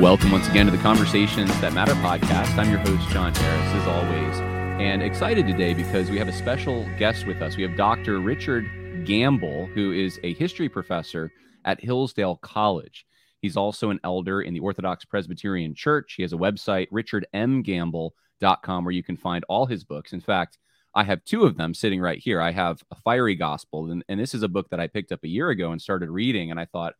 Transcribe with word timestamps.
Welcome 0.00 0.32
once 0.32 0.48
again 0.48 0.64
to 0.64 0.72
the 0.72 0.78
Conversations 0.78 1.50
That 1.60 1.74
Matter 1.74 1.92
podcast. 1.92 2.56
I'm 2.56 2.70
your 2.70 2.78
host, 2.78 3.10
John 3.10 3.34
Harris, 3.34 3.74
as 3.74 3.86
always, 3.86 4.40
and 4.80 5.02
excited 5.02 5.46
today 5.46 5.74
because 5.74 6.10
we 6.10 6.16
have 6.18 6.28
a 6.28 6.32
special 6.32 6.88
guest 6.98 7.26
with 7.26 7.42
us. 7.42 7.58
We 7.58 7.62
have 7.64 7.76
Dr. 7.76 8.18
Richard 8.20 9.04
Gamble, 9.04 9.66
who 9.66 9.92
is 9.92 10.18
a 10.22 10.32
history 10.32 10.70
professor 10.70 11.30
at 11.66 11.78
Hillsdale 11.78 12.36
College. 12.36 13.04
He's 13.42 13.54
also 13.54 13.90
an 13.90 14.00
elder 14.02 14.40
in 14.40 14.54
the 14.54 14.60
Orthodox 14.60 15.04
Presbyterian 15.04 15.74
Church. 15.74 16.14
He 16.16 16.22
has 16.22 16.32
a 16.32 16.36
website, 16.36 16.88
richardmgamble.com, 16.90 18.84
where 18.84 18.92
you 18.92 19.02
can 19.02 19.18
find 19.18 19.44
all 19.46 19.66
his 19.66 19.84
books. 19.84 20.14
In 20.14 20.22
fact, 20.22 20.56
I 20.94 21.04
have 21.04 21.22
two 21.24 21.44
of 21.44 21.58
them 21.58 21.74
sitting 21.74 22.00
right 22.00 22.18
here. 22.18 22.40
I 22.40 22.52
have 22.52 22.82
A 22.90 22.96
Fiery 22.96 23.34
Gospel, 23.34 23.90
and, 23.90 24.02
and 24.08 24.18
this 24.18 24.32
is 24.32 24.42
a 24.42 24.48
book 24.48 24.70
that 24.70 24.80
I 24.80 24.86
picked 24.86 25.12
up 25.12 25.22
a 25.22 25.28
year 25.28 25.50
ago 25.50 25.70
and 25.70 25.82
started 25.82 26.08
reading, 26.08 26.50
and 26.50 26.58
I 26.58 26.64
thought, 26.64 26.94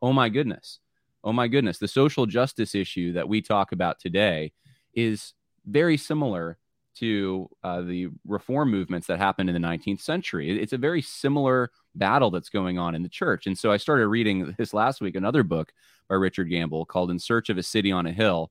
oh 0.00 0.14
my 0.14 0.30
goodness 0.30 0.78
oh 1.24 1.32
my 1.32 1.48
goodness, 1.48 1.78
the 1.78 1.88
social 1.88 2.26
justice 2.26 2.74
issue 2.74 3.12
that 3.12 3.28
we 3.28 3.42
talk 3.42 3.72
about 3.72 3.98
today 3.98 4.52
is 4.94 5.34
very 5.66 5.96
similar 5.96 6.58
to 6.96 7.48
uh, 7.62 7.80
the 7.82 8.08
reform 8.26 8.70
movements 8.70 9.06
that 9.06 9.18
happened 9.18 9.48
in 9.48 9.60
the 9.60 9.66
19th 9.66 10.00
century. 10.00 10.60
It's 10.60 10.72
a 10.72 10.78
very 10.78 11.00
similar 11.00 11.70
battle 11.94 12.30
that's 12.30 12.48
going 12.48 12.78
on 12.78 12.94
in 12.94 13.02
the 13.02 13.08
church. 13.08 13.46
And 13.46 13.56
so 13.56 13.70
I 13.70 13.76
started 13.76 14.08
reading 14.08 14.54
this 14.58 14.74
last 14.74 15.00
week, 15.00 15.14
another 15.14 15.42
book 15.42 15.72
by 16.08 16.16
Richard 16.16 16.50
Gamble 16.50 16.86
called 16.86 17.10
In 17.10 17.18
Search 17.18 17.50
of 17.50 17.58
a 17.58 17.62
City 17.62 17.92
on 17.92 18.06
a 18.06 18.12
Hill. 18.12 18.50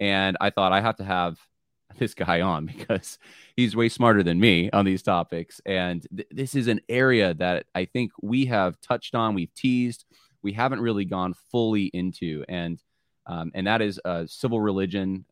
And 0.00 0.36
I 0.40 0.50
thought 0.50 0.72
I 0.72 0.80
have 0.80 0.96
to 0.96 1.04
have 1.04 1.38
this 1.98 2.14
guy 2.14 2.40
on 2.40 2.66
because 2.66 3.18
he's 3.56 3.76
way 3.76 3.88
smarter 3.88 4.22
than 4.22 4.40
me 4.40 4.70
on 4.70 4.84
these 4.84 5.02
topics. 5.02 5.60
And 5.66 6.06
th- 6.14 6.28
this 6.30 6.54
is 6.54 6.68
an 6.68 6.80
area 6.88 7.34
that 7.34 7.66
I 7.74 7.84
think 7.84 8.12
we 8.22 8.46
have 8.46 8.80
touched 8.80 9.14
on, 9.14 9.34
we've 9.34 9.54
teased, 9.54 10.04
we 10.42 10.52
haven't 10.52 10.80
really 10.80 11.04
gone 11.04 11.34
fully 11.50 11.84
into, 11.86 12.44
and 12.48 12.82
um, 13.26 13.52
and 13.54 13.66
that 13.66 13.80
is 13.82 14.00
uh, 14.04 14.24
civil 14.26 14.60
religion 14.60 15.24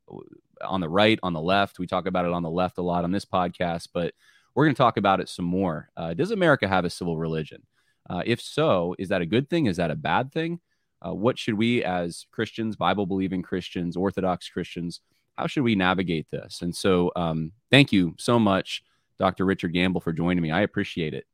on 0.62 0.80
the 0.80 0.89
right, 0.89 1.19
on 1.22 1.33
the 1.33 1.41
left. 1.41 1.78
We 1.78 1.86
talk 1.86 2.06
about 2.06 2.25
it 2.25 2.33
on 2.33 2.42
the 2.42 2.50
left 2.50 2.78
a 2.78 2.83
lot 2.83 3.05
on 3.05 3.11
this 3.11 3.24
podcast, 3.24 3.89
but 3.92 4.14
we're 4.55 4.67
going 4.67 4.74
to 4.74 4.79
talk 4.79 4.96
about 4.96 5.20
it 5.20 5.29
some 5.29 5.45
more. 5.45 5.90
Uh, 5.96 6.14
does 6.14 6.30
America 6.30 6.68
have 6.68 6.85
a 6.85 6.90
civil 6.90 7.17
religion? 7.17 7.62
Uh, 8.08 8.23
if 8.27 8.40
so, 8.40 8.95
is 8.98 9.08
that 9.08 9.23
a 9.23 9.27
good 9.27 9.48
thing? 9.48 9.67
Is 9.67 9.77
that 9.77 9.90
a 9.90 9.96
bad 9.96 10.33
thing? 10.33 10.61
Uh, 11.05 11.14
what 11.14 11.39
should 11.39 11.55
we, 11.55 11.83
as 11.83 12.27
Christians, 12.30 12.77
Bible 12.77 13.06
believing 13.06 13.42
Christians, 13.42 13.96
Orthodox 13.96 14.48
Christians, 14.48 15.01
how 15.39 15.46
should 15.46 15.62
we 15.62 15.74
navigate 15.74 16.29
this? 16.30 16.61
And 16.62 16.74
so, 16.74 17.11
um, 17.17 17.52
thank 17.70 17.92
you 17.92 18.14
so 18.18 18.39
much, 18.39 18.83
Dr. 19.18 19.46
Richard 19.46 19.73
Gamble, 19.73 20.01
for 20.01 20.12
joining 20.12 20.42
me. 20.42 20.51
I 20.51 20.61
appreciate 20.61 21.14
it. 21.14 21.27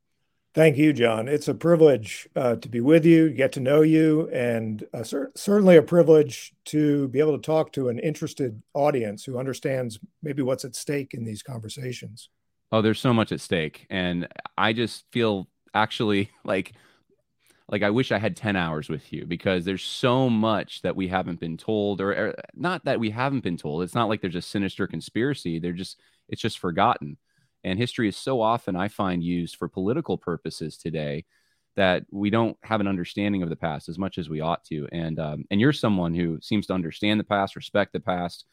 Thank 0.57 0.77
you, 0.77 0.91
John. 0.91 1.27
It's 1.27 1.47
a 1.47 1.53
privilege 1.53 2.27
uh, 2.35 2.55
to 2.55 2.67
be 2.67 2.81
with 2.81 3.05
you, 3.05 3.29
get 3.29 3.51
to 3.51 3.59
know 3.59 3.83
you, 3.83 4.27
and 4.33 4.83
uh, 4.91 5.03
cer- 5.03 5.31
certainly 5.35 5.77
a 5.77 5.83
privilege 5.83 6.51
to 6.65 7.09
be 7.09 7.19
able 7.19 7.37
to 7.37 7.45
talk 7.45 7.71
to 7.73 7.89
an 7.89 7.99
interested 7.99 8.59
audience 8.73 9.23
who 9.23 9.37
understands 9.37 9.99
maybe 10.23 10.41
what's 10.41 10.65
at 10.65 10.75
stake 10.75 11.13
in 11.13 11.23
these 11.23 11.43
conversations. 11.43 12.29
Oh, 12.71 12.81
there's 12.81 12.99
so 12.99 13.13
much 13.13 13.31
at 13.31 13.39
stake, 13.39 13.85
and 13.91 14.27
I 14.57 14.73
just 14.73 15.05
feel 15.11 15.47
actually 15.75 16.31
like 16.43 16.73
like 17.69 17.83
I 17.83 17.91
wish 17.91 18.11
I 18.11 18.17
had 18.17 18.35
10 18.35 18.55
hours 18.55 18.89
with 18.89 19.13
you 19.13 19.27
because 19.27 19.63
there's 19.63 19.83
so 19.83 20.27
much 20.27 20.81
that 20.81 20.95
we 20.95 21.07
haven't 21.07 21.39
been 21.39 21.57
told 21.57 22.01
or, 22.01 22.11
or 22.13 22.35
not 22.55 22.83
that 22.85 22.99
we 22.99 23.11
haven't 23.11 23.43
been 23.43 23.57
told. 23.57 23.83
It's 23.83 23.93
not 23.93 24.09
like 24.09 24.21
there's 24.21 24.33
a 24.33 24.41
sinister 24.41 24.87
conspiracy. 24.87 25.59
They're 25.59 25.71
just 25.73 25.99
it's 26.29 26.41
just 26.41 26.57
forgotten. 26.57 27.17
And 27.63 27.77
history 27.77 28.07
is 28.07 28.17
so 28.17 28.41
often, 28.41 28.75
I 28.75 28.87
find, 28.87 29.23
used 29.23 29.55
for 29.55 29.67
political 29.67 30.17
purposes 30.17 30.77
today 30.77 31.25
that 31.75 32.05
we 32.11 32.29
don't 32.29 32.57
have 32.63 32.81
an 32.81 32.87
understanding 32.87 33.43
of 33.43 33.49
the 33.49 33.55
past 33.55 33.87
as 33.87 33.99
much 33.99 34.17
as 34.17 34.29
we 34.29 34.41
ought 34.41 34.63
to. 34.65 34.87
And 34.91 35.19
um, 35.19 35.45
and 35.51 35.61
you're 35.61 35.73
someone 35.73 36.13
who 36.13 36.39
seems 36.41 36.67
to 36.67 36.73
understand 36.73 37.19
the 37.19 37.23
past, 37.23 37.55
respect 37.55 37.93
the 37.93 37.99
past, 37.99 38.45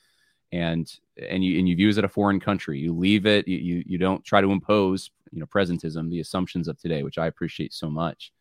and 0.52 0.90
and 1.18 1.44
you 1.44 1.58
and 1.58 1.68
you 1.68 1.74
view 1.74 1.88
it 1.88 1.90
as 1.90 1.98
a 1.98 2.08
foreign 2.08 2.40
country. 2.40 2.78
You 2.78 2.94
leave 2.94 3.26
it. 3.26 3.48
You, 3.48 3.82
you 3.86 3.98
don't 3.98 4.24
try 4.24 4.40
to 4.40 4.52
impose 4.52 5.10
you 5.32 5.40
know 5.40 5.46
presentism, 5.46 6.10
the 6.10 6.20
assumptions 6.20 6.68
of 6.68 6.78
today, 6.78 7.02
which 7.02 7.18
I 7.18 7.26
appreciate 7.26 7.72
so 7.72 7.90
much. 7.90 8.32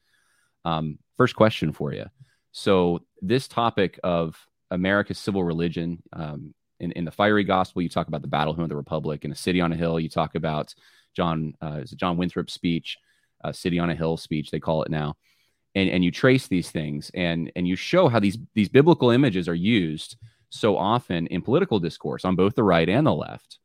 Um, 0.66 1.00
first 1.18 1.36
question 1.36 1.72
for 1.72 1.94
you. 1.94 2.06
So 2.52 3.00
this 3.22 3.48
topic 3.48 4.00
of 4.04 4.38
America's 4.70 5.18
civil 5.18 5.44
religion, 5.44 6.04
um, 6.14 6.54
in, 6.84 6.92
in 6.92 7.06
the 7.06 7.12
fiery 7.12 7.44
gospel, 7.44 7.82
you 7.82 7.90
talk 7.90 8.08
about 8.08 8.22
the 8.22 8.28
battle 8.28 8.54
hymn 8.54 8.64
of 8.64 8.70
the 8.70 8.76
republic. 8.76 9.26
In 9.26 9.32
a 9.32 9.36
city 9.36 9.62
on 9.62 9.72
a 9.72 9.76
hill, 9.76 10.00
you 10.00 10.10
talk 10.10 10.36
about 10.36 10.76
John 11.16 11.56
uh, 11.62 11.80
is 11.84 11.94
it 11.94 12.00
John 12.00 12.18
Winthrop's 12.18 12.54
speech, 12.54 12.98
uh, 13.44 13.52
city 13.52 13.80
on 13.80 13.90
a 13.90 13.96
hill 13.96 14.18
speech, 14.18 14.52
they 14.52 14.60
call 14.60 14.84
it 14.84 14.92
now. 14.92 15.16
And, 15.76 15.90
and 15.90 16.04
you 16.04 16.12
trace 16.12 16.48
these 16.48 16.70
things 16.70 17.10
and, 17.16 17.52
and 17.56 17.68
you 17.68 17.76
show 17.76 18.08
how 18.08 18.20
these, 18.20 18.38
these 18.54 18.70
biblical 18.70 19.10
images 19.10 19.48
are 19.48 19.56
used 19.56 20.18
so 20.50 20.78
often 20.78 21.26
in 21.28 21.42
political 21.42 21.80
discourse 21.80 22.26
on 22.26 22.36
both 22.36 22.54
the 22.54 22.64
right 22.64 22.88
and 22.88 23.08
the 23.08 23.14
left. 23.14 23.58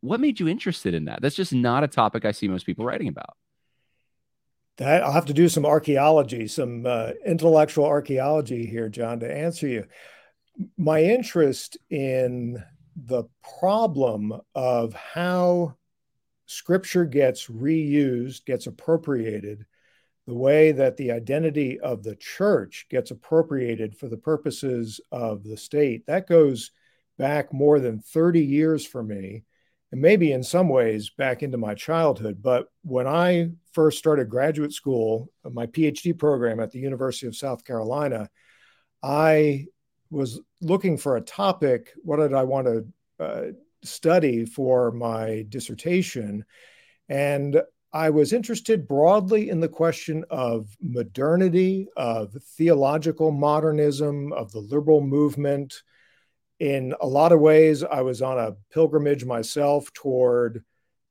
What 0.00 0.20
made 0.20 0.40
you 0.40 0.48
interested 0.48 0.94
in 0.94 1.06
that? 1.06 1.20
That's 1.20 1.36
just 1.36 1.52
not 1.52 1.84
a 1.84 1.88
topic 1.88 2.24
I 2.24 2.30
see 2.30 2.48
most 2.48 2.64
people 2.64 2.86
writing 2.86 3.08
about. 3.08 3.36
That 4.78 5.02
I'll 5.02 5.12
have 5.12 5.26
to 5.26 5.34
do 5.34 5.50
some 5.50 5.66
archaeology, 5.66 6.48
some 6.48 6.86
uh, 6.86 7.10
intellectual 7.26 7.84
archaeology 7.84 8.64
here, 8.64 8.88
John, 8.88 9.20
to 9.20 9.30
answer 9.30 9.68
you 9.68 9.84
my 10.76 11.02
interest 11.02 11.76
in 11.88 12.62
the 12.96 13.24
problem 13.58 14.40
of 14.54 14.92
how 14.94 15.76
scripture 16.46 17.04
gets 17.04 17.46
reused, 17.46 18.44
gets 18.44 18.66
appropriated, 18.66 19.64
the 20.26 20.34
way 20.34 20.72
that 20.72 20.96
the 20.96 21.12
identity 21.12 21.80
of 21.80 22.02
the 22.02 22.16
church 22.16 22.86
gets 22.90 23.10
appropriated 23.10 23.96
for 23.96 24.08
the 24.08 24.16
purposes 24.16 25.00
of 25.10 25.44
the 25.44 25.56
state, 25.56 26.06
that 26.06 26.28
goes 26.28 26.72
back 27.18 27.52
more 27.52 27.80
than 27.80 28.00
30 28.00 28.40
years 28.40 28.86
for 28.86 29.02
me, 29.02 29.44
and 29.92 30.00
maybe 30.00 30.32
in 30.32 30.42
some 30.42 30.68
ways 30.68 31.10
back 31.10 31.42
into 31.42 31.58
my 31.58 31.74
childhood. 31.74 32.40
But 32.42 32.66
when 32.82 33.06
I 33.06 33.50
first 33.72 33.98
started 33.98 34.28
graduate 34.28 34.72
school, 34.72 35.32
my 35.44 35.66
PhD 35.66 36.16
program 36.16 36.60
at 36.60 36.70
the 36.70 36.78
University 36.78 37.26
of 37.26 37.36
South 37.36 37.64
Carolina, 37.64 38.28
I 39.02 39.66
was 40.10 40.40
looking 40.60 40.96
for 40.96 41.16
a 41.16 41.20
topic. 41.22 41.92
What 42.02 42.16
did 42.16 42.34
I 42.34 42.42
want 42.42 42.66
to 42.66 43.24
uh, 43.24 43.46
study 43.82 44.44
for 44.44 44.90
my 44.90 45.44
dissertation? 45.48 46.44
And 47.08 47.62
I 47.92 48.10
was 48.10 48.32
interested 48.32 48.86
broadly 48.86 49.50
in 49.50 49.60
the 49.60 49.68
question 49.68 50.24
of 50.30 50.76
modernity, 50.80 51.88
of 51.96 52.32
theological 52.56 53.32
modernism, 53.32 54.32
of 54.32 54.52
the 54.52 54.60
liberal 54.60 55.00
movement. 55.00 55.82
In 56.60 56.94
a 57.00 57.06
lot 57.06 57.32
of 57.32 57.40
ways, 57.40 57.82
I 57.82 58.02
was 58.02 58.22
on 58.22 58.38
a 58.38 58.54
pilgrimage 58.72 59.24
myself 59.24 59.92
toward 59.92 60.62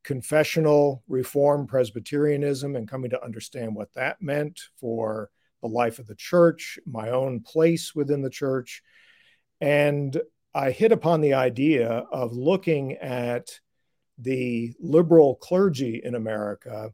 confessional 0.03 1.03
reform 1.07 1.67
Presbyterianism 1.67 2.75
and 2.75 2.87
coming 2.87 3.09
to 3.09 3.23
understand 3.23 3.75
what 3.75 3.93
that 3.95 4.21
meant 4.21 4.61
for 4.79 5.29
the 5.61 5.67
life 5.67 5.99
of 5.99 6.07
the 6.07 6.15
church, 6.15 6.79
my 6.85 7.09
own 7.09 7.41
place 7.41 7.93
within 7.93 8.21
the 8.21 8.29
church. 8.29 8.81
And 9.61 10.19
I 10.53 10.71
hit 10.71 10.91
upon 10.91 11.21
the 11.21 11.33
idea 11.35 11.89
of 11.89 12.33
looking 12.33 12.93
at 12.93 13.59
the 14.17 14.73
liberal 14.79 15.35
clergy 15.35 16.01
in 16.03 16.15
America 16.15 16.93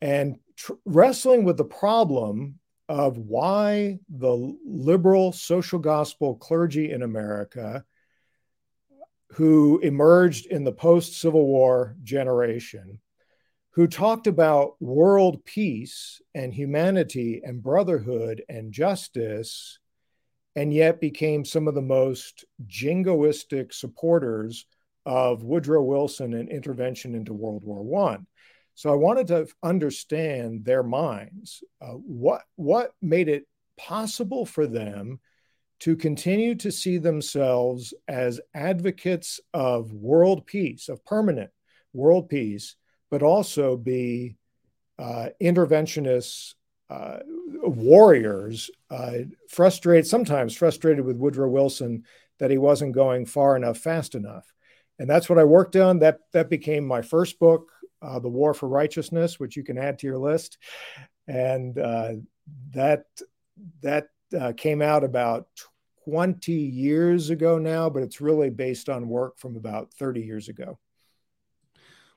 and 0.00 0.36
tr- 0.56 0.72
wrestling 0.84 1.44
with 1.44 1.56
the 1.56 1.64
problem 1.64 2.58
of 2.88 3.18
why 3.18 3.98
the 4.08 4.56
liberal 4.64 5.32
social 5.32 5.78
gospel 5.78 6.34
clergy 6.34 6.90
in 6.90 7.02
America, 7.02 7.84
who 9.32 9.78
emerged 9.78 10.46
in 10.46 10.64
the 10.64 10.72
post 10.72 11.20
Civil 11.20 11.46
War 11.46 11.96
generation, 12.02 12.98
who 13.72 13.86
talked 13.86 14.26
about 14.26 14.80
world 14.80 15.44
peace 15.44 16.20
and 16.34 16.52
humanity 16.52 17.40
and 17.44 17.62
brotherhood 17.62 18.42
and 18.48 18.72
justice, 18.72 19.78
and 20.56 20.74
yet 20.74 21.00
became 21.00 21.44
some 21.44 21.68
of 21.68 21.74
the 21.74 21.82
most 21.82 22.44
jingoistic 22.66 23.72
supporters 23.72 24.66
of 25.06 25.44
Woodrow 25.44 25.82
Wilson 25.82 26.34
and 26.34 26.48
intervention 26.48 27.14
into 27.14 27.32
World 27.32 27.62
War 27.64 28.10
I. 28.10 28.18
So 28.74 28.92
I 28.92 28.96
wanted 28.96 29.28
to 29.28 29.46
understand 29.62 30.64
their 30.64 30.82
minds. 30.82 31.62
Uh, 31.80 31.92
what 31.92 32.42
what 32.56 32.92
made 33.00 33.28
it 33.28 33.46
possible 33.76 34.44
for 34.44 34.66
them 34.66 35.20
to 35.80 35.96
continue 35.96 36.54
to 36.56 36.70
see 36.70 36.98
themselves 36.98 37.94
as 38.06 38.40
advocates 38.54 39.40
of 39.54 39.92
world 39.92 40.46
peace, 40.46 40.88
of 40.88 41.04
permanent 41.04 41.50
world 41.92 42.28
peace, 42.28 42.76
but 43.10 43.22
also 43.22 43.76
be 43.76 44.36
uh, 44.98 45.28
interventionists, 45.40 46.54
uh, 46.88 47.18
warriors, 47.62 48.70
uh, 48.90 49.18
frustrated, 49.48 50.06
sometimes 50.06 50.56
frustrated 50.56 51.04
with 51.04 51.16
Woodrow 51.16 51.48
Wilson 51.48 52.04
that 52.38 52.50
he 52.50 52.58
wasn't 52.58 52.94
going 52.94 53.26
far 53.26 53.56
enough, 53.56 53.78
fast 53.78 54.14
enough. 54.14 54.52
And 54.98 55.08
that's 55.08 55.28
what 55.28 55.38
I 55.38 55.44
worked 55.44 55.76
on. 55.76 56.00
That, 56.00 56.18
that 56.32 56.50
became 56.50 56.86
my 56.86 57.02
first 57.02 57.38
book, 57.38 57.70
uh, 58.02 58.18
The 58.18 58.28
War 58.28 58.52
for 58.54 58.68
Righteousness, 58.68 59.40
which 59.40 59.56
you 59.56 59.64
can 59.64 59.78
add 59.78 59.98
to 60.00 60.06
your 60.06 60.18
list. 60.18 60.58
And 61.26 61.78
uh, 61.78 62.12
that, 62.72 63.04
that 63.82 64.08
uh, 64.38 64.52
came 64.56 64.82
out 64.82 65.04
about 65.04 65.46
20 66.04 66.52
years 66.52 67.30
ago 67.30 67.58
now, 67.58 67.88
but 67.88 68.02
it's 68.02 68.20
really 68.20 68.50
based 68.50 68.88
on 68.88 69.08
work 69.08 69.38
from 69.38 69.56
about 69.56 69.92
30 69.94 70.22
years 70.22 70.48
ago. 70.48 70.78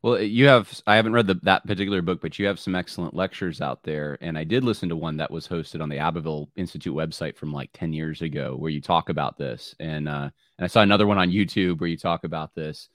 Well, 0.03 0.21
you 0.21 0.47
have, 0.47 0.81
I 0.85 0.97
haven't 0.97 1.13
read 1.13 1.27
the, 1.27 1.35
that 1.43 1.65
particular 1.65 2.01
book, 2.01 2.19
but 2.19 2.37
you 2.37 2.45
have 2.47 2.59
some 2.59 2.75
excellent 2.75 3.13
lectures 3.13 3.61
out 3.61 3.83
there. 3.83 4.17
And 4.19 4.37
I 4.37 4.43
did 4.43 4.65
listen 4.65 4.89
to 4.89 4.97
one 4.97 5.15
that 5.15 5.31
was 5.31 5.47
hosted 5.47 5.81
on 5.81 5.87
the 5.87 5.99
Abbeville 5.99 6.49
Institute 6.57 6.93
website 6.93 7.37
from 7.37 7.53
like 7.53 7.69
10 7.71 7.93
years 7.93 8.21
ago 8.21 8.53
where 8.57 8.69
you 8.69 8.81
talk 8.81 9.07
about 9.07 9.37
this. 9.37 9.73
And, 9.79 10.09
uh, 10.09 10.29
and 10.57 10.65
I 10.65 10.67
saw 10.67 10.81
another 10.81 11.07
one 11.07 11.17
on 11.17 11.31
YouTube 11.31 11.79
where 11.79 11.89
you 11.89 11.95
talk 11.95 12.25
about 12.25 12.53
this. 12.53 12.89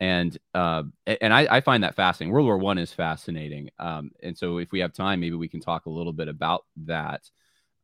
And, 0.00 0.38
uh, 0.54 0.84
and 1.06 1.34
I, 1.34 1.56
I 1.56 1.60
find 1.60 1.84
that 1.84 1.96
fascinating. 1.96 2.32
World 2.32 2.46
War 2.46 2.56
One 2.56 2.78
is 2.78 2.94
fascinating. 2.94 3.68
Um, 3.78 4.12
and 4.22 4.38
so 4.38 4.56
if 4.56 4.72
we 4.72 4.80
have 4.80 4.94
time, 4.94 5.20
maybe 5.20 5.36
we 5.36 5.48
can 5.48 5.60
talk 5.60 5.84
a 5.84 5.90
little 5.90 6.14
bit 6.14 6.28
about 6.28 6.64
that. 6.86 7.28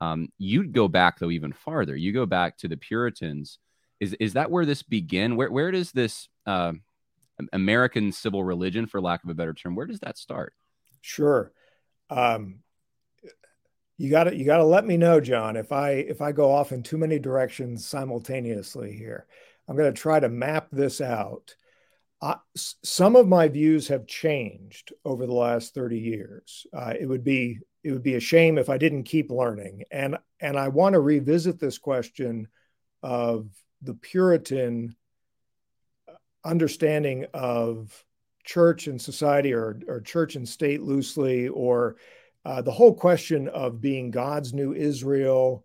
Um, 0.00 0.28
you'd 0.38 0.72
go 0.72 0.88
back 0.88 1.18
though 1.18 1.30
even 1.30 1.52
farther. 1.52 1.96
You 1.96 2.14
go 2.14 2.24
back 2.24 2.56
to 2.58 2.68
the 2.68 2.78
Puritans. 2.78 3.58
Is, 4.00 4.14
is 4.14 4.32
that 4.34 4.50
where 4.50 4.64
this 4.64 4.82
began? 4.82 5.36
Where, 5.36 5.50
where 5.50 5.70
does 5.70 5.92
this, 5.92 6.28
uh, 6.46 6.72
American 7.52 8.12
civil 8.12 8.44
religion, 8.44 8.86
for 8.86 9.00
lack 9.00 9.24
of 9.24 9.30
a 9.30 9.34
better 9.34 9.54
term. 9.54 9.74
Where 9.74 9.86
does 9.86 10.00
that 10.00 10.18
start? 10.18 10.54
Sure. 11.00 11.52
Um, 12.10 12.60
you 13.96 14.10
got 14.10 14.24
to 14.24 14.36
you 14.36 14.44
got 14.44 14.58
to 14.58 14.64
let 14.64 14.86
me 14.86 14.96
know, 14.96 15.20
John, 15.20 15.56
if 15.56 15.72
I 15.72 15.90
if 15.90 16.20
I 16.20 16.32
go 16.32 16.52
off 16.52 16.72
in 16.72 16.82
too 16.82 16.98
many 16.98 17.18
directions 17.18 17.86
simultaneously 17.86 18.92
here. 18.96 19.26
I'm 19.68 19.76
going 19.76 19.92
to 19.92 20.00
try 20.00 20.20
to 20.20 20.28
map 20.28 20.68
this 20.72 21.00
out. 21.00 21.54
Some 22.56 23.16
of 23.16 23.28
my 23.28 23.48
views 23.48 23.88
have 23.88 24.06
changed 24.06 24.94
over 25.04 25.26
the 25.26 25.34
last 25.34 25.74
30 25.74 25.98
years. 25.98 26.66
Uh, 26.72 26.94
it 26.98 27.06
would 27.06 27.22
be 27.22 27.58
it 27.82 27.92
would 27.92 28.02
be 28.02 28.14
a 28.14 28.20
shame 28.20 28.56
if 28.56 28.70
I 28.70 28.78
didn't 28.78 29.04
keep 29.04 29.30
learning, 29.30 29.84
and 29.90 30.16
and 30.40 30.58
I 30.58 30.68
want 30.68 30.94
to 30.94 31.00
revisit 31.00 31.60
this 31.60 31.76
question 31.76 32.48
of 33.02 33.48
the 33.82 33.94
Puritan 33.94 34.96
understanding 36.44 37.26
of 37.34 38.04
church 38.44 38.86
and 38.86 39.00
society 39.00 39.52
or, 39.52 39.80
or 39.88 40.00
church 40.00 40.36
and 40.36 40.48
state 40.48 40.82
loosely, 40.82 41.48
or 41.48 41.96
uh, 42.44 42.60
the 42.60 42.72
whole 42.72 42.94
question 42.94 43.48
of 43.48 43.80
being 43.80 44.10
God's 44.10 44.52
new 44.52 44.74
Israel, 44.74 45.64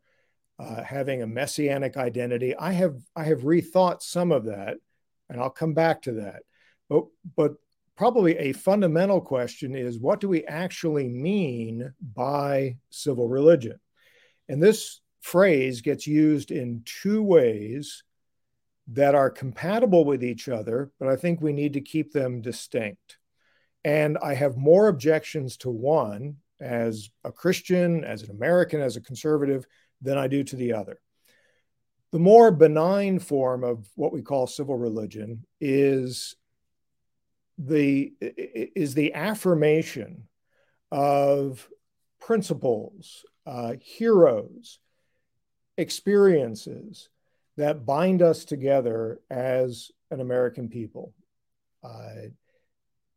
uh, 0.59 0.81
having 0.83 1.21
a 1.21 1.27
messianic 1.27 1.97
identity. 1.97 2.55
I 2.55 2.71
have 2.71 2.95
I 3.15 3.25
have 3.25 3.41
rethought 3.41 4.01
some 4.01 4.31
of 4.31 4.45
that, 4.45 4.77
and 5.29 5.39
I'll 5.39 5.49
come 5.49 5.73
back 5.73 6.03
to 6.03 6.13
that. 6.13 6.43
But 6.89 7.05
but 7.35 7.55
probably 7.95 8.37
a 8.37 8.53
fundamental 8.53 9.19
question 9.19 9.75
is 9.75 9.99
what 9.99 10.21
do 10.21 10.29
we 10.29 10.45
actually 10.45 11.09
mean 11.09 11.93
by 12.15 12.77
civil 12.89 13.27
religion? 13.27 13.77
And 14.47 14.63
this 14.63 15.01
phrase 15.19 15.81
gets 15.81 16.07
used 16.07 16.49
in 16.49 16.81
two 16.85 17.21
ways 17.21 18.03
that 18.91 19.13
are 19.13 19.29
compatible 19.29 20.03
with 20.03 20.23
each 20.23 20.49
other, 20.49 20.91
but 20.99 21.09
I 21.09 21.15
think 21.15 21.41
we 21.41 21.53
need 21.53 21.73
to 21.73 21.81
keep 21.81 22.11
them 22.11 22.41
distinct. 22.41 23.17
And 23.83 24.17
I 24.17 24.33
have 24.33 24.57
more 24.57 24.87
objections 24.87 25.57
to 25.57 25.69
one 25.69 26.37
as 26.59 27.09
a 27.23 27.31
Christian, 27.31 28.03
as 28.03 28.23
an 28.23 28.31
American, 28.31 28.81
as 28.81 28.97
a 28.97 29.01
conservative 29.01 29.65
than 30.01 30.17
I 30.17 30.27
do 30.27 30.43
to 30.43 30.55
the 30.55 30.73
other. 30.73 30.99
The 32.11 32.19
more 32.19 32.51
benign 32.51 33.19
form 33.19 33.63
of 33.63 33.87
what 33.95 34.11
we 34.11 34.23
call 34.23 34.47
civil 34.47 34.75
religion 34.75 35.45
is 35.61 36.35
the 37.59 38.13
is 38.19 38.95
the 38.95 39.13
affirmation 39.13 40.23
of 40.91 41.69
principles, 42.19 43.23
uh, 43.45 43.73
heroes, 43.79 44.79
experiences, 45.77 47.09
that 47.59 47.85
bind 47.85 48.21
us 48.21 48.45
together 48.45 49.19
as 49.29 49.91
an 50.11 50.21
American 50.21 50.69
people. 50.69 51.13
Uh, 51.83 52.29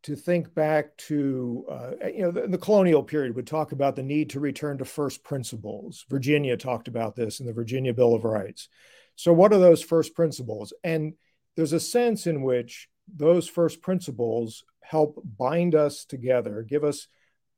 to 0.03 0.17
think 0.17 0.53
back 0.53 0.97
to, 0.97 1.65
uh, 1.71 1.91
you 2.13 2.23
know, 2.23 2.31
the, 2.31 2.47
the, 2.47 2.57
colonial 2.57 3.03
period 3.03 3.37
would 3.37 3.47
talk 3.47 3.71
about 3.71 3.95
the 3.95 4.03
need 4.03 4.29
to 4.29 4.41
return 4.41 4.77
to 4.77 4.83
first 4.83 5.23
principles. 5.23 6.05
Virginia 6.09 6.57
talked 6.57 6.89
about 6.89 7.15
this 7.15 7.39
in 7.39 7.45
the 7.45 7.53
Virginia 7.53 7.93
Bill 7.93 8.13
of 8.13 8.25
Rights. 8.25 8.67
So, 9.15 9.31
what 9.31 9.53
are 9.53 9.59
those 9.59 9.81
first 9.81 10.13
principles? 10.13 10.73
And 10.83 11.13
there's 11.55 11.71
a 11.71 11.79
sense 11.79 12.27
in 12.27 12.41
which 12.41 12.89
those 13.07 13.47
first 13.47 13.81
principles 13.81 14.65
help 14.81 15.21
bind 15.37 15.73
us 15.73 16.03
together, 16.03 16.63
give 16.63 16.83
us 16.83 17.07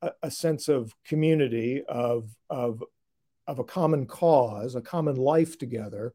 a, 0.02 0.12
a 0.22 0.30
sense 0.30 0.68
of 0.68 0.94
community, 1.04 1.82
of, 1.88 2.30
of, 2.48 2.84
of 3.48 3.58
a 3.58 3.64
common 3.64 4.06
cause, 4.06 4.76
a 4.76 4.80
common 4.80 5.16
life 5.16 5.58
together 5.58 6.14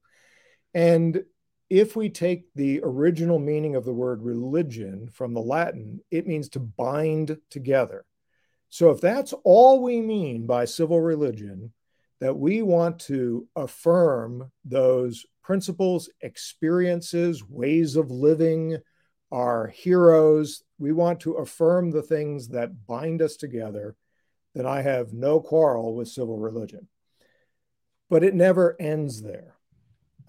and 0.73 1.23
if 1.69 1.95
we 1.95 2.09
take 2.09 2.53
the 2.53 2.81
original 2.83 3.39
meaning 3.39 3.75
of 3.75 3.85
the 3.85 3.93
word 3.93 4.21
religion 4.23 5.09
from 5.11 5.33
the 5.33 5.41
Latin, 5.41 6.01
it 6.11 6.27
means 6.27 6.49
to 6.49 6.59
bind 6.59 7.37
together. 7.49 8.05
So 8.69 8.89
if 8.89 8.99
that's 8.99 9.33
all 9.45 9.81
we 9.81 10.01
mean 10.01 10.45
by 10.45 10.65
civil 10.65 10.99
religion, 10.99 11.71
that 12.19 12.37
we 12.37 12.61
want 12.61 12.99
to 12.99 13.47
affirm 13.55 14.51
those 14.65 15.25
principles, 15.41 16.09
experiences, 16.21 17.43
ways 17.47 17.95
of 17.95 18.11
living, 18.11 18.77
our 19.31 19.67
heroes, 19.67 20.63
we 20.77 20.91
want 20.91 21.21
to 21.21 21.33
affirm 21.33 21.91
the 21.91 22.01
things 22.01 22.49
that 22.49 22.85
bind 22.85 23.21
us 23.21 23.37
together, 23.37 23.95
then 24.53 24.65
I 24.65 24.81
have 24.81 25.13
no 25.13 25.39
quarrel 25.39 25.95
with 25.95 26.09
civil 26.09 26.37
religion. 26.37 26.87
But 28.09 28.25
it 28.25 28.35
never 28.35 28.75
ends 28.79 29.21
there. 29.21 29.55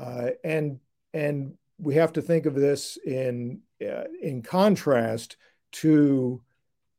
Uh, 0.02 0.30
and 0.42 0.80
and 1.14 1.54
we 1.78 1.94
have 1.94 2.12
to 2.12 2.22
think 2.22 2.46
of 2.46 2.54
this 2.54 2.98
in 3.06 3.60
uh, 3.80 4.04
in 4.20 4.42
contrast 4.42 5.36
to 5.70 6.42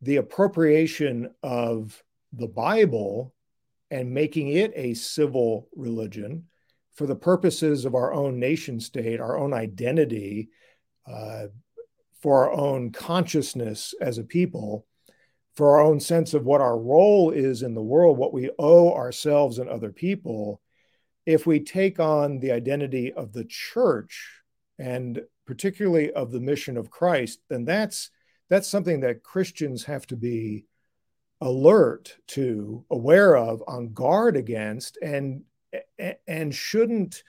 the 0.02 0.18
appropriation 0.18 1.30
of 1.44 2.02
the 2.32 2.48
Bible 2.48 3.34
and 3.92 4.14
making 4.14 4.50
it 4.50 4.72
a 4.76 4.94
civil 4.94 5.68
religion 5.76 6.46
for 6.96 7.06
the 7.06 7.16
purposes 7.16 7.86
of 7.86 7.94
our 7.94 8.14
own 8.14 8.40
nation 8.40 8.80
state, 8.80 9.20
our 9.20 9.38
own 9.38 9.54
identity, 9.54 10.50
uh, 11.06 11.48
for 12.22 12.46
our 12.46 12.52
own 12.54 12.92
consciousness 12.92 13.94
as 14.00 14.18
a 14.18 14.24
people, 14.24 14.86
for 15.56 15.72
our 15.72 15.82
own 15.82 16.00
sense 16.00 16.34
of 16.34 16.46
what 16.46 16.62
our 16.62 16.78
role 16.78 17.32
is 17.32 17.64
in 17.64 17.74
the 17.74 17.82
world, 17.82 18.18
what 18.18 18.34
we 18.34 18.50
owe 18.58 18.94
ourselves 18.94 19.60
and 19.60 19.70
other 19.70 19.92
people, 19.92 20.62
if 21.26 21.46
we 21.46 21.60
take 21.60 22.00
on 22.00 22.40
the 22.40 22.52
identity 22.52 23.14
of 23.14 23.34
the 23.34 23.46
church 23.46 24.42
and 24.80 25.22
particularly 25.46 26.12
of 26.12 26.32
the 26.32 26.40
mission 26.40 26.78
of 26.78 26.90
Christ, 26.90 27.40
then 27.50 27.66
that's 27.66 28.10
that's 28.50 28.68
something 28.68 29.00
that 29.02 29.24
Christians 29.24 29.86
have 29.86 30.06
to 30.08 30.16
be 30.16 30.66
alert 31.42 32.18
to, 32.28 32.86
aware 32.90 33.36
of, 33.36 33.64
on 33.68 33.94
guard 33.94 34.38
against, 34.38 34.98
and 35.02 35.44
and 36.28 36.54
shouldn't 36.54 37.24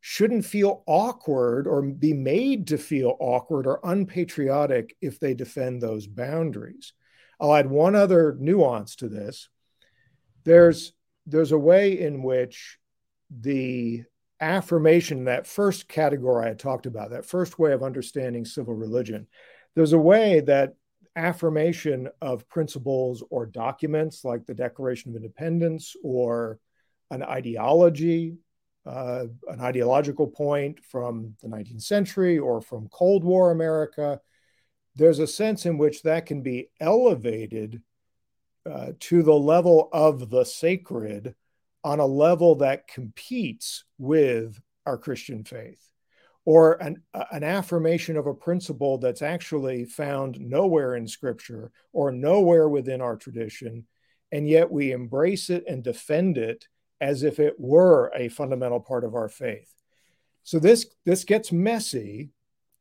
shouldn't 0.00 0.44
feel 0.44 0.82
awkward 0.86 1.66
or 1.66 1.82
be 1.82 2.12
made 2.12 2.68
to 2.68 2.78
feel 2.78 3.16
awkward 3.18 3.66
or 3.66 3.80
unpatriotic 3.82 4.96
if 5.00 5.18
they 5.18 5.34
defend 5.34 5.82
those 5.82 6.06
boundaries. 6.06 6.92
I'll 7.40 7.54
add 7.54 7.68
one 7.68 7.94
other 7.94 8.36
nuance 8.38 8.96
to 8.96 9.08
this. 9.08 9.48
There's 10.44 10.92
there's 11.26 11.52
a 11.52 11.58
way 11.58 11.98
in 11.98 12.22
which 12.22 12.78
the 13.30 14.04
affirmation, 14.40 15.24
that 15.24 15.46
first 15.46 15.88
category 15.88 16.48
I 16.48 16.54
talked 16.54 16.86
about, 16.86 17.10
that 17.10 17.26
first 17.26 17.58
way 17.58 17.72
of 17.72 17.82
understanding 17.82 18.44
civil 18.44 18.74
religion, 18.74 19.26
there's 19.74 19.92
a 19.92 19.98
way 19.98 20.40
that 20.40 20.74
affirmation 21.16 22.08
of 22.22 22.48
principles 22.48 23.24
or 23.30 23.46
documents 23.46 24.24
like 24.24 24.46
the 24.46 24.54
Declaration 24.54 25.10
of 25.10 25.16
Independence 25.16 25.96
or 26.02 26.58
an 27.10 27.22
ideology, 27.22 28.36
uh, 28.86 29.24
an 29.48 29.60
ideological 29.60 30.28
point 30.28 30.82
from 30.84 31.34
the 31.42 31.48
19th 31.48 31.82
century 31.82 32.38
or 32.38 32.60
from 32.60 32.88
Cold 32.88 33.24
War 33.24 33.50
America, 33.50 34.20
there's 34.94 35.18
a 35.18 35.26
sense 35.26 35.66
in 35.66 35.78
which 35.78 36.02
that 36.02 36.26
can 36.26 36.42
be 36.42 36.70
elevated 36.80 37.82
uh, 38.68 38.92
to 39.00 39.22
the 39.22 39.34
level 39.34 39.88
of 39.92 40.30
the 40.30 40.44
sacred 40.44 41.34
on 41.88 42.00
a 42.00 42.06
level 42.26 42.56
that 42.56 42.86
competes 42.86 43.84
with 43.96 44.60
our 44.84 44.98
Christian 44.98 45.42
faith, 45.42 45.80
or 46.44 46.74
an, 46.82 47.02
an 47.32 47.42
affirmation 47.42 48.18
of 48.18 48.26
a 48.26 48.34
principle 48.34 48.98
that's 48.98 49.22
actually 49.22 49.86
found 49.86 50.38
nowhere 50.38 50.96
in 50.96 51.08
Scripture 51.08 51.72
or 51.94 52.12
nowhere 52.12 52.68
within 52.68 53.00
our 53.00 53.16
tradition, 53.16 53.86
and 54.30 54.46
yet 54.46 54.70
we 54.70 54.92
embrace 54.92 55.48
it 55.48 55.64
and 55.66 55.82
defend 55.82 56.36
it 56.36 56.68
as 57.00 57.22
if 57.22 57.40
it 57.40 57.54
were 57.58 58.12
a 58.14 58.28
fundamental 58.28 58.80
part 58.80 59.04
of 59.04 59.14
our 59.14 59.30
faith. 59.30 59.72
So 60.42 60.58
this 60.58 60.86
this 61.06 61.24
gets 61.24 61.52
messy, 61.52 62.28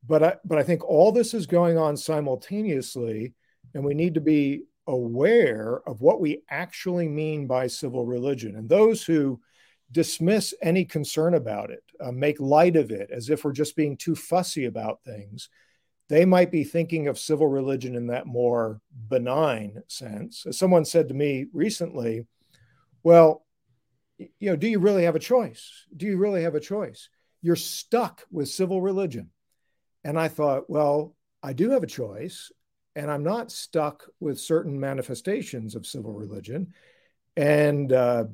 but 0.06 0.22
I, 0.22 0.36
but 0.44 0.58
I 0.58 0.64
think 0.64 0.84
all 0.84 1.14
this 1.14 1.34
is 1.34 1.48
going 1.48 1.78
on 1.78 1.96
simultaneously, 1.96 3.36
and 3.74 3.86
we 3.86 3.94
need 3.94 4.16
to 4.16 4.22
be 4.22 4.64
aware 4.88 5.82
of 5.86 6.01
what 6.01 6.22
we 6.22 6.44
actually 6.50 7.08
mean 7.08 7.48
by 7.48 7.67
civil 7.67 8.06
religion. 8.06 8.56
And 8.56 8.70
those 8.70 9.03
who 9.03 9.39
dismiss 9.91 10.53
any 10.62 10.86
concern 10.86 11.34
about 11.34 11.70
it, 11.72 11.84
uh, 12.00 12.12
make 12.12 12.39
light 12.39 12.75
of 12.75 12.91
it 12.91 13.10
as 13.12 13.29
if 13.29 13.44
we're 13.44 13.51
just 13.51 13.75
being 13.75 13.98
too 13.98 14.15
fussy 14.15 14.65
about 14.65 15.03
things, 15.03 15.50
they 16.10 16.25
might 16.25 16.51
be 16.51 16.63
thinking 16.63 17.08
of 17.08 17.20
civil 17.20 17.48
religion 17.48 17.96
in 17.96 18.08
that 18.08 18.27
more 18.27 18.82
benign 19.10 19.82
sense. 19.88 20.46
As 20.46 20.58
someone 20.58 20.86
said 20.86 21.10
to 21.10 21.13
me 21.13 21.48
recently, 21.51 22.25
well, 23.03 23.46
you 24.17 24.50
know, 24.50 24.56
do 24.56 24.67
you 24.67 24.79
really 24.79 25.03
have 25.03 25.15
a 25.15 25.20
choice? 25.20 25.86
Do 25.96 26.06
you 26.06 26.17
really 26.17 26.44
have 26.44 26.56
a 26.56 26.60
choice? 26.60 27.10
You're 27.41 27.56
stuck 27.56 28.25
with 28.32 28.50
civil 28.50 28.82
religion. 28.82 29.29
And 30.03 30.17
I 30.17 30.27
thought, 30.27 30.70
well, 30.70 31.15
I 31.44 31.53
do 31.53 31.70
have 31.72 31.84
a 31.84 31.88
choice 31.88 32.51
and 32.98 33.12
I'm 33.12 33.24
not 33.24 33.51
stuck 33.51 34.10
with 34.20 34.39
certain 34.39 34.77
manifestations 34.77 35.75
of 35.75 35.86
civil 35.86 36.13
religion. 36.13 36.74
And 37.38 37.94
uh, 37.94 38.25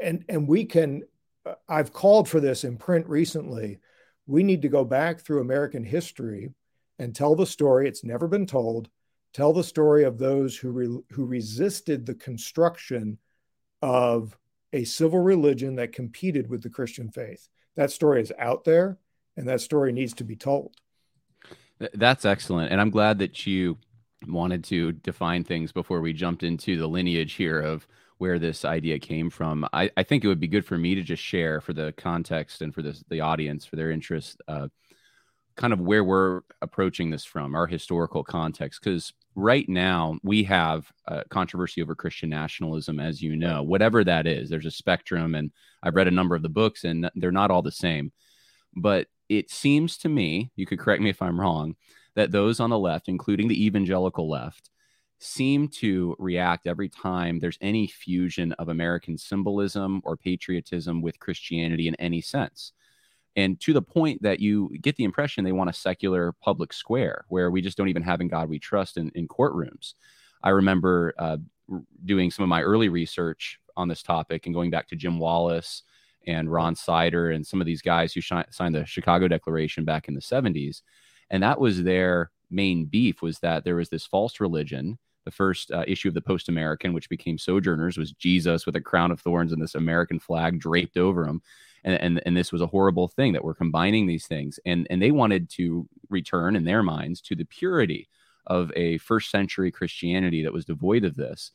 and 0.00 0.24
and 0.28 0.46
we 0.48 0.64
can. 0.64 1.02
Uh, 1.44 1.54
I've 1.68 1.92
called 1.92 2.28
for 2.28 2.38
this 2.38 2.62
in 2.62 2.76
print 2.76 3.06
recently. 3.08 3.80
We 4.26 4.44
need 4.44 4.62
to 4.62 4.68
go 4.68 4.84
back 4.84 5.20
through 5.20 5.40
American 5.40 5.82
history 5.82 6.50
and 7.00 7.14
tell 7.14 7.34
the 7.34 7.46
story. 7.46 7.88
It's 7.88 8.04
never 8.04 8.28
been 8.28 8.46
told. 8.46 8.88
Tell 9.34 9.52
the 9.52 9.64
story 9.64 10.04
of 10.04 10.18
those 10.18 10.56
who 10.56 10.70
re, 10.70 10.98
who 11.10 11.26
resisted 11.26 12.06
the 12.06 12.14
construction 12.14 13.18
of 13.82 14.38
a 14.72 14.84
civil 14.84 15.20
religion 15.20 15.74
that 15.76 15.92
competed 15.92 16.48
with 16.48 16.62
the 16.62 16.70
Christian 16.70 17.10
faith. 17.10 17.48
That 17.74 17.90
story 17.90 18.22
is 18.22 18.32
out 18.38 18.64
there, 18.64 18.98
and 19.36 19.48
that 19.48 19.60
story 19.60 19.92
needs 19.92 20.14
to 20.14 20.24
be 20.24 20.36
told. 20.36 20.76
That's 21.94 22.24
excellent. 22.24 22.72
And 22.72 22.80
I'm 22.80 22.90
glad 22.90 23.18
that 23.18 23.46
you 23.46 23.78
wanted 24.26 24.64
to 24.64 24.92
define 24.92 25.44
things 25.44 25.72
before 25.72 26.00
we 26.00 26.12
jumped 26.12 26.42
into 26.42 26.76
the 26.76 26.88
lineage 26.88 27.34
here 27.34 27.60
of 27.60 27.86
where 28.18 28.38
this 28.38 28.64
idea 28.64 28.98
came 28.98 29.30
from. 29.30 29.64
I, 29.72 29.90
I 29.96 30.02
think 30.02 30.24
it 30.24 30.28
would 30.28 30.40
be 30.40 30.48
good 30.48 30.64
for 30.64 30.76
me 30.76 30.96
to 30.96 31.02
just 31.02 31.22
share 31.22 31.60
for 31.60 31.72
the 31.72 31.92
context 31.96 32.62
and 32.62 32.74
for 32.74 32.82
this, 32.82 33.04
the 33.08 33.20
audience, 33.20 33.64
for 33.64 33.76
their 33.76 33.92
interest, 33.92 34.42
uh, 34.48 34.68
kind 35.56 35.72
of 35.72 35.80
where 35.80 36.02
we're 36.02 36.40
approaching 36.62 37.10
this 37.10 37.24
from, 37.24 37.54
our 37.54 37.68
historical 37.68 38.24
context. 38.24 38.80
Because 38.82 39.12
right 39.36 39.68
now 39.68 40.18
we 40.24 40.42
have 40.44 40.90
a 41.06 41.24
controversy 41.28 41.80
over 41.80 41.94
Christian 41.94 42.28
nationalism, 42.28 42.98
as 42.98 43.22
you 43.22 43.36
know, 43.36 43.62
whatever 43.62 44.02
that 44.02 44.26
is. 44.26 44.50
There's 44.50 44.66
a 44.66 44.70
spectrum, 44.72 45.36
and 45.36 45.52
I've 45.80 45.94
read 45.94 46.08
a 46.08 46.12
number 46.12 46.34
of 46.34 46.42
the 46.42 46.48
books, 46.48 46.82
and 46.82 47.08
they're 47.14 47.30
not 47.30 47.52
all 47.52 47.62
the 47.62 47.70
same. 47.70 48.10
But 48.74 49.06
it 49.28 49.50
seems 49.50 49.96
to 49.98 50.08
me, 50.08 50.50
you 50.56 50.66
could 50.66 50.78
correct 50.78 51.02
me 51.02 51.10
if 51.10 51.22
I'm 51.22 51.40
wrong, 51.40 51.76
that 52.14 52.32
those 52.32 52.60
on 52.60 52.70
the 52.70 52.78
left, 52.78 53.08
including 53.08 53.48
the 53.48 53.64
evangelical 53.64 54.28
left, 54.28 54.70
seem 55.20 55.68
to 55.68 56.14
react 56.18 56.66
every 56.66 56.88
time 56.88 57.38
there's 57.38 57.58
any 57.60 57.86
fusion 57.86 58.52
of 58.52 58.68
American 58.68 59.18
symbolism 59.18 60.00
or 60.04 60.16
patriotism 60.16 61.02
with 61.02 61.18
Christianity 61.18 61.88
in 61.88 61.94
any 61.96 62.20
sense. 62.20 62.72
And 63.36 63.60
to 63.60 63.72
the 63.72 63.82
point 63.82 64.22
that 64.22 64.40
you 64.40 64.70
get 64.80 64.96
the 64.96 65.04
impression 65.04 65.44
they 65.44 65.52
want 65.52 65.70
a 65.70 65.74
secular 65.74 66.32
public 66.32 66.72
square 66.72 67.24
where 67.28 67.50
we 67.50 67.60
just 67.60 67.76
don't 67.76 67.88
even 67.88 68.02
have 68.02 68.20
in 68.20 68.28
God 68.28 68.48
we 68.48 68.58
trust 68.58 68.96
in, 68.96 69.10
in 69.14 69.28
courtrooms. 69.28 69.94
I 70.42 70.50
remember 70.50 71.14
uh, 71.18 71.36
doing 72.04 72.30
some 72.30 72.42
of 72.42 72.48
my 72.48 72.62
early 72.62 72.88
research 72.88 73.60
on 73.76 73.88
this 73.88 74.02
topic 74.02 74.46
and 74.46 74.54
going 74.54 74.70
back 74.70 74.88
to 74.88 74.96
Jim 74.96 75.18
Wallis 75.18 75.82
and 76.28 76.52
Ron 76.52 76.76
Sider 76.76 77.30
and 77.30 77.44
some 77.44 77.60
of 77.60 77.66
these 77.66 77.82
guys 77.82 78.12
who 78.12 78.20
sh- 78.20 78.32
signed 78.50 78.74
the 78.74 78.84
Chicago 78.84 79.26
Declaration 79.26 79.84
back 79.84 80.06
in 80.06 80.14
the 80.14 80.20
70s. 80.20 80.82
And 81.30 81.42
that 81.42 81.58
was 81.58 81.82
their 81.82 82.30
main 82.50 82.84
beef 82.84 83.22
was 83.22 83.38
that 83.40 83.64
there 83.64 83.76
was 83.76 83.88
this 83.88 84.06
false 84.06 84.38
religion. 84.38 84.98
The 85.24 85.30
first 85.30 85.70
uh, 85.70 85.84
issue 85.86 86.08
of 86.08 86.14
the 86.14 86.20
Post 86.20 86.48
American, 86.48 86.92
which 86.92 87.08
became 87.08 87.38
Sojourners, 87.38 87.96
was 87.96 88.12
Jesus 88.12 88.66
with 88.66 88.76
a 88.76 88.80
crown 88.80 89.10
of 89.10 89.20
thorns 89.20 89.52
and 89.52 89.60
this 89.60 89.74
American 89.74 90.20
flag 90.20 90.60
draped 90.60 90.96
over 90.96 91.26
him. 91.26 91.42
And, 91.82 92.00
and, 92.00 92.22
and 92.26 92.36
this 92.36 92.52
was 92.52 92.60
a 92.60 92.66
horrible 92.66 93.08
thing 93.08 93.32
that 93.32 93.44
we're 93.44 93.54
combining 93.54 94.06
these 94.06 94.26
things. 94.26 94.60
And, 94.66 94.86
and 94.90 95.00
they 95.00 95.10
wanted 95.10 95.48
to 95.50 95.88
return 96.10 96.56
in 96.56 96.64
their 96.64 96.82
minds 96.82 97.20
to 97.22 97.34
the 97.34 97.44
purity 97.44 98.08
of 98.46 98.70
a 98.76 98.98
first 98.98 99.30
century 99.30 99.70
Christianity 99.70 100.42
that 100.42 100.52
was 100.52 100.64
devoid 100.64 101.04
of 101.04 101.16
this 101.16 101.52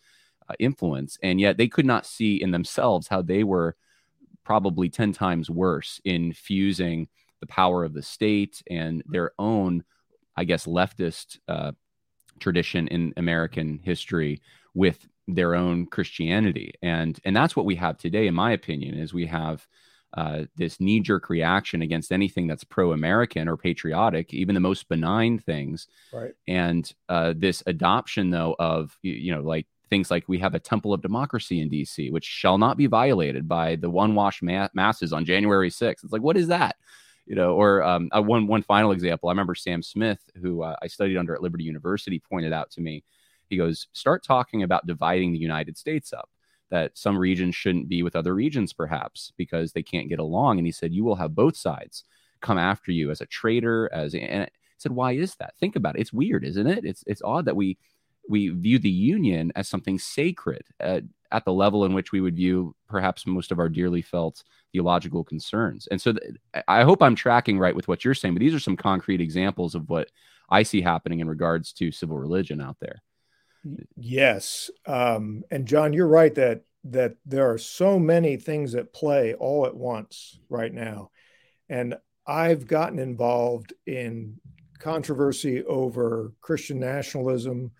uh, 0.50 0.53
influence. 0.60 1.18
And 1.22 1.39
yet 1.39 1.58
they 1.58 1.68
could 1.68 1.86
not 1.86 2.06
see 2.06 2.42
in 2.42 2.51
themselves 2.51 3.08
how 3.08 3.22
they 3.22 3.44
were 3.44 3.75
probably 4.43 4.89
10 4.89 5.13
times 5.13 5.50
worse 5.50 6.01
in 6.03 6.33
fusing 6.33 7.07
the 7.39 7.47
power 7.47 7.83
of 7.83 7.93
the 7.93 8.01
state 8.01 8.63
and 8.69 9.03
their 9.05 9.31
own, 9.38 9.83
I 10.35 10.43
guess, 10.43 10.65
leftist 10.65 11.39
uh, 11.47 11.73
tradition 12.39 12.88
in 12.88 13.13
American 13.17 13.79
history 13.83 14.41
with 14.73 15.07
their 15.27 15.55
own 15.55 15.85
Christianity. 15.85 16.73
And, 16.81 17.19
and 17.23 17.35
that's 17.35 17.55
what 17.55 17.65
we 17.65 17.75
have 17.75 17.97
today, 17.97 18.27
in 18.27 18.33
my 18.33 18.51
opinion, 18.51 18.97
is 18.97 19.13
we 19.13 19.25
have 19.27 19.67
uh, 20.15 20.43
this 20.55 20.79
knee 20.79 21.00
jerk 21.00 21.29
reaction 21.29 21.81
against 21.81 22.12
anything 22.12 22.47
that's 22.47 22.63
pro 22.63 22.93
American 22.93 23.47
or 23.47 23.57
patriotic, 23.57 24.33
even 24.33 24.53
the 24.53 24.62
most 24.62 24.88
benign 24.88 25.39
things. 25.39 25.88
Right. 26.12 26.33
And 26.47 26.91
uh, 27.09 27.33
this 27.35 27.63
adoption, 27.65 28.29
though, 28.29 28.55
of, 28.59 28.97
you 29.01 29.33
know, 29.33 29.41
like 29.41 29.65
things 29.93 30.09
like 30.09 30.27
we 30.27 30.39
have 30.39 30.55
a 30.55 30.59
temple 30.59 30.91
of 30.91 31.03
democracy 31.03 31.62
in 31.62 31.69
DC, 31.69 32.12
which 32.12 32.25
shall 32.25 32.57
not 32.57 32.77
be 32.77 32.88
violated 32.88 33.47
by 33.47 33.75
the 33.75 33.91
one 33.91 34.15
wash 34.15 34.41
ma- 34.41 34.67
masses 34.73 35.13
on 35.13 35.23
January 35.23 35.69
6th. 35.69 36.03
It's 36.03 36.12
like, 36.12 36.23
what 36.23 36.35
is 36.35 36.47
that? 36.47 36.77
You 37.27 37.35
know, 37.35 37.53
or 37.53 37.83
um, 37.83 38.09
uh, 38.12 38.19
one 38.19 38.47
one 38.47 38.63
final 38.63 38.91
example. 38.91 39.29
I 39.29 39.33
remember 39.33 39.53
Sam 39.53 39.83
Smith, 39.83 40.19
who 40.41 40.63
uh, 40.63 40.75
I 40.81 40.88
studied 40.88 41.15
under 41.15 41.35
at 41.35 41.43
Liberty 41.43 41.63
University, 41.63 42.19
pointed 42.19 42.51
out 42.51 42.71
to 42.71 42.81
me. 42.81 43.03
He 43.50 43.55
goes, 43.55 43.88
"Start 43.93 44.25
talking 44.25 44.63
about 44.63 44.88
dividing 44.88 45.31
the 45.31 45.38
United 45.38 45.77
States 45.77 46.12
up. 46.12 46.29
That 46.71 46.97
some 46.97 47.17
regions 47.17 47.55
shouldn't 47.55 47.88
be 47.88 48.01
with 48.01 48.15
other 48.15 48.33
regions, 48.33 48.73
perhaps 48.73 49.31
because 49.38 49.71
they 49.71 49.83
can't 49.83 50.09
get 50.09 50.19
along." 50.19 50.57
And 50.57 50.65
he 50.65 50.71
said, 50.73 50.91
"You 50.91 51.05
will 51.05 51.15
have 51.15 51.35
both 51.35 51.55
sides 51.55 52.03
come 52.41 52.57
after 52.57 52.91
you 52.91 53.09
as 53.09 53.21
a 53.21 53.25
traitor." 53.27 53.89
As 53.93 54.15
and 54.15 54.43
I 54.43 54.50
said, 54.77 54.91
"Why 54.91 55.13
is 55.13 55.35
that? 55.35 55.55
Think 55.57 55.77
about 55.77 55.95
it. 55.95 56.01
It's 56.01 56.12
weird, 56.12 56.43
isn't 56.43 56.67
it? 56.67 56.83
It's 56.83 57.05
it's 57.07 57.21
odd 57.23 57.45
that 57.45 57.55
we 57.55 57.77
we 58.27 58.50
view 58.50 58.80
the 58.80 58.89
union 58.89 59.51
as 59.56 59.68
something 59.68 60.00
sacred 60.00 60.63
at, 60.80 61.03
at, 61.32 61.46
the 61.46 61.53
level 61.53 61.86
in 61.86 61.94
which 61.94 62.12
we 62.12 62.22
would 62.22 62.36
view 62.36 62.75
perhaps 62.88 63.25
most 63.25 63.51
of 63.51 63.60
our 63.60 63.70
dearly 63.70 64.01
felt 64.01 64.44
theological 64.72 65.24
concerns. 65.24 65.88
And 65.88 66.01
so 66.01 66.13
th- 66.13 66.36
I 66.68 66.84
hope 66.84 67.01
I'm 67.01 67.15
tracking 67.15 67.60
right 67.60 67.75
with 67.75 67.88
what 67.88 68.06
you're 68.06 68.13
saying, 68.13 68.34
but 68.34 68.39
these 68.39 68.53
are 68.53 68.60
some 68.60 68.77
concrete 68.77 69.22
examples 69.22 69.75
of 69.75 69.89
what 69.89 70.10
I 70.50 70.63
see 70.63 70.82
happening 70.82 71.20
in 71.20 71.27
regards 71.27 71.74
to 71.74 71.92
civil 71.92 72.18
religion 72.18 72.62
out 72.62 72.77
there. 72.80 73.01
Yes. 73.96 74.70
Um, 74.86 75.44
and 75.51 75.65
John, 75.65 75.94
you're 75.94 76.08
right 76.08 76.34
that 76.36 76.63
that 76.86 77.15
there 77.25 77.50
are 77.50 77.58
so 77.58 77.98
many 77.98 78.36
things 78.36 78.75
at 78.75 78.94
play 78.94 79.34
all 79.34 79.65
at 79.65 79.75
once 79.75 80.38
right 80.50 80.74
now. 80.74 81.12
And 81.70 81.96
I've 82.27 82.68
gotten 82.68 83.00
involved 83.00 83.74
in 83.86 84.39
controversy 84.80 85.63
over 85.63 86.34
Christian 86.42 86.80
nationalism, 86.80 87.72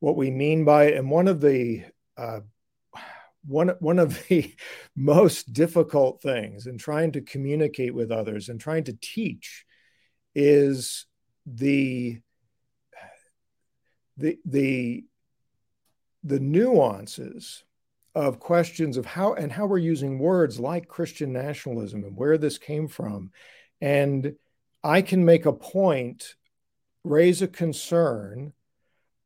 what 0.00 0.16
we 0.16 0.30
mean 0.30 0.64
by 0.64 0.84
it. 0.86 0.96
And 0.96 1.10
one 1.10 1.28
of 1.28 1.40
the 1.40 1.84
uh, 2.16 2.40
one 3.46 3.68
one 3.80 3.98
of 3.98 4.26
the 4.28 4.54
most 4.96 5.52
difficult 5.52 6.20
things 6.22 6.66
in 6.66 6.78
trying 6.78 7.12
to 7.12 7.20
communicate 7.20 7.94
with 7.94 8.10
others 8.10 8.48
and 8.48 8.60
trying 8.60 8.84
to 8.84 8.98
teach 9.00 9.64
is 10.34 11.06
the 11.46 12.20
the 14.16 14.38
the 14.44 15.04
the 16.22 16.40
nuances 16.40 17.64
of 18.14 18.40
questions 18.40 18.96
of 18.96 19.06
how 19.06 19.34
and 19.34 19.52
how 19.52 19.66
we're 19.66 19.78
using 19.78 20.18
words 20.18 20.58
like 20.58 20.88
Christian 20.88 21.32
nationalism 21.32 22.04
and 22.04 22.16
where 22.16 22.36
this 22.36 22.58
came 22.58 22.88
from. 22.88 23.30
And 23.80 24.34
I 24.82 25.00
can 25.02 25.24
make 25.24 25.46
a 25.46 25.52
point, 25.52 26.34
raise 27.04 27.40
a 27.40 27.48
concern 27.48 28.52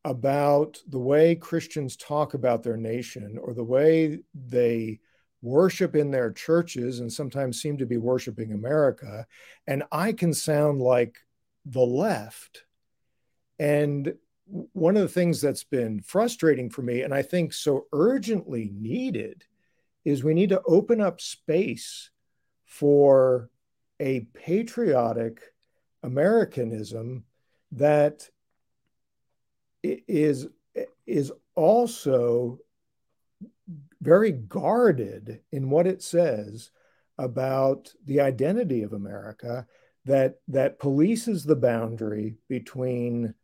about 0.04 0.78
the 0.88 0.98
way 0.98 1.34
Christians 1.34 1.96
talk 1.96 2.34
about 2.34 2.62
their 2.62 2.76
nation 2.76 3.38
or 3.40 3.54
the 3.54 3.64
way 3.64 4.20
they 4.34 5.00
worship 5.40 5.94
in 5.94 6.10
their 6.10 6.32
churches 6.32 7.00
and 7.00 7.12
sometimes 7.12 7.60
seem 7.60 7.78
to 7.78 7.86
be 7.86 7.96
worshiping 7.96 8.52
America. 8.52 9.26
And 9.66 9.82
I 9.92 10.12
can 10.12 10.34
sound 10.34 10.80
like 10.80 11.18
the 11.64 11.80
left. 11.80 12.64
And 13.58 14.14
one 14.46 14.96
of 14.96 15.02
the 15.02 15.08
things 15.08 15.40
that's 15.40 15.64
been 15.64 16.00
frustrating 16.00 16.70
for 16.70 16.82
me, 16.82 17.02
and 17.02 17.14
I 17.14 17.22
think 17.22 17.52
so 17.52 17.86
urgently 17.92 18.70
needed, 18.74 19.44
is 20.04 20.22
we 20.22 20.34
need 20.34 20.50
to 20.50 20.62
open 20.66 21.00
up 21.00 21.20
space 21.20 22.10
for 22.66 23.48
a 24.00 24.20
patriotic 24.34 25.40
Americanism 26.02 27.24
that 27.72 28.28
is 29.84 30.46
is 31.06 31.32
also 31.54 32.58
very 34.00 34.32
guarded 34.32 35.40
in 35.52 35.70
what 35.70 35.86
it 35.86 36.02
says 36.02 36.70
about 37.18 37.92
the 38.04 38.20
identity 38.20 38.82
of 38.82 38.92
America 38.92 39.66
that 40.04 40.36
that 40.48 40.78
polices 40.78 41.46
the 41.46 41.56
boundary 41.56 42.36
between 42.48 43.34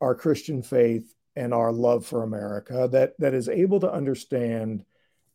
our 0.00 0.14
Christian 0.14 0.62
faith 0.62 1.14
and 1.34 1.52
our 1.52 1.72
love 1.72 2.06
for 2.06 2.22
America 2.22 2.88
that 2.92 3.14
that 3.18 3.34
is 3.34 3.48
able 3.48 3.80
to 3.80 3.92
understand 3.92 4.84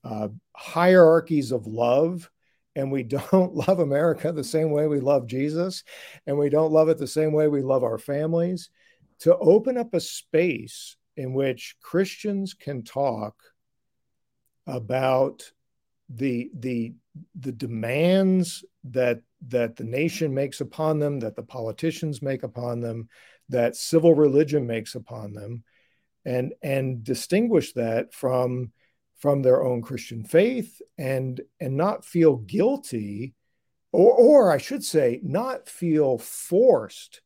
uh, 0.04 0.30
hierarchies 0.56 1.52
of 1.52 1.68
love. 1.68 2.30
And 2.76 2.92
we 2.92 3.04
don't 3.04 3.54
love 3.68 3.80
America 3.80 4.32
the 4.32 4.44
same 4.44 4.72
way 4.72 4.88
we 4.88 5.00
love 5.00 5.28
Jesus. 5.28 5.84
And 6.26 6.38
we 6.38 6.50
don't 6.50 6.72
love 6.72 6.90
it 6.90 6.98
the 6.98 7.08
same 7.08 7.34
way 7.34 7.48
we 7.48 7.62
love 7.62 7.84
our 7.84 7.98
families 7.98 8.70
to 9.22 9.38
open 9.38 9.78
up 9.78 9.94
a 9.94 10.00
space 10.00 10.98
in 11.16 11.34
which 11.34 11.76
Christians 11.82 12.54
can 12.54 12.84
talk 12.84 13.36
about 14.68 15.52
the 16.10 16.50
the 16.54 16.94
the 17.40 17.52
demands 17.52 18.64
that 18.84 19.22
that 19.48 19.76
the 19.76 19.84
nation 19.84 20.34
makes 20.34 20.62
upon 20.62 21.00
them 21.00 21.20
that 21.20 21.36
the 21.36 21.44
politicians 21.44 22.22
make 22.22 22.44
upon 22.44 22.80
them 22.80 23.10
that 23.50 23.76
civil 23.76 24.14
religion 24.14 24.66
makes 24.66 24.96
upon 24.96 25.34
them 25.34 25.64
and 26.26 26.54
and 26.62 27.04
distinguish 27.04 27.74
that 27.74 28.14
from 28.14 28.72
from 29.18 29.42
their 29.42 29.64
own 29.64 29.82
christian 29.82 30.24
faith 30.24 30.82
and 30.98 31.42
and 31.60 31.76
not 31.76 32.06
feel 32.06 32.38
guilty 32.38 33.34
or 33.92 34.14
or 34.14 34.52
i 34.52 34.58
should 34.58 34.84
say 34.84 35.20
not 35.24 35.68
feel 35.68 36.18
forced 36.18 37.22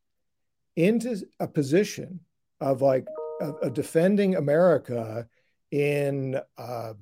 into 0.75 1.21
a 1.39 1.47
position 1.47 2.19
of 2.59 2.81
like 2.81 3.07
of, 3.41 3.73
defending 3.73 4.35
America 4.35 5.27
in 5.71 6.39
uh, 6.57 6.93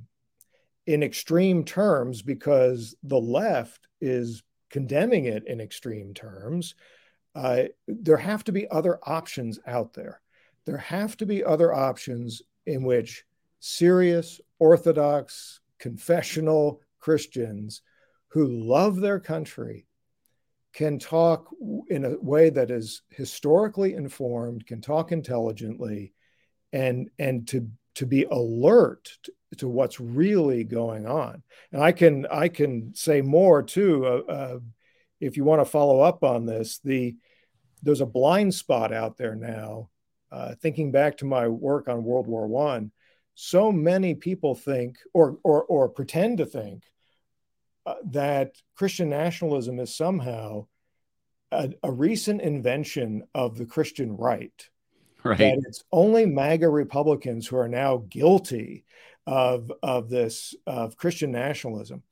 in 0.85 1.03
extreme 1.03 1.63
terms 1.63 2.21
because 2.21 2.95
the 3.03 3.19
left 3.19 3.87
is 4.01 4.43
condemning 4.69 5.25
it 5.25 5.47
in 5.47 5.61
extreme 5.61 6.13
terms. 6.13 6.75
Uh, 7.35 7.63
there 7.87 8.17
have 8.17 8.43
to 8.43 8.51
be 8.51 8.69
other 8.69 8.99
options 9.03 9.59
out 9.65 9.93
there. 9.93 10.21
There 10.65 10.77
have 10.77 11.17
to 11.17 11.25
be 11.25 11.43
other 11.43 11.73
options 11.73 12.41
in 12.65 12.83
which 12.83 13.23
serious, 13.59 14.39
orthodox, 14.59 15.59
confessional 15.79 16.81
Christians 16.99 17.81
who 18.29 18.47
love 18.47 18.97
their 18.97 19.19
country 19.19 19.85
can 20.73 20.97
talk 20.97 21.49
in 21.87 22.05
a 22.05 22.17
way 22.19 22.49
that 22.49 22.71
is 22.71 23.03
historically 23.09 23.93
informed, 23.93 24.65
can 24.65 24.81
talk 24.81 25.11
intelligently, 25.11 26.13
and 26.71 27.09
and 27.19 27.47
to 27.49 27.69
to 27.95 28.05
be 28.07 28.23
alert 28.23 29.09
to, 29.57 29.67
what's 29.67 29.99
really 29.99 30.63
going 30.63 31.05
on. 31.05 31.43
And 31.71 31.83
I 31.83 31.91
can 31.91 32.25
I 32.25 32.47
can 32.47 32.93
say 32.95 33.21
more 33.21 33.61
too. 33.61 34.05
Uh, 34.05 34.31
uh, 34.31 34.59
if 35.21 35.37
you 35.37 35.43
want 35.43 35.61
to 35.61 35.65
follow 35.65 36.01
up 36.01 36.23
on 36.23 36.45
this, 36.45 36.79
the 36.79 37.15
there's 37.83 38.01
a 38.01 38.05
blind 38.05 38.53
spot 38.53 38.91
out 38.91 39.17
there 39.17 39.35
now. 39.35 39.89
Uh, 40.31 40.55
thinking 40.55 40.91
back 40.91 41.17
to 41.17 41.25
my 41.25 41.47
work 41.47 41.87
on 41.87 42.03
World 42.03 42.25
War 42.25 42.47
One, 42.47 42.91
so 43.35 43.71
many 43.71 44.15
people 44.15 44.55
think 44.55 44.97
or 45.13 45.37
or 45.43 45.63
or 45.65 45.87
pretend 45.87 46.39
to 46.39 46.47
think 46.47 46.83
uh, 47.85 47.95
that 48.11 48.55
Christian 48.75 49.09
nationalism 49.09 49.79
is 49.79 49.95
somehow 49.95 50.67
a, 51.51 51.69
a, 51.83 51.91
recent 51.91 52.41
invention 52.41 53.23
of 53.35 53.57
the 53.57 53.65
Christian 53.65 54.15
right. 54.15 54.69
Right. 55.23 55.37
That 55.37 55.61
it's 55.67 55.83
only 55.91 56.25
MAGA 56.25 56.67
Republicans 56.67 57.47
who 57.47 57.57
are 57.57 57.69
now 57.69 58.03
guilty 58.09 58.85
of 59.25 59.71
of 59.81 60.09
this 60.09 60.53
of 60.67 60.97
Christian 60.97 61.31
nationalism, 61.31 62.03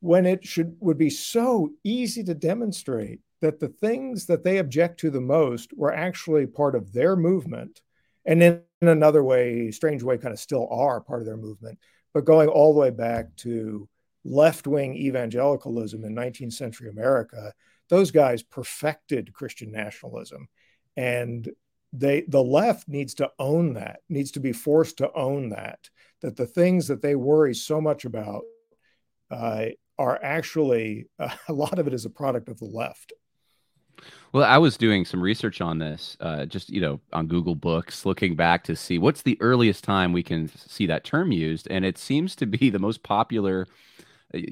when 0.00 0.26
it 0.26 0.44
should 0.44 0.76
would 0.80 0.98
be 0.98 1.10
so 1.10 1.70
easy 1.82 2.22
to 2.24 2.34
demonstrate 2.34 3.20
that 3.40 3.58
the 3.58 3.68
things 3.68 4.26
that 4.26 4.44
they 4.44 4.58
object 4.58 5.00
to 5.00 5.10
the 5.10 5.20
most 5.20 5.72
were 5.76 5.92
actually 5.92 6.46
part 6.46 6.76
of 6.76 6.92
their 6.92 7.16
movement, 7.16 7.82
and 8.24 8.42
in 8.42 8.62
another 8.80 9.24
way, 9.24 9.70
strange 9.70 10.02
way, 10.02 10.16
kind 10.16 10.32
of 10.32 10.38
still 10.38 10.68
are 10.70 11.00
part 11.00 11.20
of 11.20 11.26
their 11.26 11.36
movement, 11.36 11.78
but 12.12 12.24
going 12.24 12.48
all 12.48 12.72
the 12.72 12.80
way 12.80 12.90
back 12.90 13.34
to 13.36 13.88
left 14.24 14.66
wing 14.66 14.96
evangelicalism 14.96 16.04
in 16.04 16.14
19th 16.14 16.54
century 16.54 16.88
America, 16.88 17.52
those 17.88 18.10
guys 18.10 18.42
perfected 18.42 19.32
Christian 19.32 19.70
nationalism. 19.70 20.48
And 20.96 21.50
they 21.92 22.22
the 22.26 22.42
left 22.42 22.88
needs 22.88 23.14
to 23.14 23.30
own 23.38 23.74
that, 23.74 24.00
needs 24.08 24.32
to 24.32 24.40
be 24.40 24.52
forced 24.52 24.98
to 24.98 25.12
own 25.12 25.50
that, 25.50 25.90
that 26.22 26.36
the 26.36 26.46
things 26.46 26.88
that 26.88 27.02
they 27.02 27.14
worry 27.14 27.54
so 27.54 27.80
much 27.80 28.04
about 28.04 28.42
uh, 29.30 29.66
are 29.98 30.18
actually 30.22 31.06
uh, 31.18 31.34
a 31.48 31.52
lot 31.52 31.78
of 31.78 31.86
it 31.86 31.94
is 31.94 32.04
a 32.04 32.10
product 32.10 32.48
of 32.48 32.58
the 32.58 32.64
left. 32.64 33.12
Well, 34.32 34.44
I 34.44 34.58
was 34.58 34.76
doing 34.76 35.04
some 35.04 35.22
research 35.22 35.60
on 35.60 35.78
this, 35.78 36.16
uh, 36.18 36.46
just 36.46 36.68
you 36.68 36.80
know, 36.80 37.00
on 37.12 37.28
Google 37.28 37.54
Books, 37.54 38.04
looking 38.04 38.34
back 38.34 38.64
to 38.64 38.74
see 38.74 38.98
what's 38.98 39.22
the 39.22 39.40
earliest 39.40 39.84
time 39.84 40.12
we 40.12 40.24
can 40.24 40.48
see 40.48 40.86
that 40.86 41.04
term 41.04 41.30
used, 41.30 41.68
and 41.70 41.84
it 41.84 41.96
seems 41.96 42.34
to 42.36 42.46
be 42.46 42.70
the 42.70 42.80
most 42.80 43.04
popular 43.04 43.68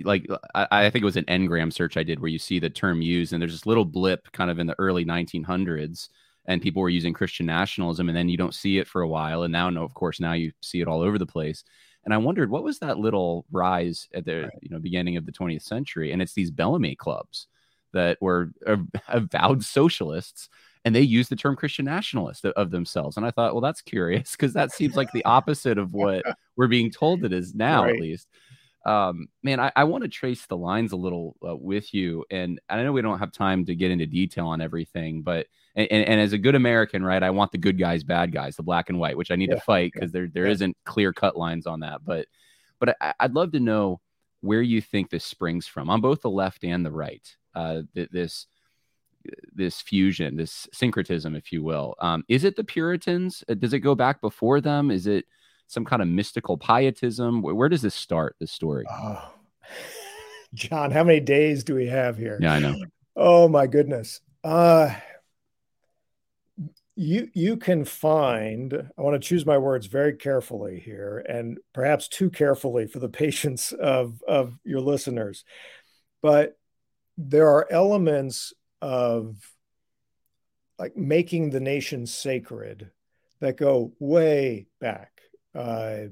like 0.05 0.27
I, 0.55 0.67
I, 0.71 0.91
think 0.91 1.03
it 1.03 1.07
was 1.07 1.17
an 1.17 1.25
ngram 1.25 1.73
search 1.73 1.97
I 1.97 2.03
did 2.03 2.21
where 2.21 2.31
you 2.31 2.39
see 2.39 2.59
the 2.59 2.71
term 2.71 3.03
used, 3.03 3.33
and 3.33 3.41
there's 3.41 3.53
this 3.53 3.67
little 3.67 3.85
blip 3.85 4.31
kind 4.33 4.51
of 4.51 4.59
in 4.59 4.67
the 4.67 4.79
early 4.79 5.05
1900s, 5.05 6.09
and 6.47 6.63
people 6.63 6.83
were 6.83 6.89
using 6.89 7.13
Christian 7.13 7.47
nationalism, 7.47 8.09
and 8.09 8.17
then 8.17 8.29
you 8.29 8.37
don't 8.37 8.55
see 8.55 8.79
it 8.79 8.87
for 8.87 9.03
a 9.03 9.09
while, 9.09 9.43
and 9.43 9.53
now, 9.53 9.71
no, 9.71 9.83
of 9.83 9.95
course, 9.95 10.21
now 10.21 10.33
you 10.33 10.53
see 10.61 10.81
it 10.81 10.89
all 10.89 11.01
over 11.01 11.19
the 11.19 11.27
place. 11.27 11.65
And 12.05 12.13
I 12.13 12.19
wondered 12.19 12.51
what 12.51 12.65
was 12.65 12.81
that 12.81 12.99
little 12.99 13.45
rise 13.53 14.09
at 14.15 14.25
the 14.25 14.51
you 14.61 14.71
know 14.71 14.79
beginning 14.79 15.17
of 15.17 15.27
the 15.27 15.33
20th 15.33 15.63
century, 15.63 16.13
and 16.13 16.23
it's 16.23 16.35
these 16.35 16.51
Bellamy 16.51 16.95
clubs 16.95 17.49
that 17.93 18.19
were 18.21 18.53
avowed 19.09 19.65
socialists 19.65 20.49
and 20.85 20.95
they 20.95 21.01
used 21.01 21.31
the 21.31 21.37
term 21.37 21.57
Christian 21.57 21.85
nationalist 21.85 22.45
of 22.45 22.71
themselves. 22.71 23.17
And 23.17 23.25
I 23.25 23.31
thought, 23.31 23.55
well, 23.55 23.61
that's 23.61 23.83
curious 23.83 24.33
because 24.33 24.53
that 24.55 24.73
seems 24.73 24.97
like 24.97 25.13
the 25.13 25.25
opposite 25.25 25.79
of 25.79 25.93
what 25.93 26.25
we're 26.57 26.69
being 26.69 26.91
told 26.91 27.25
it 27.25 27.33
is 27.33 27.55
now, 27.55 27.85
right. 27.85 27.95
at 27.95 28.01
least 28.01 28.29
um, 28.85 29.29
man, 29.43 29.61
I, 29.61 29.71
I 29.77 29.85
want 29.85 30.03
to 30.03 30.09
trace 30.09 30.47
the 30.47 30.57
lines 30.57 30.93
a 30.93 30.97
little 30.97 31.37
uh, 31.47 31.57
with 31.57 31.95
you, 31.95 32.25
and 32.31 32.61
I 32.69 32.83
know 32.83 32.93
we 32.93 33.03
don't 33.03 33.19
have 33.19 33.33
time 33.33 33.65
to 33.67 33.75
get 33.75 33.91
into 33.91 34.07
detail 34.07 34.49
on 34.49 34.61
everything, 34.61 35.23
but 35.23 35.47
and, 35.75 35.91
and, 35.91 36.21
as 36.21 36.33
a 36.33 36.39
good 36.39 36.55
American, 36.55 37.05
right, 37.05 37.23
I 37.23 37.31
want 37.31 37.53
the 37.53 37.59
good 37.59 37.79
guys, 37.79 38.05
bad 38.05 38.33
guys, 38.33 38.57
the 38.57 38.63
black 38.63 38.91
and 38.91 38.99
white, 38.99 39.17
which 39.17 39.31
I 39.31 39.37
need 39.37 39.51
yeah, 39.51 39.57
to 39.57 39.61
fight 39.63 39.93
because 39.95 40.11
yeah, 40.11 40.21
there 40.21 40.45
there 40.45 40.49
yeah. 40.49 40.67
not 40.67 40.77
clear 40.85 41.13
cut 41.13 41.37
lines 41.37 41.67
on 41.67 41.81
that. 41.81 42.05
But 42.05 42.27
but 42.79 42.97
I, 43.01 43.15
would 43.23 43.35
love 43.35 43.53
to 43.53 43.61
know 43.61 44.01
where 44.41 44.63
you 44.63 44.81
think 44.81 45.09
this 45.09 45.25
springs 45.25 45.67
from 45.67 45.89
on 45.89 46.01
both 46.01 46.21
the 46.21 46.31
left 46.31 46.65
and 46.65 46.85
the 46.85 46.93
right. 46.93 47.27
Uh, 47.55 47.83
this 47.93 48.47
this 49.55 49.81
fusion, 49.81 50.37
this 50.37 50.69
syncretism, 50.73 51.37
if 51.37 51.53
you 51.53 51.63
will. 51.63 51.95
Um, 52.01 52.25
is 52.29 52.45
it 52.45 52.57
the 52.57 52.65
Puritans? 52.65 53.45
Uh, 53.49 53.55
does 53.55 53.73
it 53.73 53.81
go 53.81 53.95
back 53.95 54.21
before 54.21 54.61
them? 54.61 54.91
Is 54.91 55.07
it 55.07 55.27
some 55.73 55.85
kind 55.85 56.03
of 56.03 56.09
mystical 56.09 56.57
pietism? 56.57 57.43
Where, 57.43 57.55
where 57.55 57.69
does 57.69 57.83
this 57.83 57.95
start, 57.95 58.37
this 58.39 58.53
story? 58.53 58.85
Oh. 58.91 59.35
John, 60.55 60.91
how 60.91 61.03
many 61.03 61.21
days 61.21 61.65
do 61.65 61.75
we 61.75 61.87
have 61.87 62.19
here? 62.19 62.39
Yeah, 62.41 62.55
I 62.55 62.59
know. 62.59 62.77
Oh 63.17 63.49
my 63.49 63.67
goodness. 63.67 64.21
Uh 64.45 64.95
you 66.95 67.29
you 67.33 67.57
can 67.57 67.85
find 67.85 68.75
i 68.99 69.01
want 69.01 69.21
to 69.21 69.27
choose 69.27 69.47
my 69.47 69.57
words 69.57 69.87
very 69.87 70.13
carefully 70.13 70.79
here 70.79 71.25
and 71.27 71.59
perhaps 71.73 72.07
too 72.07 72.29
carefully 72.29 72.87
for 72.87 72.99
the 72.99 73.09
patience 73.23 73.73
of 73.73 74.23
of 74.29 74.59
your 74.65 74.81
listeners 74.81 75.45
but 76.21 76.59
there 77.17 77.49
are 77.49 77.67
elements 77.71 78.53
of 78.83 79.37
like 80.79 80.97
making 80.97 81.51
the 81.51 81.61
nation 81.61 82.07
sacred 82.07 82.91
that 83.41 83.57
go 83.57 83.93
way 83.99 84.67
back 84.81 85.22
uh, 85.55 86.05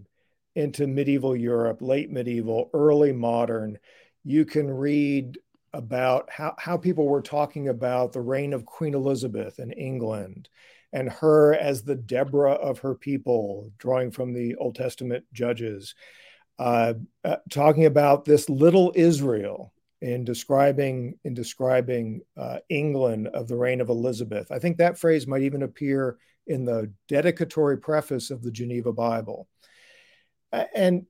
into 0.55 0.87
medieval 0.87 1.37
Europe, 1.37 1.81
late 1.81 2.11
medieval, 2.11 2.70
early 2.74 3.12
modern, 3.12 3.79
you 4.24 4.44
can 4.44 4.70
read 4.70 5.38
about 5.72 6.29
how, 6.31 6.55
how 6.59 6.76
people 6.76 7.07
were 7.07 7.22
talking 7.22 7.68
about 7.68 8.12
the 8.12 8.20
reign 8.20 8.53
of 8.53 8.66
Queen 8.66 8.94
Elizabeth 8.94 9.59
in 9.59 9.70
England 9.72 10.48
and 10.92 11.09
her 11.09 11.55
as 11.55 11.83
the 11.83 11.94
Deborah 11.94 12.53
of 12.55 12.81
her 12.81 12.94
people, 12.94 13.70
drawing 13.79 14.11
from 14.11 14.33
the 14.33 14.57
Old 14.57 14.74
Testament 14.74 15.24
judges, 15.33 15.94
uh, 16.59 16.94
uh, 17.24 17.37
talking 17.48 17.87
about 17.87 18.24
this 18.24 18.48
little 18.48 18.92
Israel 18.96 19.72
in 20.00 20.24
describing 20.24 21.18
in 21.24 21.35
describing 21.35 22.22
uh, 22.37 22.59
England 22.68 23.29
of 23.29 23.48
the 23.48 23.57
reign 23.57 23.81
of 23.81 23.88
Elizabeth. 23.88 24.50
I 24.50 24.59
think 24.59 24.79
that 24.79 24.98
phrase 24.98 25.26
might 25.26 25.42
even 25.42 25.62
appear 25.62 26.18
in 26.46 26.64
the 26.64 26.92
dedicatory 27.09 27.79
preface 27.79 28.31
of 28.31 28.42
the 28.42 28.50
Geneva 28.50 28.92
Bible. 28.92 29.48
And 30.53 31.07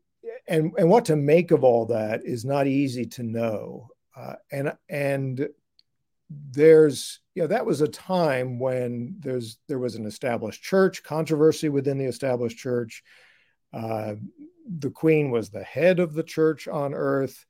and 0.47 0.73
and 0.77 0.91
what 0.91 1.07
to 1.07 1.17
make 1.17 1.51
of 1.51 1.65
all 1.65 1.87
that 1.87 2.21
is 2.25 2.45
not 2.45 2.67
easy 2.67 3.07
to 3.07 3.23
know. 3.23 3.89
Uh, 4.15 4.35
and 4.53 4.77
and 4.89 5.49
there's 6.29 7.21
you 7.35 7.43
know 7.43 7.49
that 7.49 7.67
was 7.67 7.81
a 7.81 7.89
time 7.89 8.59
when 8.59 9.17
there's 9.21 9.59
there 9.67 9.79
was 9.79 9.95
an 9.95 10.07
established 10.07 10.63
church 10.63 11.03
controversy 11.03 11.69
within 11.69 11.99
the 11.99 12.05
established 12.05 12.59
church 12.59 13.03
uh, 13.73 14.15
the 14.79 14.91
queen 14.91 15.31
was 15.31 15.51
the 15.51 15.63
head 15.63 15.99
of 15.99 16.15
the 16.15 16.23
church 16.23 16.69
on 16.69 16.95
earth 16.95 17.45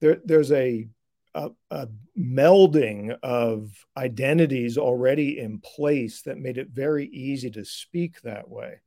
there, 0.00 0.18
there's 0.24 0.52
a, 0.52 0.88
a, 1.34 1.50
a 1.70 1.88
melding 2.18 3.16
of 3.22 3.70
identities 3.96 4.78
already 4.78 5.38
in 5.38 5.58
place 5.60 6.22
that 6.22 6.38
made 6.38 6.58
it 6.58 6.68
very 6.70 7.06
easy 7.06 7.50
to 7.50 7.64
speak 7.64 8.20
that 8.22 8.48
way. 8.48 8.80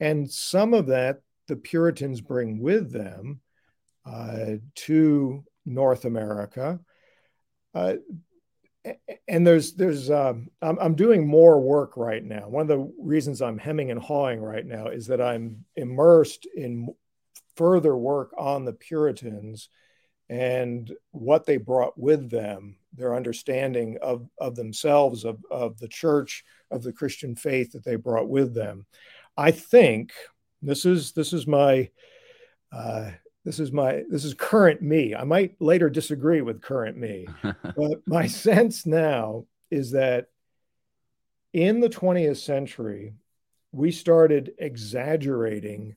And 0.00 0.30
some 0.30 0.74
of 0.74 0.86
that 0.86 1.20
the 1.48 1.56
puritans 1.56 2.20
bring 2.20 2.58
with 2.60 2.92
them 2.92 3.40
uh, 4.04 4.56
to 4.74 5.44
north 5.64 6.04
america. 6.04 6.80
Uh, 7.74 7.94
and 9.26 9.46
there's 9.46 9.74
there's 9.74 10.10
um, 10.10 10.48
I'm, 10.62 10.78
I'm 10.78 10.94
doing 10.94 11.26
more 11.26 11.60
work 11.60 11.96
right 11.96 12.22
now. 12.22 12.48
One 12.48 12.62
of 12.62 12.68
the 12.68 12.92
reasons 13.00 13.42
i'm 13.42 13.58
hemming 13.58 13.90
and 13.90 14.00
hawing 14.00 14.40
right 14.40 14.64
now 14.64 14.88
is 14.88 15.06
that 15.08 15.20
i'm 15.20 15.64
immersed 15.76 16.46
in 16.56 16.88
further 17.56 17.96
work 17.96 18.32
on 18.36 18.64
the 18.64 18.72
puritans 18.72 19.68
and 20.28 20.92
what 21.12 21.46
they 21.46 21.56
brought 21.56 21.98
with 21.98 22.30
them 22.30 22.76
their 22.94 23.14
understanding 23.14 23.98
of, 24.02 24.28
of 24.38 24.56
themselves 24.56 25.24
of, 25.24 25.38
of 25.50 25.78
the 25.78 25.88
church 25.88 26.44
of 26.70 26.82
the 26.82 26.92
christian 26.92 27.36
faith 27.36 27.72
that 27.72 27.84
they 27.84 27.96
brought 27.96 28.28
with 28.28 28.54
them. 28.54 28.86
I 29.36 29.50
think 29.50 30.12
this 30.62 30.84
is 30.84 31.12
this 31.12 31.32
is 31.32 31.46
my 31.46 31.90
uh, 32.72 33.10
this 33.44 33.60
is 33.60 33.70
my 33.70 34.02
this 34.08 34.24
is 34.24 34.34
current 34.34 34.82
me. 34.82 35.14
I 35.14 35.24
might 35.24 35.54
later 35.60 35.88
disagree 35.88 36.40
with 36.40 36.62
current 36.62 36.96
me 36.96 37.28
but 37.42 38.06
my 38.06 38.26
sense 38.26 38.86
now 38.86 39.44
is 39.70 39.92
that 39.92 40.26
in 41.52 41.80
the 41.80 41.88
20th 41.88 42.38
century 42.38 43.14
we 43.72 43.90
started 43.90 44.52
exaggerating 44.58 45.96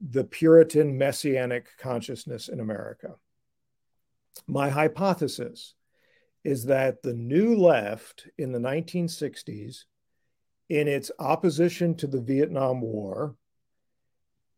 the 0.00 0.24
puritan 0.24 0.98
messianic 0.98 1.66
consciousness 1.78 2.48
in 2.48 2.60
america 2.60 3.14
my 4.46 4.68
hypothesis 4.68 5.74
is 6.44 6.66
that 6.66 7.02
the 7.02 7.14
new 7.14 7.56
left 7.56 8.28
in 8.36 8.52
the 8.52 8.58
1960s 8.58 9.84
in 10.68 10.88
its 10.88 11.10
opposition 11.18 11.94
to 11.94 12.06
the 12.06 12.20
vietnam 12.20 12.80
war 12.80 13.36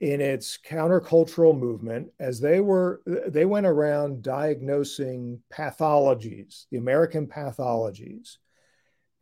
in 0.00 0.20
its 0.20 0.58
countercultural 0.58 1.58
movement 1.58 2.08
as 2.20 2.40
they 2.40 2.60
were 2.60 3.00
they 3.28 3.44
went 3.44 3.66
around 3.66 4.22
diagnosing 4.22 5.40
pathologies 5.52 6.66
the 6.70 6.76
american 6.76 7.26
pathologies 7.26 8.36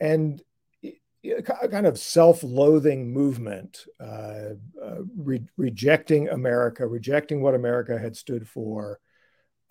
and 0.01 0.43
a 0.83 1.69
kind 1.69 1.87
of 1.87 1.99
self-loathing 1.99 3.11
movement 3.11 3.87
uh, 3.99 4.51
uh, 4.83 4.97
re- 5.17 5.47
rejecting 5.57 6.29
america 6.29 6.87
rejecting 6.87 7.41
what 7.41 7.55
america 7.55 7.99
had 7.99 8.17
stood 8.17 8.47
for 8.47 8.99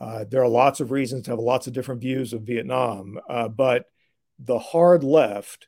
uh, 0.04 0.26
there 0.30 0.44
are 0.44 0.50
lots 0.50 0.80
of 0.80 0.92
reasons 0.92 1.24
to 1.24 1.32
have 1.32 1.40
lots 1.40 1.68
of 1.68 1.74
different 1.74 2.02
views 2.02 2.34
of 2.34 2.42
vietnam 2.42 3.20
uh, 3.30 3.48
but 3.48 3.86
the 4.40 4.60
hard 4.60 5.04
left 5.04 5.68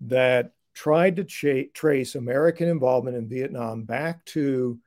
that 0.00 0.52
tried 0.74 1.16
to 1.16 1.24
cha- 1.24 1.70
trace 1.72 2.14
American 2.14 2.68
involvement 2.68 3.16
in 3.16 3.28
Vietnam 3.28 3.84
back 3.84 4.24
to 4.26 4.78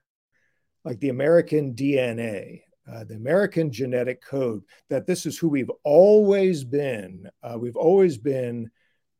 like 0.83 0.99
the 0.99 1.09
American 1.09 1.73
DNA, 1.73 2.61
uh, 2.89 3.03
the 3.03 3.15
American 3.15 3.71
genetic 3.71 4.21
code, 4.23 4.63
that 4.89 5.05
this 5.05 5.25
is 5.25 5.37
who 5.37 5.49
we've 5.49 5.71
always 5.83 6.63
been. 6.63 7.29
Uh, 7.43 7.57
we've 7.59 7.75
always 7.75 8.17
been 8.17 8.69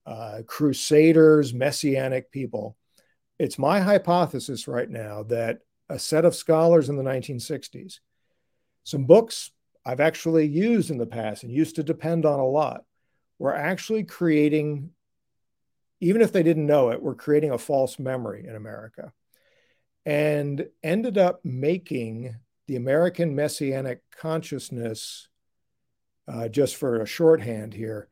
uh, 0.06 0.42
crusaders, 0.46 1.54
messianic 1.54 2.32
people. 2.32 2.78
It's 3.40 3.60
my 3.60 3.82
hypothesis 3.82 4.68
right 4.68 4.90
now 4.90 5.24
that 5.24 5.60
a 5.90 6.00
set 6.00 6.26
of 6.26 6.36
scholars 6.36 6.90
in 6.90 6.96
the 6.96 7.04
1960s, 7.04 8.00
some 8.84 9.06
books 9.06 9.52
I've 9.88 10.02
actually 10.02 10.47
used 10.47 10.91
in 10.91 10.97
the 10.97 11.06
past 11.06 11.43
and 11.43 11.52
used 11.52 11.78
to 11.78 11.84
depend 11.84 12.26
on 12.26 12.39
a 12.39 12.45
lot, 12.45 12.84
we're 13.39 13.54
actually 13.54 14.04
creating 14.04 14.89
even 16.00 16.21
if 16.21 16.32
they 16.32 16.43
didn't 16.43 16.67
know 16.67 16.91
it, 16.91 17.02
we're 17.02 17.15
creating 17.15 17.52
a 17.52 17.58
false 17.58 17.97
memory 17.97 18.45
in 18.47 18.56
America 18.56 19.13
and 20.06 20.67
ended 20.84 21.17
up 21.17 21.39
making 21.43 22.36
the 22.67 22.76
American 22.76 23.36
messianic 23.36 24.02
consciousness, 24.15 25.28
uh, 26.28 26.47
just 26.50 26.76
for 26.76 27.02
a 27.02 27.06
shorthand 27.06 27.73
here, 27.73 28.10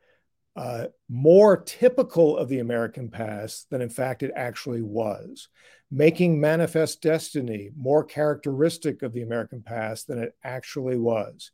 uh, 0.55 0.85
more 1.09 1.57
typical 1.57 2.38
of 2.38 2.47
the 2.47 2.59
American 2.59 3.09
past 3.09 3.69
than 3.69 3.81
in 3.81 3.89
fact 3.89 4.23
it 4.23 4.31
actually 4.35 4.81
was, 4.81 5.49
making 5.91 6.39
manifest 6.39 7.01
destiny 7.01 7.69
more 7.77 8.03
characteristic 8.03 9.03
of 9.03 9.13
the 9.13 9.21
American 9.21 9.61
past 9.61 10.07
than 10.07 10.17
it 10.17 10.33
actually 10.43 10.97
was. 10.97 11.51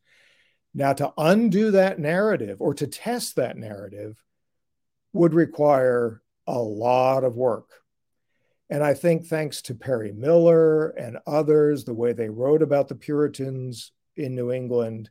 Now, 0.73 0.93
to 0.93 1.13
undo 1.17 1.71
that 1.71 1.99
narrative 1.99 2.61
or 2.61 2.73
to 2.75 2.87
test 2.87 3.35
that 3.35 3.57
narrative 3.57 4.23
would 5.13 5.33
require 5.33 6.21
a 6.47 6.59
lot 6.59 7.23
of 7.23 7.35
work. 7.35 7.69
And 8.69 8.83
I 8.83 8.93
think 8.93 9.25
thanks 9.25 9.61
to 9.63 9.75
Perry 9.75 10.13
Miller 10.13 10.89
and 10.89 11.17
others, 11.27 11.83
the 11.83 11.93
way 11.93 12.13
they 12.13 12.29
wrote 12.29 12.61
about 12.61 12.87
the 12.87 12.95
Puritans 12.95 13.91
in 14.15 14.33
New 14.33 14.51
England, 14.51 15.09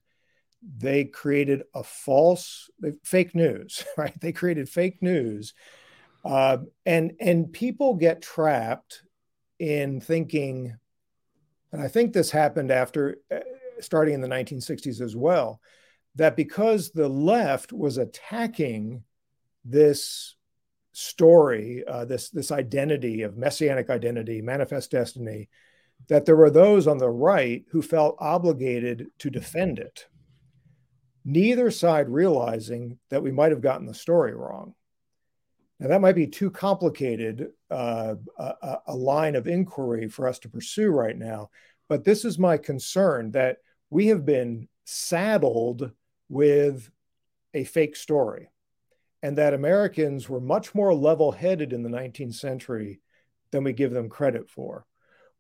they 0.79 1.05
created 1.05 1.64
a 1.75 1.83
false 1.83 2.70
fake 3.05 3.35
news, 3.35 3.85
right? 3.99 4.18
They 4.18 4.33
created 4.33 4.68
fake 4.68 5.03
news. 5.03 5.53
Uh, 6.25 6.59
and 6.85 7.12
and 7.18 7.53
people 7.53 7.94
get 7.94 8.20
trapped 8.20 9.03
in 9.59 10.01
thinking, 10.01 10.77
and 11.73 11.83
I 11.83 11.88
think 11.88 12.12
this 12.12 12.31
happened 12.31 12.70
after 12.70 13.16
uh, 13.35 13.40
starting 13.83 14.14
in 14.14 14.21
the 14.21 14.29
1960s 14.29 15.01
as 15.01 15.16
well, 15.16 15.61
that 16.16 16.37
because 16.37 16.90
the 16.90 17.09
left 17.09 17.73
was 17.73 17.99
attacking 17.99 19.03
this 19.64 20.37
story, 20.93 21.85
uh, 21.87 22.05
this 22.05 22.31
this 22.31 22.51
identity 22.51 23.23
of 23.23 23.37
messianic 23.37 23.90
identity, 23.90 24.43
manifest 24.43 24.90
destiny, 24.90 25.49
that 26.09 26.27
there 26.27 26.37
were 26.37 26.51
those 26.51 26.87
on 26.87 26.99
the 26.99 27.11
right 27.11 27.64
who 27.71 27.83
felt 27.83 28.16
obligated 28.19 29.07
to 29.19 29.31
defend 29.31 29.79
it. 29.79 30.07
Neither 31.25 31.71
side 31.71 32.09
realizing 32.09 32.99
that 33.11 33.23
we 33.23 33.31
might 33.31 33.53
have 33.53 33.61
gotten 33.61 33.87
the 33.87 33.95
story 33.95 34.35
wrong. 34.35 34.75
Now 35.79 35.88
that 35.88 36.01
might 36.01 36.14
be 36.14 36.27
too 36.27 36.51
complicated 36.51 37.51
uh, 37.71 38.14
a, 38.38 38.79
a 38.88 38.95
line 38.95 39.37
of 39.37 39.47
inquiry 39.47 40.09
for 40.09 40.27
us 40.27 40.38
to 40.40 40.49
pursue 40.49 40.90
right 40.90 41.16
now, 41.16 41.51
but 41.88 42.05
this 42.05 42.25
is 42.25 42.38
my 42.38 42.57
concern 42.57 43.31
that 43.33 43.59
we 43.90 44.07
have 44.07 44.24
been 44.24 44.68
saddled 44.85 45.90
with 46.29 46.90
a 47.55 47.64
fake 47.64 47.96
story 47.96 48.48
and 49.22 49.37
that 49.37 49.55
Americans 49.55 50.29
were 50.29 50.40
much 50.40 50.74
more 50.74 50.94
level 50.94 51.33
headed 51.33 51.72
in 51.72 51.83
the 51.83 51.90
19th 51.90 52.35
century 52.35 53.00
than 53.50 53.64
we 53.64 53.72
give 53.72 53.92
them 53.92 54.09
credit 54.09 54.48
for. 54.48 54.87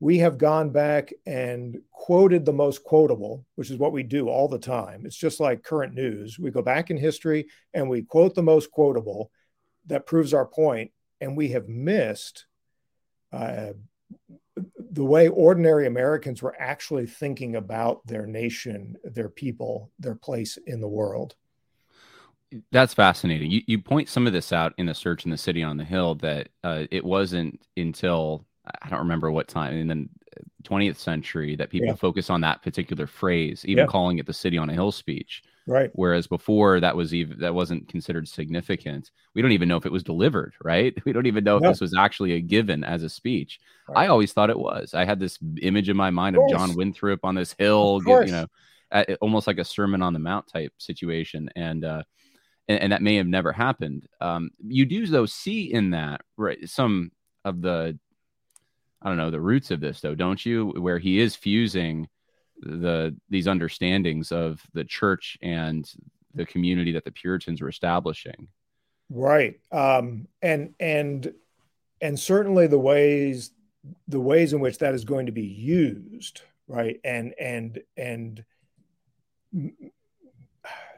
We 0.00 0.18
have 0.18 0.38
gone 0.38 0.70
back 0.70 1.12
and 1.26 1.78
quoted 1.92 2.44
the 2.44 2.52
most 2.52 2.82
quotable, 2.84 3.46
which 3.54 3.70
is 3.70 3.76
what 3.76 3.92
we 3.92 4.02
do 4.02 4.28
all 4.28 4.48
the 4.48 4.58
time. 4.58 5.04
It's 5.04 5.16
just 5.16 5.40
like 5.40 5.62
current 5.62 5.94
news. 5.94 6.38
We 6.38 6.50
go 6.50 6.62
back 6.62 6.90
in 6.90 6.96
history 6.96 7.48
and 7.74 7.88
we 7.88 8.02
quote 8.02 8.34
the 8.34 8.42
most 8.42 8.70
quotable 8.70 9.30
that 9.86 10.06
proves 10.06 10.34
our 10.34 10.46
point, 10.46 10.90
and 11.20 11.36
we 11.36 11.48
have 11.48 11.68
missed 11.68 12.46
uh, 13.32 13.72
the 14.90 15.04
way 15.04 15.28
ordinary 15.28 15.86
Americans 15.86 16.42
were 16.42 16.56
actually 16.60 17.06
thinking 17.06 17.56
about 17.56 18.06
their 18.06 18.26
nation, 18.26 18.96
their 19.04 19.28
people, 19.28 19.90
their 19.98 20.14
place 20.14 20.58
in 20.66 20.80
the 20.80 20.88
world. 20.88 21.36
That's 22.72 22.94
fascinating. 22.94 23.50
You, 23.50 23.62
you 23.66 23.78
point 23.78 24.08
some 24.08 24.26
of 24.26 24.32
this 24.32 24.52
out 24.52 24.74
in 24.76 24.86
the 24.86 24.94
search 24.94 25.24
in 25.24 25.30
the 25.30 25.36
city 25.36 25.62
on 25.62 25.76
the 25.76 25.84
hill 25.84 26.16
that 26.16 26.48
uh, 26.64 26.86
it 26.90 27.04
wasn't 27.04 27.60
until 27.76 28.44
I 28.82 28.88
don't 28.88 28.98
remember 28.98 29.30
what 29.30 29.48
time 29.48 29.74
in 29.74 29.86
the 29.88 30.08
20th 30.64 30.96
century 30.96 31.56
that 31.56 31.70
people 31.70 31.88
yeah. 31.88 31.94
focus 31.94 32.30
on 32.30 32.40
that 32.42 32.62
particular 32.62 33.06
phrase, 33.06 33.64
even 33.64 33.82
yeah. 33.82 33.86
calling 33.86 34.18
it 34.18 34.26
the 34.26 34.32
city 34.32 34.58
on 34.58 34.70
a 34.70 34.74
hill 34.74 34.92
speech. 34.92 35.42
Right. 35.66 35.90
Whereas 35.92 36.26
before 36.26 36.80
that 36.80 36.96
was 36.96 37.14
even 37.14 37.40
that 37.40 37.54
wasn't 37.54 37.88
considered 37.88 38.28
significant. 38.28 39.10
We 39.34 39.42
don't 39.42 39.52
even 39.52 39.68
know 39.68 39.76
if 39.76 39.86
it 39.86 39.92
was 39.92 40.02
delivered, 40.02 40.54
right? 40.62 40.94
We 41.04 41.12
don't 41.12 41.26
even 41.26 41.44
know 41.44 41.56
if 41.56 41.62
this 41.62 41.80
was 41.80 41.94
actually 41.96 42.32
a 42.32 42.40
given 42.40 42.82
as 42.84 43.02
a 43.02 43.08
speech. 43.08 43.60
Right. 43.88 44.04
I 44.04 44.06
always 44.08 44.32
thought 44.32 44.50
it 44.50 44.58
was. 44.58 44.94
I 44.94 45.04
had 45.04 45.20
this 45.20 45.38
image 45.60 45.88
in 45.88 45.96
my 45.96 46.10
mind 46.10 46.36
of, 46.36 46.42
of 46.42 46.50
John 46.50 46.74
Winthrop 46.74 47.20
on 47.24 47.34
this 47.34 47.54
hill, 47.58 48.00
you 48.06 48.26
know, 48.26 48.46
at, 48.90 49.16
almost 49.20 49.46
like 49.46 49.58
a 49.58 49.64
Sermon 49.64 50.02
on 50.02 50.12
the 50.12 50.18
Mount 50.18 50.46
type 50.46 50.72
situation, 50.78 51.50
and 51.56 51.84
uh, 51.84 52.02
and, 52.68 52.82
and 52.82 52.92
that 52.92 53.02
may 53.02 53.16
have 53.16 53.26
never 53.26 53.52
happened. 53.52 54.08
Um, 54.20 54.50
you 54.66 54.86
do 54.86 55.06
though 55.06 55.26
see 55.26 55.72
in 55.72 55.90
that 55.90 56.22
right 56.36 56.58
some 56.68 57.12
of 57.44 57.60
the 57.60 57.98
I 59.02 59.08
don't 59.08 59.18
know 59.18 59.30
the 59.30 59.40
roots 59.40 59.70
of 59.70 59.80
this 59.80 60.00
though, 60.00 60.14
don't 60.14 60.44
you? 60.44 60.68
Where 60.68 60.98
he 60.98 61.20
is 61.20 61.36
fusing 61.36 62.08
the 62.60 63.16
these 63.28 63.46
understandings 63.46 64.32
of 64.32 64.62
the 64.72 64.84
church 64.84 65.38
and 65.42 65.90
the 66.34 66.46
community 66.46 66.92
that 66.92 67.04
the 67.04 67.10
Puritans 67.10 67.60
were 67.60 67.68
establishing. 67.68 68.48
Right. 69.08 69.58
Um, 69.72 70.28
and 70.40 70.74
and 70.78 71.32
and 72.00 72.18
certainly 72.18 72.66
the 72.66 72.78
ways 72.78 73.50
the 74.08 74.20
ways 74.20 74.52
in 74.52 74.60
which 74.60 74.78
that 74.78 74.94
is 74.94 75.04
going 75.04 75.26
to 75.26 75.32
be 75.32 75.46
used, 75.46 76.42
right? 76.68 77.00
And 77.02 77.34
and 77.38 77.80
and 77.96 78.44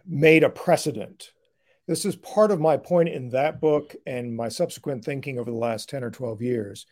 made 0.06 0.44
a 0.44 0.50
precedent. 0.50 1.32
This 1.86 2.04
is 2.04 2.16
part 2.16 2.50
of 2.50 2.60
my 2.60 2.76
point 2.76 3.08
in 3.08 3.30
that 3.30 3.60
book 3.60 3.94
and 4.06 4.36
my 4.36 4.48
subsequent 4.48 5.04
thinking 5.04 5.38
over 5.38 5.50
the 5.50 5.56
last 5.56 5.88
10 5.88 6.04
or 6.04 6.10
12 6.10 6.42
years. 6.42 6.86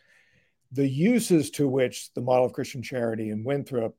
The 0.71 0.87
uses 0.87 1.49
to 1.51 1.67
which 1.67 2.13
the 2.13 2.21
model 2.21 2.45
of 2.45 2.53
Christian 2.53 2.81
charity 2.81 3.29
and 3.29 3.45
Winthrop 3.45 3.95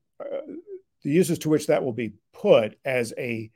the 1.03 1.11
uses 1.11 1.39
to 1.39 1.49
which 1.49 1.67
that 1.67 1.83
will 1.83 1.93
be 1.93 2.13
put 2.33 2.77
as 2.85 3.13
a 3.17 3.51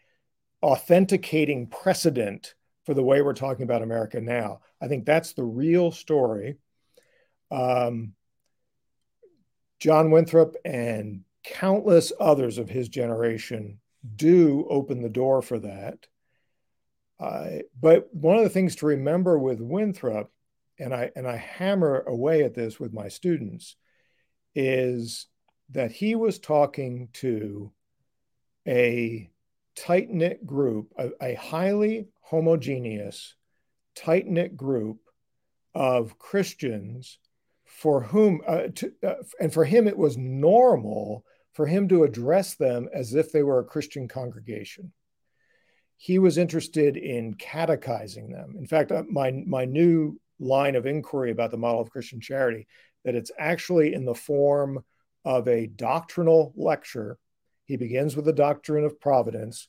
authenticating 0.61 1.67
precedent 1.67 2.53
for 2.85 2.93
the 2.93 3.03
way 3.03 3.21
we're 3.21 3.33
talking 3.33 3.63
about 3.63 3.81
America 3.81 4.21
now. 4.21 4.61
I 4.81 4.87
think 4.87 5.05
that's 5.05 5.33
the 5.33 5.43
real 5.43 5.91
story. 5.91 6.57
Um, 7.51 8.13
John 9.79 10.11
Winthrop 10.11 10.55
and 10.65 11.23
countless 11.43 12.11
others 12.19 12.57
of 12.57 12.69
his 12.69 12.89
generation 12.89 13.79
do 14.15 14.65
open 14.69 15.01
the 15.01 15.09
door 15.09 15.41
for 15.41 15.59
that. 15.59 16.07
Uh, 17.19 17.59
but 17.79 18.13
one 18.13 18.37
of 18.37 18.43
the 18.43 18.49
things 18.49 18.75
to 18.77 18.85
remember 18.87 19.37
with 19.37 19.59
Winthrop, 19.59 20.31
and 20.79 20.93
I 20.93 21.11
and 21.15 21.27
I 21.27 21.37
hammer 21.37 22.01
away 22.01 22.43
at 22.43 22.53
this 22.53 22.79
with 22.79 22.93
my 22.93 23.07
students, 23.07 23.75
is 24.53 25.27
that 25.71 25.91
he 25.91 26.15
was 26.15 26.39
talking 26.39 27.09
to 27.13 27.71
a 28.67 29.29
tight 29.75 30.09
knit 30.09 30.45
group, 30.45 30.91
a, 30.97 31.09
a 31.21 31.33
highly 31.35 32.07
homogeneous, 32.21 33.35
tight 33.95 34.27
knit 34.27 34.57
group 34.57 34.99
of 35.73 36.17
Christians 36.17 37.19
for 37.65 38.01
whom, 38.01 38.41
uh, 38.47 38.63
to, 38.75 38.91
uh, 39.03 39.15
and 39.39 39.53
for 39.53 39.65
him, 39.65 39.87
it 39.87 39.97
was 39.97 40.17
normal 40.17 41.23
for 41.53 41.65
him 41.65 41.87
to 41.89 42.03
address 42.03 42.55
them 42.55 42.87
as 42.93 43.13
if 43.13 43.31
they 43.31 43.43
were 43.43 43.59
a 43.59 43.65
Christian 43.65 44.07
congregation. 44.07 44.91
He 45.97 46.19
was 46.19 46.37
interested 46.37 46.97
in 46.97 47.33
catechizing 47.33 48.29
them. 48.29 48.55
In 48.57 48.67
fact, 48.67 48.91
uh, 48.91 49.03
my, 49.09 49.31
my 49.45 49.65
new 49.65 50.19
line 50.39 50.75
of 50.75 50.85
inquiry 50.85 51.31
about 51.31 51.51
the 51.51 51.57
model 51.57 51.81
of 51.81 51.89
Christian 51.89 52.21
charity 52.21 52.67
that 53.03 53.15
it's 53.15 53.31
actually 53.39 53.93
in 53.93 54.05
the 54.05 54.13
form 54.13 54.83
of 55.27 55.45
a 55.49 55.67
doctrinal 55.67 56.53
lecture. 56.55 57.19
He 57.65 57.75
begins 57.75 58.15
with 58.15 58.23
the 58.23 58.31
doctrine 58.31 58.85
of 58.85 59.01
providence, 59.01 59.67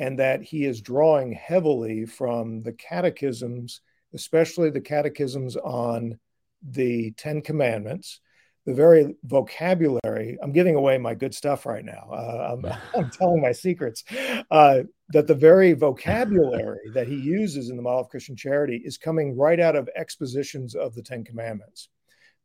and 0.00 0.18
that 0.18 0.42
he 0.42 0.64
is 0.64 0.80
drawing 0.80 1.30
heavily 1.30 2.06
from 2.06 2.62
the 2.64 2.72
catechisms, 2.72 3.82
especially 4.14 4.68
the 4.68 4.80
catechisms 4.80 5.56
on 5.56 6.18
the 6.60 7.12
Ten 7.12 7.40
Commandments. 7.40 8.18
The 8.64 8.74
very 8.74 9.14
vocabulary, 9.22 10.38
I'm 10.42 10.50
giving 10.50 10.74
away 10.74 10.98
my 10.98 11.14
good 11.14 11.32
stuff 11.32 11.66
right 11.66 11.84
now. 11.84 12.08
Uh, 12.10 12.56
I'm, 12.56 12.72
I'm, 12.96 13.10
telling 13.10 13.40
my 13.40 13.52
secrets. 13.52 14.02
Uh, 14.50 14.82
that 15.10 15.28
the 15.28 15.36
very 15.36 15.72
vocabulary 15.72 16.90
that 16.94 17.06
he 17.06 17.14
uses 17.14 17.70
in 17.70 17.76
the 17.76 17.82
model 17.82 18.00
of 18.00 18.08
Christian 18.08 18.34
charity 18.34 18.82
is 18.84 18.98
coming 18.98 19.36
right 19.36 19.60
out 19.60 19.76
of 19.76 19.88
expositions 19.94 20.74
of 20.74 20.96
the 20.96 21.02
Ten 21.02 21.22
Commandments 21.22 21.90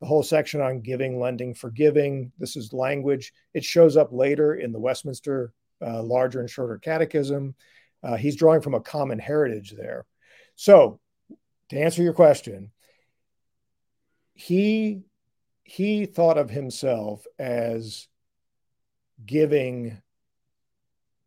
the 0.01 0.07
whole 0.07 0.23
section 0.23 0.59
on 0.61 0.81
giving, 0.81 1.19
lending, 1.19 1.53
forgiving. 1.53 2.31
This 2.39 2.57
is 2.57 2.73
language. 2.73 3.33
It 3.53 3.63
shows 3.63 3.95
up 3.95 4.11
later 4.11 4.55
in 4.55 4.71
the 4.71 4.79
Westminster 4.79 5.53
uh, 5.85 6.01
larger 6.01 6.39
and 6.39 6.49
shorter 6.49 6.79
catechism. 6.79 7.55
Uh, 8.03 8.17
he's 8.17 8.35
drawing 8.35 8.61
from 8.61 8.73
a 8.73 8.81
common 8.81 9.19
heritage 9.19 9.73
there. 9.77 10.05
So, 10.55 10.99
to 11.69 11.79
answer 11.79 12.01
your 12.01 12.13
question, 12.13 12.71
he 14.33 15.03
he 15.63 16.05
thought 16.05 16.37
of 16.37 16.49
himself 16.49 17.25
as 17.37 18.07
giving 19.23 20.01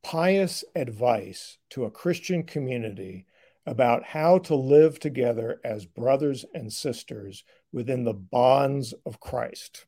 pious 0.03 0.65
advice 0.75 1.59
to 1.71 1.85
a 1.85 1.91
Christian 1.91 2.43
community 2.43 3.27
about 3.67 4.05
how 4.05 4.39
to 4.39 4.55
live 4.55 4.99
together 4.99 5.61
as 5.65 5.87
brothers 5.87 6.45
and 6.55 6.71
sisters 6.71 7.45
within 7.75 8.05
the 8.05 8.15
bonds 8.15 8.95
of 9.05 9.19
Christ. 9.19 9.85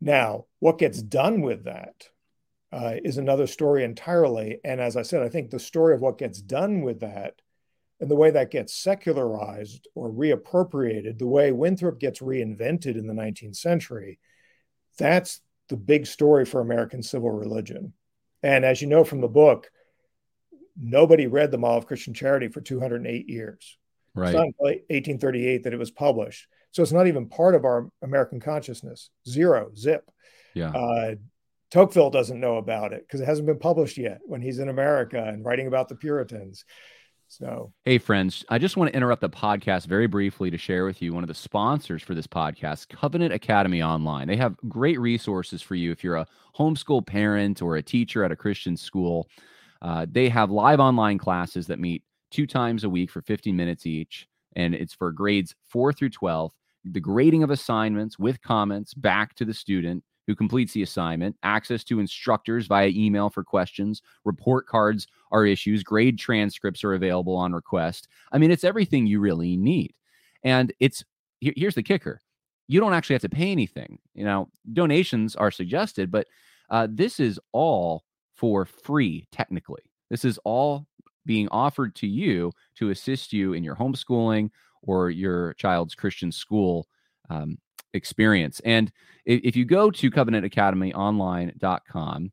Now, 0.00 0.46
what 0.60 0.78
gets 0.78 1.02
done 1.02 1.42
with 1.42 1.64
that 1.64 2.08
uh, 2.72 2.94
is 3.04 3.18
another 3.18 3.48
story 3.48 3.82
entirely. 3.82 4.60
And 4.64 4.80
as 4.80 4.96
I 4.96 5.02
said, 5.02 5.22
I 5.22 5.28
think 5.28 5.50
the 5.50 5.58
story 5.58 5.94
of 5.94 6.00
what 6.00 6.18
gets 6.18 6.40
done 6.40 6.82
with 6.82 7.00
that 7.00 7.42
and 8.00 8.08
the 8.08 8.16
way 8.16 8.30
that 8.30 8.52
gets 8.52 8.72
secularized 8.72 9.88
or 9.96 10.10
reappropriated, 10.10 11.18
the 11.18 11.26
way 11.26 11.50
Winthrop 11.50 11.98
gets 11.98 12.20
reinvented 12.20 12.96
in 12.96 13.08
the 13.08 13.14
19th 13.14 13.56
century, 13.56 14.20
that's 14.98 15.40
the 15.68 15.76
big 15.76 16.06
story 16.06 16.44
for 16.44 16.60
American 16.60 17.02
civil 17.02 17.30
religion. 17.30 17.94
And 18.44 18.64
as 18.64 18.80
you 18.80 18.86
know 18.86 19.02
from 19.02 19.20
the 19.20 19.28
book, 19.28 19.70
nobody 20.76 21.26
read 21.26 21.50
the 21.50 21.58
Model 21.58 21.78
of 21.78 21.86
Christian 21.86 22.14
Charity 22.14 22.46
for 22.46 22.60
208 22.60 23.28
years. 23.28 23.76
Right. 24.14 24.28
It's 24.28 24.34
not 24.34 24.46
until 24.46 24.66
1838 24.66 25.64
that 25.64 25.72
it 25.72 25.78
was 25.78 25.90
published. 25.90 26.46
So 26.72 26.82
it's 26.82 26.92
not 26.92 27.06
even 27.06 27.28
part 27.28 27.54
of 27.54 27.64
our 27.64 27.88
American 28.02 28.40
consciousness. 28.40 29.10
Zero, 29.28 29.70
zip. 29.76 30.10
Yeah. 30.54 30.70
Uh, 30.70 31.14
Tocqueville 31.70 32.10
doesn't 32.10 32.40
know 32.40 32.58
about 32.58 32.92
it 32.92 33.02
because 33.06 33.20
it 33.20 33.26
hasn't 33.26 33.46
been 33.46 33.58
published 33.58 33.96
yet 33.96 34.20
when 34.24 34.42
he's 34.42 34.58
in 34.58 34.68
America 34.68 35.22
and 35.22 35.44
writing 35.44 35.66
about 35.66 35.88
the 35.88 35.94
Puritans. 35.94 36.64
So, 37.28 37.72
hey, 37.86 37.96
friends, 37.96 38.44
I 38.50 38.58
just 38.58 38.76
want 38.76 38.90
to 38.90 38.96
interrupt 38.96 39.22
the 39.22 39.30
podcast 39.30 39.86
very 39.86 40.06
briefly 40.06 40.50
to 40.50 40.58
share 40.58 40.84
with 40.84 41.00
you 41.00 41.14
one 41.14 41.24
of 41.24 41.28
the 41.28 41.34
sponsors 41.34 42.02
for 42.02 42.14
this 42.14 42.26
podcast, 42.26 42.90
Covenant 42.90 43.32
Academy 43.32 43.82
Online. 43.82 44.28
They 44.28 44.36
have 44.36 44.54
great 44.68 45.00
resources 45.00 45.62
for 45.62 45.74
you 45.74 45.92
if 45.92 46.04
you're 46.04 46.16
a 46.16 46.26
homeschool 46.54 47.06
parent 47.06 47.62
or 47.62 47.76
a 47.76 47.82
teacher 47.82 48.22
at 48.22 48.32
a 48.32 48.36
Christian 48.36 48.76
school. 48.76 49.30
Uh, 49.80 50.04
they 50.10 50.28
have 50.28 50.50
live 50.50 50.78
online 50.78 51.16
classes 51.16 51.68
that 51.68 51.78
meet 51.78 52.02
two 52.32 52.46
times 52.46 52.84
a 52.84 52.88
week 52.88 53.10
for 53.10 53.22
15 53.22 53.54
minutes 53.54 53.86
each, 53.86 54.26
and 54.56 54.74
it's 54.74 54.94
for 54.94 55.12
grades 55.12 55.54
four 55.68 55.92
through 55.92 56.10
12. 56.10 56.52
The 56.84 57.00
grading 57.00 57.42
of 57.42 57.50
assignments 57.50 58.18
with 58.18 58.42
comments 58.42 58.94
back 58.94 59.34
to 59.36 59.44
the 59.44 59.54
student 59.54 60.02
who 60.26 60.34
completes 60.34 60.72
the 60.72 60.82
assignment, 60.82 61.36
access 61.42 61.84
to 61.84 62.00
instructors 62.00 62.66
via 62.66 62.88
email 62.88 63.28
for 63.28 63.44
questions, 63.44 64.02
report 64.24 64.66
cards 64.66 65.06
are 65.30 65.46
issues, 65.46 65.82
grade 65.82 66.18
transcripts 66.18 66.84
are 66.84 66.94
available 66.94 67.36
on 67.36 67.52
request. 67.52 68.08
I 68.32 68.38
mean, 68.38 68.50
it's 68.50 68.64
everything 68.64 69.06
you 69.06 69.20
really 69.20 69.56
need. 69.56 69.94
And 70.44 70.72
it's 70.80 71.04
here's 71.40 71.74
the 71.74 71.82
kicker 71.82 72.20
you 72.68 72.80
don't 72.80 72.94
actually 72.94 73.14
have 73.14 73.22
to 73.22 73.28
pay 73.28 73.50
anything. 73.50 73.98
You 74.14 74.24
know, 74.24 74.48
donations 74.72 75.36
are 75.36 75.50
suggested, 75.50 76.10
but 76.10 76.26
uh, 76.70 76.86
this 76.90 77.20
is 77.20 77.38
all 77.52 78.04
for 78.34 78.64
free, 78.64 79.26
technically. 79.30 79.82
This 80.10 80.24
is 80.24 80.38
all 80.44 80.86
being 81.26 81.48
offered 81.50 81.94
to 81.96 82.06
you 82.06 82.52
to 82.76 82.90
assist 82.90 83.32
you 83.32 83.52
in 83.52 83.64
your 83.64 83.76
homeschooling 83.76 84.50
or 84.82 85.10
your 85.10 85.54
child's 85.54 85.94
Christian 85.94 86.32
school 86.32 86.86
um, 87.30 87.58
experience. 87.94 88.60
And 88.64 88.92
if, 89.24 89.40
if 89.44 89.56
you 89.56 89.64
go 89.64 89.90
to 89.90 90.10
covenantacademyonline.com 90.10 92.32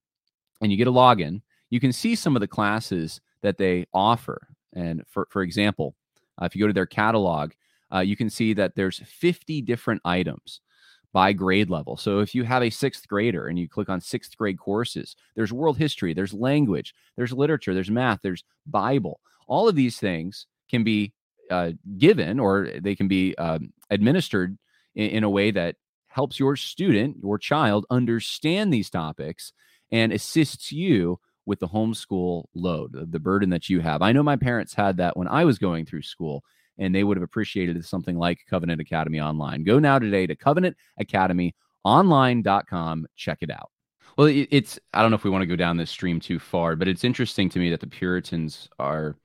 and 0.62 0.72
you 0.72 0.78
get 0.78 0.88
a 0.88 0.92
login, 0.92 1.42
you 1.70 1.80
can 1.80 1.94
see 1.94 2.16
some 2.16 2.36
of 2.36 2.40
the 2.40 2.48
classes 2.48 3.22
that 3.42 3.58
they 3.58 3.86
offer. 3.94 4.48
And 4.74 5.04
for, 5.08 5.28
for 5.30 5.42
example, 5.42 5.96
uh, 6.42 6.46
if 6.46 6.56
you 6.56 6.62
go 6.62 6.68
to 6.68 6.74
their 6.74 6.86
catalog, 6.86 7.52
uh, 7.94 8.00
you 8.00 8.16
can 8.16 8.30
see 8.30 8.54
that 8.54 8.76
there's 8.76 9.02
50 9.06 9.62
different 9.62 10.02
items 10.06 10.62
by 11.12 11.34
grade 11.34 11.70
level. 11.70 11.98
So 11.98 12.20
if 12.20 12.36
you 12.36 12.44
have 12.44 12.62
a 12.62 12.70
sixth 12.70 13.08
grader 13.08 13.48
and 13.48 13.58
you 13.58 13.68
click 13.68 13.90
on 13.90 14.02
sixth 14.02 14.38
grade 14.38 14.60
courses, 14.60 15.16
there's 15.36 15.52
world 15.52 15.78
history, 15.78 16.14
there's 16.14 16.34
language, 16.34 16.94
there's 17.16 17.34
literature, 17.34 17.74
there's 17.74 17.90
math, 17.90 18.20
there's 18.22 18.44
Bible. 18.68 19.20
All 19.48 19.68
of 19.68 19.76
these 19.76 19.98
things 19.98 20.46
can 20.70 20.84
be 20.84 21.14
uh, 21.50 21.72
given 21.98 22.40
or 22.40 22.70
they 22.80 22.96
can 22.96 23.08
be 23.08 23.36
um, 23.38 23.74
administered 23.90 24.58
in, 24.96 25.10
in 25.10 25.24
a 25.24 25.30
way 25.30 25.50
that 25.52 25.76
helps 26.08 26.40
your 26.40 26.56
student, 26.56 27.18
your 27.22 27.40
child, 27.40 27.86
understand 27.90 28.72
these 28.72 28.90
topics 28.90 29.54
and 29.92 30.12
assists 30.12 30.72
you 30.72 31.20
with 31.46 31.60
the 31.60 31.68
homeschool 31.68 32.46
load, 32.54 33.12
the 33.12 33.20
burden 33.20 33.50
that 33.50 33.70
you 33.70 33.80
have. 33.80 34.04
I 34.04 34.12
know 34.12 34.22
my 34.22 34.36
parents 34.36 34.76
had 34.76 34.98
that 34.98 35.18
when 35.18 35.28
I 35.28 35.46
was 35.46 35.58
going 35.58 35.86
through 35.86 36.04
school, 36.04 36.44
and 36.80 36.96
they 36.96 37.04
would 37.04 37.18
have 37.18 37.24
appreciated 37.24 37.86
something 37.86 38.18
like 38.18 38.40
Covenant 38.50 38.82
Academy 38.82 39.20
Online. 39.20 39.64
Go 39.64 39.78
now 39.78 40.00
today 40.00 40.26
to 40.26 40.36
covenantacademyonline.com. 40.36 43.08
Check 43.16 43.38
it 43.42 43.52
out. 43.52 43.70
Well, 44.18 44.28
it's, 44.28 44.80
I 44.94 45.02
don't 45.02 45.12
know 45.12 45.16
if 45.16 45.24
we 45.24 45.30
want 45.30 45.44
to 45.44 45.48
go 45.48 45.56
down 45.56 45.78
this 45.78 45.92
stream 45.92 46.20
too 46.20 46.40
far, 46.40 46.76
but 46.76 46.88
it's 46.88 47.04
interesting 47.04 47.50
to 47.50 47.60
me 47.60 47.70
that 47.70 47.80
the 47.80 47.88
Puritans 47.88 48.68
are, 48.80 49.16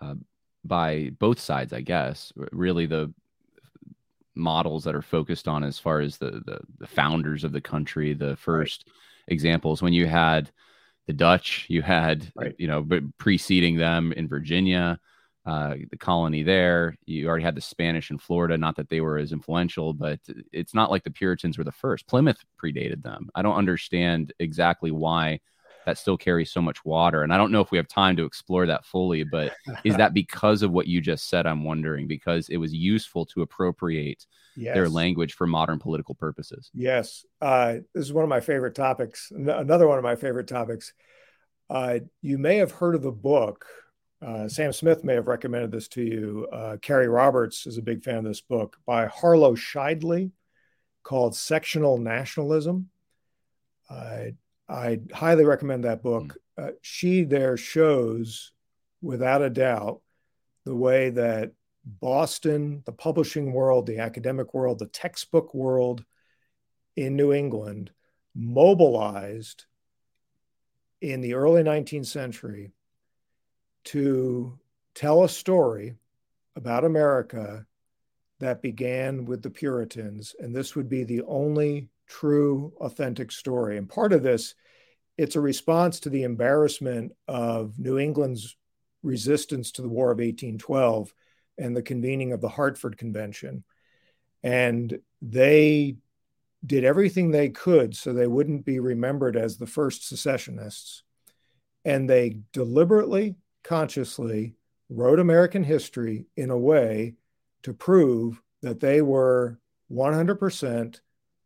uh, 0.00 0.14
by 0.64 1.10
both 1.18 1.40
sides, 1.40 1.72
I 1.72 1.80
guess, 1.80 2.32
really 2.52 2.86
the 2.86 3.12
models 4.38 4.84
that 4.84 4.94
are 4.94 5.02
focused 5.02 5.48
on 5.48 5.64
as 5.64 5.78
far 5.78 6.00
as 6.00 6.16
the 6.16 6.42
the, 6.46 6.60
the 6.78 6.86
founders 6.86 7.44
of 7.44 7.52
the 7.52 7.60
country 7.60 8.14
the 8.14 8.36
first 8.36 8.84
right. 8.86 8.94
examples 9.26 9.82
when 9.82 9.92
you 9.92 10.06
had 10.06 10.50
the 11.06 11.12
dutch 11.12 11.66
you 11.68 11.82
had 11.82 12.30
right. 12.36 12.54
you 12.56 12.68
know 12.68 12.80
but 12.80 13.02
preceding 13.18 13.76
them 13.76 14.12
in 14.12 14.28
virginia 14.28 14.98
uh, 15.48 15.74
the 15.90 15.96
colony 15.96 16.42
there 16.42 16.94
you 17.06 17.26
already 17.28 17.44
had 17.44 17.54
the 17.54 17.60
spanish 17.60 18.10
in 18.10 18.18
florida 18.18 18.56
not 18.58 18.76
that 18.76 18.88
they 18.88 19.00
were 19.00 19.18
as 19.18 19.32
influential 19.32 19.92
but 19.92 20.20
it's 20.52 20.74
not 20.74 20.90
like 20.90 21.04
the 21.04 21.10
puritans 21.10 21.56
were 21.56 21.64
the 21.64 21.72
first 21.72 22.06
plymouth 22.06 22.44
predated 22.62 23.02
them 23.02 23.28
i 23.34 23.42
don't 23.42 23.56
understand 23.56 24.32
exactly 24.38 24.90
why 24.90 25.38
that 25.88 25.96
still 25.96 26.18
carries 26.18 26.52
so 26.52 26.60
much 26.60 26.84
water. 26.84 27.22
And 27.22 27.32
I 27.32 27.38
don't 27.38 27.50
know 27.50 27.62
if 27.62 27.70
we 27.70 27.78
have 27.78 27.88
time 27.88 28.14
to 28.16 28.24
explore 28.24 28.66
that 28.66 28.84
fully, 28.84 29.24
but 29.24 29.54
is 29.84 29.96
that 29.96 30.12
because 30.22 30.62
of 30.62 30.70
what 30.70 30.86
you 30.86 31.00
just 31.00 31.30
said? 31.30 31.46
I'm 31.46 31.64
wondering 31.64 32.06
because 32.06 32.50
it 32.50 32.58
was 32.58 32.74
useful 32.74 33.24
to 33.26 33.40
appropriate 33.40 34.26
yes. 34.54 34.74
their 34.74 34.90
language 34.90 35.32
for 35.32 35.46
modern 35.46 35.78
political 35.78 36.14
purposes. 36.14 36.70
Yes. 36.74 37.24
Uh, 37.40 37.76
this 37.94 38.04
is 38.04 38.12
one 38.12 38.22
of 38.22 38.28
my 38.28 38.40
favorite 38.40 38.74
topics. 38.74 39.32
Another 39.34 39.88
one 39.88 39.96
of 39.96 40.04
my 40.04 40.14
favorite 40.14 40.46
topics. 40.46 40.92
Uh, 41.70 42.00
you 42.20 42.36
may 42.36 42.56
have 42.56 42.72
heard 42.72 42.94
of 42.94 43.00
the 43.00 43.10
book. 43.10 43.64
Uh, 44.20 44.48
Sam 44.48 44.72
Smith 44.72 45.04
may 45.04 45.14
have 45.14 45.28
recommended 45.28 45.70
this 45.70 45.88
to 45.88 46.02
you. 46.02 46.48
Uh, 46.52 46.76
Carrie 46.82 47.08
Roberts 47.08 47.66
is 47.66 47.78
a 47.78 47.82
big 47.82 48.02
fan 48.02 48.16
of 48.16 48.24
this 48.24 48.40
book 48.40 48.76
by 48.84 49.06
Harlow 49.06 49.54
Sheidley 49.54 50.32
called 51.04 51.36
Sectional 51.36 51.98
Nationalism. 51.98 52.90
Uh, 53.88 54.30
I 54.68 55.00
highly 55.12 55.44
recommend 55.44 55.84
that 55.84 56.02
book. 56.02 56.36
Hmm. 56.56 56.64
Uh, 56.64 56.70
she 56.82 57.22
there 57.22 57.56
shows, 57.56 58.50
without 59.00 59.42
a 59.42 59.50
doubt, 59.50 60.00
the 60.64 60.74
way 60.74 61.10
that 61.10 61.52
Boston, 61.84 62.82
the 62.84 62.92
publishing 62.92 63.52
world, 63.52 63.86
the 63.86 63.98
academic 63.98 64.52
world, 64.52 64.80
the 64.80 64.86
textbook 64.86 65.54
world 65.54 66.04
in 66.96 67.14
New 67.14 67.32
England 67.32 67.92
mobilized 68.34 69.64
in 71.00 71.20
the 71.20 71.34
early 71.34 71.62
19th 71.62 72.06
century 72.06 72.72
to 73.84 74.58
tell 74.94 75.24
a 75.24 75.28
story 75.28 75.94
about 76.56 76.84
America 76.84 77.64
that 78.40 78.62
began 78.62 79.24
with 79.24 79.42
the 79.42 79.50
Puritans. 79.50 80.34
And 80.38 80.54
this 80.54 80.76
would 80.76 80.88
be 80.88 81.04
the 81.04 81.22
only 81.22 81.88
true, 82.06 82.72
authentic 82.80 83.32
story. 83.32 83.76
And 83.76 83.88
part 83.88 84.12
of 84.12 84.22
this, 84.22 84.54
it's 85.16 85.36
a 85.36 85.40
response 85.40 86.00
to 86.00 86.10
the 86.10 86.22
embarrassment 86.22 87.12
of 87.26 87.78
New 87.78 87.98
England's 87.98 88.56
resistance 89.02 89.72
to 89.72 89.82
the 89.82 89.88
War 89.88 90.10
of 90.10 90.18
1812 90.18 91.12
and 91.58 91.76
the 91.76 91.82
convening 91.82 92.32
of 92.32 92.40
the 92.40 92.48
Hartford 92.48 92.96
Convention. 92.96 93.64
And 94.42 95.00
they 95.20 95.96
did 96.64 96.84
everything 96.84 97.30
they 97.30 97.50
could 97.50 97.96
so 97.96 98.12
they 98.12 98.26
wouldn't 98.26 98.64
be 98.64 98.80
remembered 98.80 99.36
as 99.36 99.56
the 99.56 99.66
first 99.66 100.06
secessionists. 100.06 101.02
And 101.84 102.08
they 102.08 102.40
deliberately, 102.52 103.36
consciously 103.64 104.54
wrote 104.88 105.18
American 105.18 105.64
history 105.64 106.26
in 106.36 106.50
a 106.50 106.58
way 106.58 107.14
to 107.62 107.72
prove 107.72 108.40
that 108.62 108.80
they 108.80 109.02
were 109.02 109.58
100% 109.90 111.00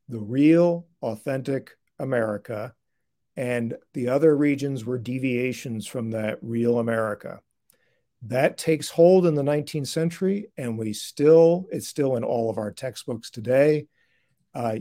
the 0.08 0.20
real, 0.20 0.86
authentic 1.00 1.76
America, 1.98 2.74
and 3.36 3.74
the 3.94 4.08
other 4.08 4.36
regions 4.36 4.84
were 4.84 4.98
deviations 4.98 5.86
from 5.86 6.10
that 6.10 6.38
real 6.42 6.78
America. 6.78 7.40
That 8.22 8.58
takes 8.58 8.90
hold 8.90 9.26
in 9.26 9.34
the 9.34 9.42
19th 9.42 9.88
century, 9.88 10.48
and 10.56 10.78
we 10.78 10.92
still, 10.92 11.66
it's 11.70 11.88
still 11.88 12.16
in 12.16 12.24
all 12.24 12.50
of 12.50 12.58
our 12.58 12.70
textbooks 12.70 13.30
today. 13.30 13.86
Uh, 14.54 14.80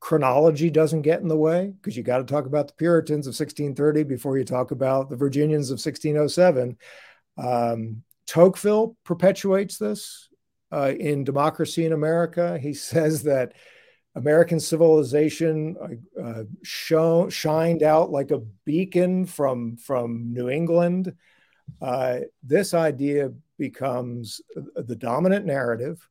chronology 0.00 0.70
doesn't 0.70 1.02
get 1.02 1.20
in 1.20 1.28
the 1.28 1.36
way 1.36 1.72
because 1.76 1.96
you 1.96 2.02
got 2.02 2.18
to 2.18 2.24
talk 2.24 2.46
about 2.46 2.68
the 2.68 2.74
Puritans 2.74 3.26
of 3.26 3.32
1630 3.32 4.04
before 4.04 4.38
you 4.38 4.44
talk 4.44 4.70
about 4.70 5.10
the 5.10 5.16
Virginians 5.16 5.70
of 5.70 5.74
1607. 5.74 6.76
Um, 7.38 8.02
Tocqueville 8.26 8.96
perpetuates 9.04 9.78
this 9.78 10.28
uh, 10.72 10.92
in 10.98 11.24
Democracy 11.24 11.84
in 11.84 11.92
America. 11.92 12.58
He 12.58 12.74
says 12.90 13.22
that 13.24 13.54
American 14.14 14.60
civilization 14.60 15.76
uh, 15.80 16.20
uh 16.20 16.44
show, 16.62 17.30
shined 17.30 17.82
out 17.82 18.10
like 18.10 18.30
a 18.30 18.42
beacon 18.64 19.24
from, 19.24 19.76
from 19.76 20.32
New 20.32 20.50
England. 20.50 21.14
Uh, 21.80 22.20
this 22.42 22.74
idea 22.74 23.32
becomes 23.58 24.40
the 24.76 24.96
dominant 24.96 25.46
narrative, 25.46 26.06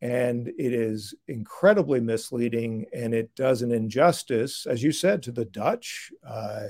and 0.00 0.48
it 0.48 0.72
is 0.72 1.14
incredibly 1.28 2.00
misleading, 2.00 2.86
and 2.92 3.14
it 3.14 3.34
does 3.34 3.62
an 3.62 3.72
injustice, 3.72 4.66
as 4.66 4.82
you 4.82 4.92
said, 4.92 5.22
to 5.22 5.32
the 5.32 5.44
Dutch, 5.46 6.12
uh, 6.26 6.64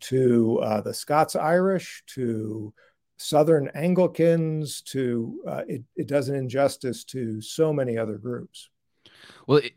to 0.00 0.58
uh, 0.58 0.80
the 0.80 0.94
Scots 0.94 1.36
Irish, 1.36 2.02
to 2.08 2.72
Southern 3.16 3.68
Anglicans, 3.74 4.82
to 4.82 5.40
uh, 5.46 5.62
it, 5.68 5.84
it 5.96 6.08
does 6.08 6.28
an 6.28 6.34
injustice 6.34 7.04
to 7.04 7.40
so 7.40 7.72
many 7.72 7.96
other 7.96 8.18
groups. 8.18 8.68
Well, 9.46 9.58
it, 9.58 9.72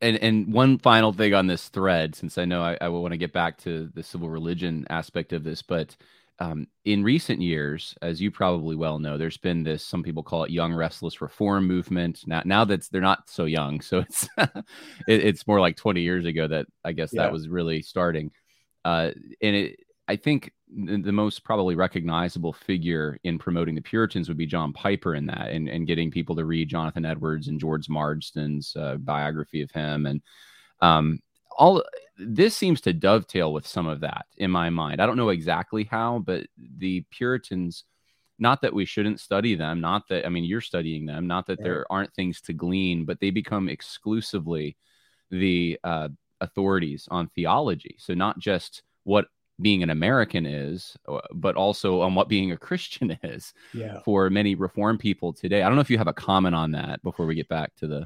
and 0.00 0.16
and 0.16 0.52
one 0.52 0.78
final 0.78 1.12
thing 1.12 1.34
on 1.34 1.46
this 1.46 1.68
thread, 1.68 2.14
since 2.14 2.38
I 2.38 2.46
know 2.46 2.62
I, 2.62 2.78
I 2.80 2.88
want 2.88 3.12
to 3.12 3.18
get 3.18 3.32
back 3.32 3.58
to 3.58 3.90
the 3.94 4.02
civil 4.02 4.30
religion 4.30 4.86
aspect 4.88 5.32
of 5.32 5.44
this, 5.44 5.60
but 5.60 5.94
um, 6.40 6.68
in 6.84 7.02
recent 7.02 7.40
years, 7.40 7.94
as 8.00 8.20
you 8.20 8.30
probably 8.30 8.76
well 8.76 8.98
know, 8.98 9.18
there's 9.18 9.36
been 9.36 9.64
this. 9.64 9.84
Some 9.84 10.02
people 10.02 10.22
call 10.22 10.44
it 10.44 10.50
young 10.50 10.72
restless 10.72 11.20
reform 11.20 11.66
movement. 11.66 12.22
Now, 12.26 12.42
now 12.44 12.64
that 12.64 12.88
they're 12.90 13.00
not 13.00 13.28
so 13.28 13.44
young, 13.44 13.80
so 13.80 13.98
it's 14.08 14.28
it, 14.38 14.64
it's 15.06 15.46
more 15.46 15.60
like 15.60 15.76
20 15.76 16.00
years 16.00 16.26
ago 16.26 16.46
that 16.46 16.66
I 16.84 16.92
guess 16.92 17.12
yeah. 17.12 17.22
that 17.22 17.32
was 17.32 17.48
really 17.48 17.82
starting. 17.82 18.30
Uh, 18.84 19.10
and 19.42 19.56
it, 19.56 19.80
I 20.06 20.16
think 20.16 20.52
the 20.68 21.12
most 21.12 21.44
probably 21.44 21.74
recognizable 21.74 22.52
figure 22.52 23.18
in 23.24 23.38
promoting 23.38 23.74
the 23.74 23.82
Puritans 23.82 24.28
would 24.28 24.38
be 24.38 24.46
John 24.46 24.72
Piper 24.72 25.14
in 25.14 25.26
that, 25.26 25.50
and, 25.50 25.68
and 25.68 25.86
getting 25.86 26.10
people 26.10 26.36
to 26.36 26.44
read 26.44 26.68
Jonathan 26.68 27.04
Edwards 27.04 27.48
and 27.48 27.60
George 27.60 27.88
Marsden's 27.88 28.74
uh, 28.76 28.96
biography 28.96 29.60
of 29.60 29.70
him, 29.72 30.06
and 30.06 30.22
um, 30.80 31.18
all 31.58 31.82
this 32.16 32.56
seems 32.56 32.80
to 32.82 32.92
dovetail 32.92 33.52
with 33.52 33.66
some 33.66 33.86
of 33.86 34.00
that 34.00 34.26
in 34.38 34.50
my 34.50 34.70
mind. 34.70 35.00
I 35.00 35.06
don't 35.06 35.16
know 35.16 35.28
exactly 35.28 35.84
how, 35.84 36.20
but 36.20 36.46
the 36.56 37.04
Puritans. 37.10 37.84
Not 38.40 38.62
that 38.62 38.72
we 38.72 38.84
shouldn't 38.84 39.18
study 39.18 39.56
them, 39.56 39.80
not 39.80 40.06
that 40.10 40.24
I 40.24 40.28
mean 40.28 40.44
you're 40.44 40.60
studying 40.60 41.06
them, 41.06 41.26
not 41.26 41.48
that 41.48 41.60
there 41.60 41.84
aren't 41.90 42.14
things 42.14 42.40
to 42.42 42.52
glean, 42.52 43.04
but 43.04 43.18
they 43.18 43.30
become 43.30 43.68
exclusively 43.68 44.76
the 45.28 45.76
uh, 45.82 46.08
authorities 46.40 47.08
on 47.10 47.28
theology. 47.34 47.96
So 47.98 48.14
not 48.14 48.38
just 48.38 48.84
what 49.02 49.26
being 49.60 49.82
an 49.82 49.90
American 49.90 50.46
is, 50.46 50.96
uh, 51.08 51.20
but 51.32 51.56
also 51.56 52.00
on 52.02 52.14
what 52.14 52.28
being 52.28 52.52
a 52.52 52.56
Christian 52.56 53.18
is 53.22 53.52
yeah. 53.74 54.00
for 54.04 54.30
many 54.30 54.54
Reform 54.54 54.98
people 54.98 55.32
today. 55.32 55.62
I 55.62 55.66
don't 55.66 55.74
know 55.74 55.80
if 55.80 55.90
you 55.90 55.98
have 55.98 56.08
a 56.08 56.12
comment 56.12 56.54
on 56.54 56.72
that 56.72 57.02
before 57.02 57.26
we 57.26 57.34
get 57.34 57.48
back 57.48 57.74
to 57.76 57.86
the. 57.86 58.00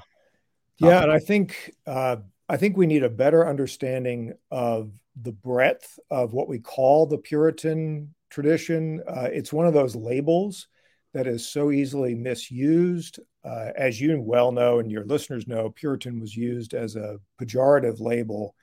Topic. 0.81 0.91
Yeah, 0.91 1.03
and 1.03 1.13
I 1.13 1.19
think 1.19 1.75
uh, 1.87 2.17
I 2.53 2.59
think 2.59 2.77
we 2.77 2.87
need 2.87 3.03
a 3.03 3.09
better 3.09 3.49
understanding 3.49 4.35
of 4.51 4.93
the 5.17 5.33
breadth 5.33 5.99
of 6.11 6.35
what 6.35 6.49
we 6.49 6.59
call 6.59 7.07
the 7.07 7.17
Puritan 7.17 8.15
tradition. 8.29 9.03
Uh, 9.09 9.29
it's 9.33 9.55
one 9.55 9.67
of 9.67 9.73
those 9.73 9.97
labels 9.97 10.69
that 11.15 11.27
is 11.27 11.49
so 11.49 11.71
easily 11.71 12.15
misused. 12.15 13.21
Uh, 13.43 13.71
as 13.75 13.99
you 13.99 14.21
well 14.21 14.53
know, 14.53 14.81
and 14.81 14.93
your 14.93 15.07
listeners 15.07 15.49
know, 15.49 15.71
Puritan 15.71 16.21
was 16.21 16.37
used 16.37 16.75
as 16.75 16.95
a 16.95 17.19
pejorative 17.41 18.01
label 18.01 18.55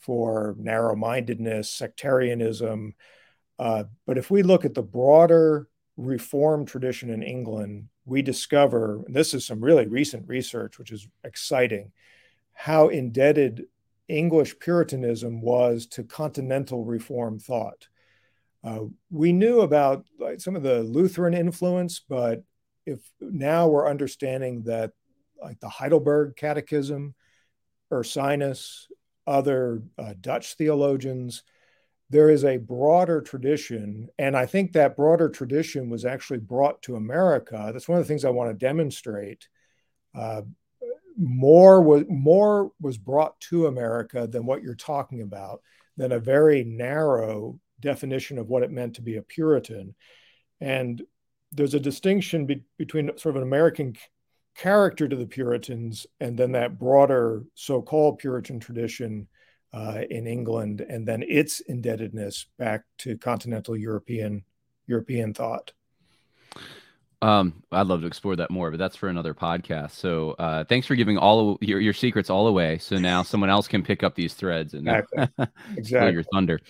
for 0.00 0.54
narrow 0.58 0.94
mindedness, 0.94 1.70
sectarianism. 1.70 2.92
Uh, 3.58 3.84
but 4.06 4.18
if 4.18 4.30
we 4.30 4.42
look 4.42 4.66
at 4.66 4.74
the 4.74 4.82
broader 4.82 5.66
reform 5.96 6.66
tradition 6.66 7.08
in 7.08 7.22
England, 7.22 7.88
we 8.04 8.20
discover, 8.20 9.02
this 9.08 9.32
is 9.32 9.46
some 9.46 9.64
really 9.64 9.86
recent 9.86 10.28
research, 10.28 10.78
which 10.78 10.92
is 10.92 11.08
exciting, 11.24 11.90
how 12.60 12.88
indebted 12.88 13.64
English 14.06 14.58
Puritanism 14.58 15.40
was 15.40 15.86
to 15.86 16.04
continental 16.04 16.84
reform 16.84 17.38
thought. 17.38 17.88
Uh, 18.62 18.80
we 19.10 19.32
knew 19.32 19.62
about 19.62 20.04
like, 20.18 20.42
some 20.42 20.56
of 20.56 20.62
the 20.62 20.82
Lutheran 20.82 21.32
influence, 21.32 22.02
but 22.06 22.44
if 22.84 23.00
now 23.18 23.66
we're 23.66 23.88
understanding 23.88 24.64
that 24.64 24.92
like 25.42 25.58
the 25.60 25.70
Heidelberg 25.70 26.36
Catechism, 26.36 27.14
Ursinus, 27.90 28.88
other 29.26 29.82
uh, 29.96 30.12
Dutch 30.20 30.52
theologians. 30.56 31.42
There 32.10 32.28
is 32.28 32.44
a 32.44 32.58
broader 32.58 33.22
tradition, 33.22 34.10
and 34.18 34.36
I 34.36 34.44
think 34.44 34.72
that 34.72 34.96
broader 34.96 35.30
tradition 35.30 35.88
was 35.88 36.04
actually 36.04 36.40
brought 36.40 36.82
to 36.82 36.96
America. 36.96 37.70
That's 37.72 37.88
one 37.88 37.98
of 37.98 38.04
the 38.04 38.08
things 38.08 38.26
I 38.26 38.30
want 38.30 38.50
to 38.50 38.66
demonstrate. 38.66 39.48
Uh, 40.14 40.42
more 41.20 41.82
was 41.82 42.04
more 42.08 42.72
was 42.80 42.96
brought 42.96 43.38
to 43.40 43.66
America 43.66 44.26
than 44.26 44.46
what 44.46 44.62
you're 44.62 44.74
talking 44.74 45.20
about, 45.20 45.60
than 45.96 46.12
a 46.12 46.18
very 46.18 46.64
narrow 46.64 47.60
definition 47.80 48.38
of 48.38 48.48
what 48.48 48.62
it 48.62 48.70
meant 48.70 48.94
to 48.94 49.02
be 49.02 49.16
a 49.16 49.22
Puritan. 49.22 49.94
And 50.60 51.02
there's 51.52 51.74
a 51.74 51.80
distinction 51.80 52.46
be- 52.46 52.64
between 52.78 53.16
sort 53.18 53.36
of 53.36 53.42
an 53.42 53.48
American 53.48 53.96
character 54.56 55.08
to 55.08 55.16
the 55.16 55.26
Puritans 55.26 56.06
and 56.20 56.36
then 56.36 56.52
that 56.52 56.78
broader 56.78 57.44
so 57.54 57.82
called 57.82 58.18
Puritan 58.18 58.60
tradition 58.60 59.28
uh, 59.72 60.02
in 60.10 60.26
England, 60.26 60.80
and 60.80 61.06
then 61.06 61.22
its 61.22 61.60
indebtedness 61.60 62.46
back 62.58 62.82
to 62.98 63.16
continental 63.16 63.76
European 63.76 64.44
European 64.86 65.32
thought. 65.32 65.72
Um, 67.22 67.62
I'd 67.70 67.86
love 67.86 68.00
to 68.00 68.06
explore 68.06 68.36
that 68.36 68.50
more, 68.50 68.70
but 68.70 68.78
that's 68.78 68.96
for 68.96 69.08
another 69.08 69.34
podcast. 69.34 69.92
So, 69.92 70.32
uh, 70.32 70.64
thanks 70.64 70.86
for 70.86 70.94
giving 70.94 71.18
all 71.18 71.58
your, 71.60 71.78
your 71.80 71.92
secrets 71.92 72.30
all 72.30 72.46
away. 72.46 72.78
So 72.78 72.96
now 72.96 73.22
someone 73.22 73.50
else 73.50 73.68
can 73.68 73.82
pick 73.82 74.02
up 74.02 74.14
these 74.14 74.32
threads 74.32 74.72
and 74.72 74.88
exactly, 74.88 75.46
exactly. 75.76 76.12
your 76.12 76.22
thunder. 76.22 76.60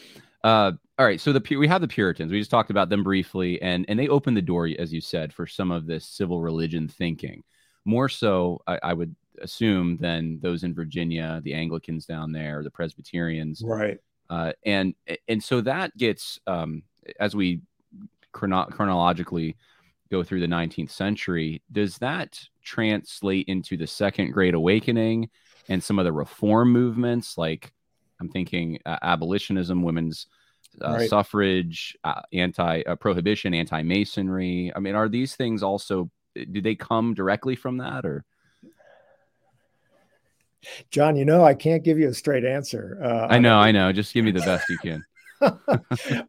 Uh, 0.42 0.72
all 0.98 1.06
right, 1.06 1.20
so 1.20 1.32
the 1.32 1.56
we 1.56 1.68
have 1.68 1.80
the 1.80 1.88
Puritans. 1.88 2.32
We 2.32 2.38
just 2.38 2.50
talked 2.50 2.70
about 2.70 2.88
them 2.88 3.02
briefly, 3.02 3.60
and 3.62 3.84
and 3.88 3.98
they 3.98 4.08
opened 4.08 4.36
the 4.36 4.42
door, 4.42 4.68
as 4.78 4.92
you 4.92 5.00
said, 5.00 5.32
for 5.32 5.46
some 5.46 5.70
of 5.70 5.86
this 5.86 6.06
civil 6.06 6.40
religion 6.40 6.88
thinking. 6.88 7.42
More 7.84 8.08
so, 8.08 8.60
I, 8.66 8.78
I 8.82 8.92
would 8.92 9.14
assume 9.40 9.96
than 9.96 10.38
those 10.40 10.64
in 10.64 10.74
Virginia, 10.74 11.40
the 11.44 11.54
Anglicans 11.54 12.04
down 12.06 12.32
there, 12.32 12.62
the 12.62 12.70
Presbyterians, 12.70 13.62
right? 13.64 13.98
Uh, 14.28 14.52
and 14.66 14.94
and 15.28 15.42
so 15.42 15.60
that 15.62 15.96
gets 15.96 16.38
um, 16.46 16.82
as 17.18 17.34
we 17.34 17.62
chrono- 18.32 18.66
chronologically 18.66 19.56
go 20.10 20.22
through 20.22 20.40
the 20.40 20.46
19th 20.46 20.90
century. 20.90 21.62
Does 21.70 21.98
that 21.98 22.40
translate 22.62 23.46
into 23.48 23.76
the 23.76 23.86
Second 23.86 24.32
Great 24.32 24.54
Awakening 24.54 25.30
and 25.68 25.82
some 25.82 25.98
of 25.98 26.04
the 26.04 26.12
reform 26.12 26.72
movements, 26.72 27.38
like 27.38 27.72
I'm 28.20 28.28
thinking 28.28 28.78
uh, 28.84 28.98
abolitionism, 29.02 29.82
women's 29.82 30.26
uh, 30.82 30.92
right. 30.92 31.08
suffrage, 31.08 31.96
uh, 32.04 32.22
anti 32.32 32.82
uh, 32.82 32.96
prohibition, 32.96 33.54
anti 33.54 33.82
masonry. 33.82 34.72
I 34.74 34.80
mean, 34.80 34.94
are 34.94 35.08
these 35.08 35.36
things 35.36 35.62
also? 35.62 36.10
Do 36.34 36.60
they 36.60 36.74
come 36.74 37.14
directly 37.14 37.56
from 37.56 37.78
that, 37.78 38.04
or? 38.04 38.24
John, 40.90 41.16
you 41.16 41.24
know 41.24 41.42
I 41.42 41.54
can't 41.54 41.82
give 41.82 41.98
you 41.98 42.08
a 42.08 42.14
straight 42.14 42.44
answer. 42.44 42.98
Uh, 43.02 43.32
I 43.32 43.38
know, 43.38 43.58
I 43.58 43.72
know. 43.72 43.92
Just 43.92 44.12
give 44.12 44.24
me 44.24 44.30
the 44.30 44.40
best 44.40 44.68
you 44.68 44.78
can. 44.78 45.04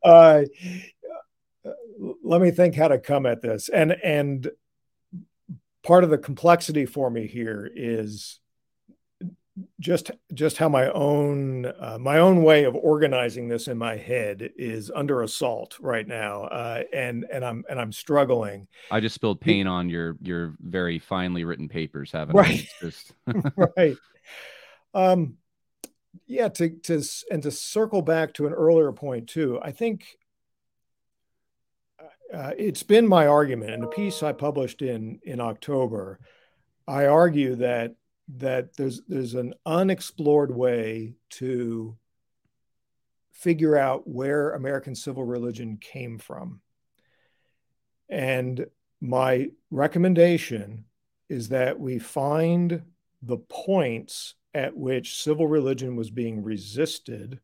Uh, 0.06 0.44
let 2.24 2.42
me 2.42 2.52
think 2.52 2.76
how 2.76 2.88
to 2.88 3.00
come 3.00 3.26
at 3.26 3.42
this, 3.42 3.70
and 3.70 3.92
and 3.92 4.50
part 5.84 6.04
of 6.04 6.10
the 6.10 6.18
complexity 6.18 6.86
for 6.86 7.10
me 7.10 7.28
here 7.28 7.70
is 7.74 8.40
just 9.80 10.12
just 10.34 10.58
how 10.58 10.70
my 10.70 10.90
own 10.92 11.66
uh, 11.66 11.98
my 12.00 12.20
own 12.20 12.44
way 12.44 12.64
of 12.64 12.76
organizing 12.76 13.50
this 13.50 13.68
in 13.68 13.78
my 13.78 13.98
head 13.98 14.50
is 14.56 14.90
under 14.96 15.24
assault 15.24 15.78
right 15.80 16.08
now 16.08 16.44
uh, 16.44 16.84
and 16.94 17.26
and 17.32 17.44
i'm 17.44 17.64
and 17.70 17.80
i'm 17.80 17.92
struggling. 17.92 18.68
I 18.90 19.00
just 19.02 19.16
spilled 19.16 19.42
paint 19.42 19.68
on 19.68 19.90
your 19.90 20.16
your 20.22 20.56
very 20.62 21.00
finely 21.00 21.44
written 21.44 21.68
papers 21.68 22.12
haven't 22.12 22.36
right. 22.36 22.68
Just... 22.80 23.14
right. 23.78 23.98
Um 24.94 25.38
yeah 26.28 26.48
to 26.48 26.70
to 26.70 27.04
and 27.30 27.44
to 27.44 27.52
circle 27.52 28.02
back 28.02 28.34
to 28.34 28.48
an 28.48 28.54
earlier 28.54 28.92
point 28.92 29.28
too 29.28 29.60
i 29.62 29.72
think 29.72 30.18
uh, 32.34 32.52
it's 32.58 32.84
been 32.84 33.08
my 33.08 33.28
argument 33.28 33.72
in 33.72 33.84
a 33.84 33.88
piece 33.88 34.24
i 34.24 34.32
published 34.32 34.82
in 34.82 35.20
in 35.24 35.40
october 35.40 36.20
i 36.88 37.06
argue 37.06 37.56
that 37.56 37.96
that 38.38 38.76
there's 38.76 39.02
there's 39.08 39.34
an 39.34 39.54
unexplored 39.66 40.56
way 40.56 41.16
to 41.30 41.98
figure 43.42 43.76
out 43.76 44.08
where 44.08 44.52
American 44.52 44.94
civil 44.94 45.24
religion 45.24 45.78
came 45.78 46.20
from. 46.20 46.62
And 48.08 48.68
my 49.00 49.50
recommendation 49.72 50.86
is 51.28 51.50
that 51.50 51.80
we 51.80 51.98
find 51.98 52.84
the 53.24 53.38
points 53.38 54.36
at 54.54 54.78
which 54.78 55.24
civil 55.24 55.48
religion 55.48 55.96
was 55.96 56.12
being 56.12 56.44
resisted, 56.44 57.40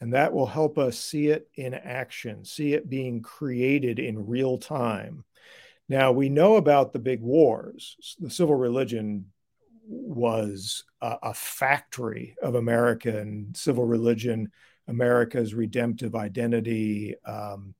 and 0.00 0.14
that 0.14 0.32
will 0.32 0.46
help 0.46 0.78
us 0.78 0.98
see 0.98 1.28
it 1.28 1.48
in 1.54 1.74
action, 1.74 2.44
see 2.44 2.72
it 2.72 2.88
being 2.88 3.20
created 3.20 3.98
in 3.98 4.26
real 4.26 4.58
time. 4.58 5.24
Now, 5.88 6.12
we 6.12 6.28
know 6.28 6.56
about 6.56 6.92
the 6.92 6.98
big 6.98 7.20
wars. 7.20 8.16
The 8.18 8.30
civil 8.30 8.54
religion 8.54 9.26
was 9.86 10.84
a, 11.02 11.16
a 11.24 11.34
factory 11.34 12.36
of 12.42 12.54
American 12.54 13.52
civil 13.54 13.84
religion, 13.84 14.52
America's 14.86 15.52
redemptive 15.52 16.14
identity, 16.14 17.16
um, 17.26 17.74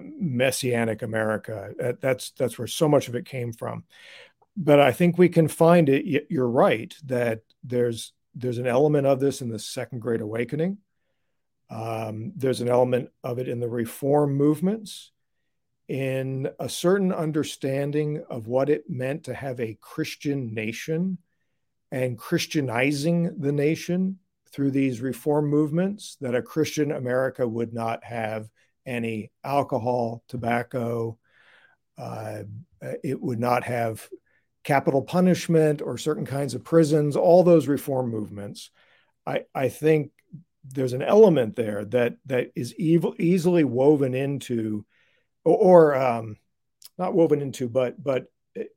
messianic 0.00 1.02
America. 1.02 1.72
That, 1.78 2.00
that's 2.00 2.30
that's 2.32 2.58
where 2.58 2.66
so 2.66 2.88
much 2.88 3.08
of 3.08 3.14
it 3.14 3.26
came 3.26 3.52
from. 3.52 3.84
But 4.56 4.80
I 4.80 4.92
think 4.92 5.18
we 5.18 5.28
can 5.28 5.48
find 5.48 5.88
it. 5.88 6.26
You're 6.30 6.48
right 6.48 6.94
that 7.04 7.42
there's 7.62 8.12
there's 8.34 8.58
an 8.58 8.66
element 8.66 9.06
of 9.06 9.20
this 9.20 9.40
in 9.40 9.48
the 9.50 9.58
Second 9.58 10.00
Great 10.00 10.20
Awakening. 10.20 10.78
Um, 11.70 12.32
there's 12.36 12.60
an 12.60 12.68
element 12.68 13.10
of 13.22 13.38
it 13.38 13.48
in 13.48 13.60
the 13.60 13.68
reform 13.68 14.34
movements 14.34 15.12
in 15.88 16.48
a 16.58 16.68
certain 16.68 17.12
understanding 17.12 18.22
of 18.28 18.46
what 18.46 18.68
it 18.68 18.88
meant 18.88 19.24
to 19.24 19.34
have 19.34 19.58
a 19.58 19.78
Christian 19.80 20.54
nation 20.54 21.18
and 21.90 22.18
Christianizing 22.18 23.40
the 23.40 23.52
nation 23.52 24.18
through 24.50 24.70
these 24.70 25.00
reform 25.00 25.46
movements, 25.46 26.16
that 26.20 26.34
a 26.34 26.42
Christian 26.42 26.92
America 26.92 27.46
would 27.46 27.72
not 27.72 28.04
have 28.04 28.48
any 28.86 29.30
alcohol, 29.44 30.22
tobacco, 30.28 31.18
uh, 31.98 32.42
it 33.02 33.20
would 33.20 33.40
not 33.40 33.64
have 33.64 34.08
capital 34.64 35.02
punishment 35.02 35.80
or 35.82 35.98
certain 35.98 36.26
kinds 36.26 36.54
of 36.54 36.64
prisons, 36.64 37.16
all 37.16 37.42
those 37.42 37.68
reform 37.68 38.10
movements. 38.10 38.70
I, 39.26 39.44
I 39.54 39.68
think 39.68 40.10
there's 40.64 40.92
an 40.92 41.02
element 41.02 41.56
there 41.56 41.84
that 41.86 42.16
that 42.26 42.50
is 42.54 42.74
evil, 42.74 43.14
easily 43.18 43.64
woven 43.64 44.14
into 44.14 44.84
or, 45.44 45.94
um, 45.94 46.36
not 46.98 47.14
woven 47.14 47.40
into, 47.40 47.68
but 47.68 48.02
but 48.02 48.26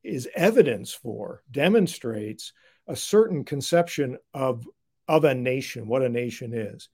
is 0.03 0.27
evidence 0.35 0.93
for, 0.93 1.43
demonstrates 1.49 2.53
a 2.87 2.95
certain 2.95 3.43
conception 3.43 4.17
of 4.33 4.67
of 5.07 5.25
a 5.25 5.35
nation, 5.35 5.87
what 5.87 6.03
a 6.03 6.09
nation 6.09 6.53
is. 6.53 6.89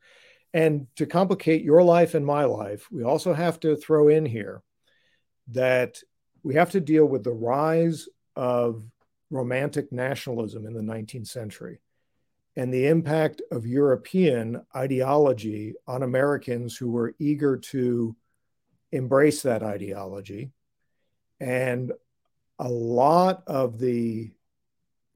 And 0.53 0.87
to 0.95 1.05
complicate 1.05 1.63
your 1.63 1.83
life 1.83 2.15
and 2.15 2.25
my 2.25 2.45
life, 2.45 2.87
we 2.91 3.03
also 3.03 3.33
have 3.33 3.59
to 3.59 3.75
throw 3.75 4.07
in 4.07 4.25
here 4.25 4.63
that 5.49 5.99
we 6.43 6.55
have 6.55 6.71
to 6.71 6.79
deal 6.79 7.05
with 7.05 7.23
the 7.23 7.33
rise 7.33 8.07
of 8.35 8.83
romantic 9.29 9.91
nationalism 9.91 10.65
in 10.65 10.73
the 10.73 10.81
19th 10.81 11.27
century 11.27 11.79
and 12.57 12.73
the 12.73 12.87
impact 12.87 13.39
of 13.51 13.67
European 13.67 14.65
ideology 14.75 15.75
on 15.85 16.01
Americans 16.01 16.75
who 16.75 16.89
were 16.89 17.13
eager 17.19 17.55
to 17.55 18.15
embrace 18.91 19.43
that 19.43 19.61
ideology. 19.61 20.49
And 21.39 21.91
a 22.57 22.67
lot 22.67 23.43
of 23.45 23.77
the 23.77 24.31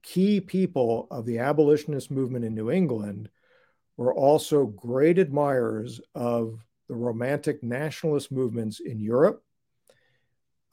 key 0.03 0.39
people 0.39 1.07
of 1.09 1.25
the 1.25 1.39
abolitionist 1.39 2.11
movement 2.11 2.45
in 2.45 2.53
New 2.53 2.69
England 2.69 3.27
were 3.97 4.13
also 4.13 4.67
great 4.67 5.17
admirers 5.17 5.99
of 6.13 6.63
the 6.87 6.95
romantic 6.95 7.63
nationalist 7.63 8.31
movements 8.31 8.79
in 8.79 8.99
Europe. 8.99 9.43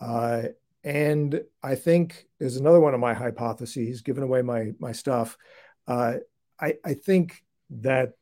Uh, 0.03 0.43
and 0.85 1.41
I 1.62 1.77
think 1.77 2.27
is 2.39 2.59
another 2.59 2.81
one 2.81 2.93
of 2.93 3.01
my 3.01 3.14
hypotheses, 3.14 4.03
giving 4.03 4.23
away 4.23 4.43
my, 4.43 4.73
my 4.79 4.93
stuff. 4.93 5.39
Uh, 5.87 6.19
I, 6.61 6.75
I 6.85 6.95
think 6.95 7.43
that 7.71 8.13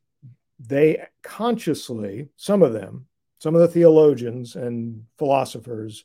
they 0.59 1.03
consciously, 1.23 2.29
some 2.35 2.63
of 2.63 2.73
them, 2.73 3.07
some 3.39 3.55
of 3.55 3.61
the 3.61 3.67
theologians 3.67 4.55
and 4.55 5.03
philosophers 5.17 6.03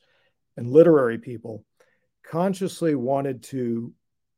and 0.57 0.71
literary 0.71 1.19
people 1.19 1.65
consciously 2.23 2.95
wanted 2.95 3.43
to 3.43 3.93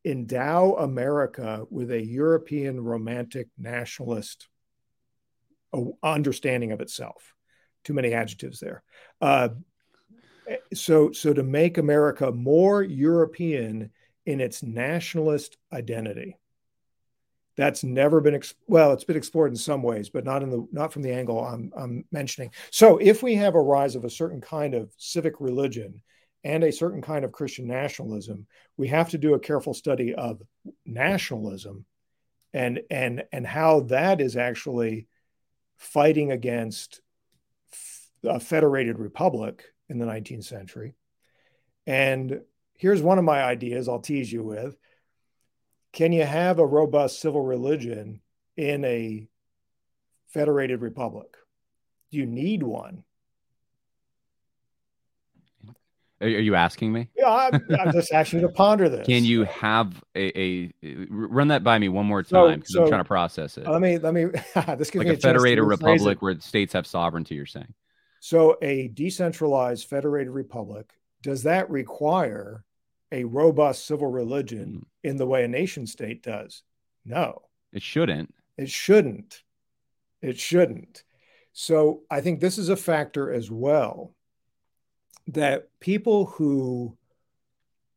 endow 0.05 0.75
America 0.75 1.65
with 1.69 1.91
a 1.91 2.03
European 2.03 2.79
romantic 2.79 3.47
nationalist 3.57 4.47
understanding 6.03 6.71
of 6.71 6.81
itself. 6.81 7.33
Too 7.83 7.93
many 7.93 8.13
adjectives 8.13 8.59
there. 8.59 8.83
Uh, 9.19 9.49
so, 10.73 11.11
so 11.11 11.33
to 11.33 11.43
make 11.43 11.77
America 11.77 12.31
more 12.31 12.83
European 12.83 13.91
in 14.25 14.39
its 14.39 14.63
nationalist 14.63 15.57
identity. 15.73 16.37
That's 17.57 17.83
never 17.83 18.19
been 18.19 18.35
ex- 18.35 18.53
well. 18.67 18.91
It's 18.91 19.03
been 19.03 19.15
explored 19.15 19.51
in 19.51 19.55
some 19.55 19.81
ways, 19.81 20.09
but 20.09 20.25
not 20.25 20.43
in 20.43 20.49
the 20.49 20.67
not 20.71 20.91
from 20.91 21.03
the 21.03 21.13
angle 21.13 21.43
I'm, 21.43 21.71
I'm 21.75 22.05
mentioning. 22.11 22.51
So, 22.69 22.97
if 22.97 23.23
we 23.23 23.35
have 23.35 23.55
a 23.55 23.61
rise 23.61 23.95
of 23.95 24.03
a 24.03 24.09
certain 24.09 24.41
kind 24.41 24.73
of 24.73 24.91
civic 24.97 25.39
religion 25.39 26.01
and 26.43 26.63
a 26.63 26.71
certain 26.71 27.01
kind 27.01 27.23
of 27.23 27.31
Christian 27.31 27.67
nationalism, 27.67 28.45
we 28.77 28.89
have 28.89 29.09
to 29.11 29.17
do 29.17 29.33
a 29.33 29.39
careful 29.39 29.73
study 29.73 30.13
of 30.13 30.41
nationalism 30.85 31.85
and 32.53 32.81
and 32.89 33.23
and 33.31 33.47
how 33.47 33.81
that 33.81 34.21
is 34.21 34.35
actually 34.35 35.07
fighting 35.77 36.31
against 36.31 37.01
a 38.23 38.39
federated 38.39 38.99
republic 38.99 39.63
in 39.89 39.97
the 39.97 40.05
19th 40.05 40.45
century. 40.45 40.95
And 41.85 42.41
here's 42.73 43.01
one 43.01 43.19
of 43.19 43.23
my 43.23 43.43
ideas 43.43 43.87
I'll 43.87 43.99
tease 43.99 44.31
you 44.31 44.43
with 44.43 44.75
can 45.95 46.11
you 46.11 46.25
have 46.25 46.59
a 46.59 46.65
robust 46.65 47.21
civil 47.21 47.41
religion 47.41 48.19
in 48.57 48.83
a 48.83 49.27
federated 50.27 50.81
republic? 50.81 51.37
Do 52.11 52.17
you 52.17 52.25
need 52.25 52.61
one? 52.61 53.03
Are 56.21 56.27
you 56.27 56.55
asking 56.55 56.91
me? 56.93 57.09
Yeah, 57.15 57.29
I'm, 57.29 57.61
I'm 57.79 57.91
just 57.91 58.11
asking 58.11 58.41
you 58.41 58.47
to 58.47 58.53
ponder 58.53 58.89
this. 58.89 59.05
Can 59.05 59.25
you 59.25 59.45
have 59.45 60.03
a, 60.15 60.39
a 60.83 61.07
run 61.09 61.49
that 61.49 61.63
by 61.63 61.77
me 61.77 61.89
one 61.89 62.05
more 62.05 62.23
time 62.23 62.59
because 62.59 62.73
so, 62.73 62.79
so 62.79 62.83
I'm 62.83 62.89
trying 62.89 63.01
to 63.01 63.07
process 63.07 63.57
it. 63.57 63.67
Let 63.67 63.81
me 63.81 63.97
let 63.97 64.13
me 64.13 64.25
this 64.77 64.89
gives 64.89 64.95
like 64.95 65.07
me 65.07 65.13
a, 65.13 65.17
a 65.17 65.17
federated 65.17 65.63
republic 65.63 66.21
where 66.21 66.33
the 66.33 66.41
states 66.41 66.73
have 66.73 66.87
sovereignty. 66.87 67.35
You're 67.35 67.45
saying 67.45 67.73
so 68.21 68.57
a 68.61 68.87
decentralized 68.89 69.87
federated 69.87 70.31
republic 70.31 70.89
does 71.21 71.43
that 71.43 71.69
require 71.69 72.63
a 73.11 73.23
robust 73.25 73.85
civil 73.85 74.09
religion 74.09 74.81
mm. 74.81 74.83
In 75.05 75.17
the 75.17 75.25
way 75.27 75.43
a 75.43 75.47
nation 75.47 75.85
state 75.85 76.23
does? 76.23 76.63
No. 77.05 77.43
It 77.71 77.83
shouldn't. 77.83 78.33
It 78.57 78.69
shouldn't. 78.69 79.43
It 80.21 80.39
shouldn't. 80.39 81.03
So 81.53 82.01
I 82.09 82.21
think 82.21 82.39
this 82.39 82.57
is 82.57 82.69
a 82.69 82.75
factor 82.75 83.31
as 83.31 83.51
well 83.51 84.15
that 85.27 85.69
people 85.79 86.25
who 86.25 86.97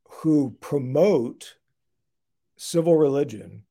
who 0.08 0.56
promote 0.60 1.56
civil 2.56 2.96
religion 2.96 3.62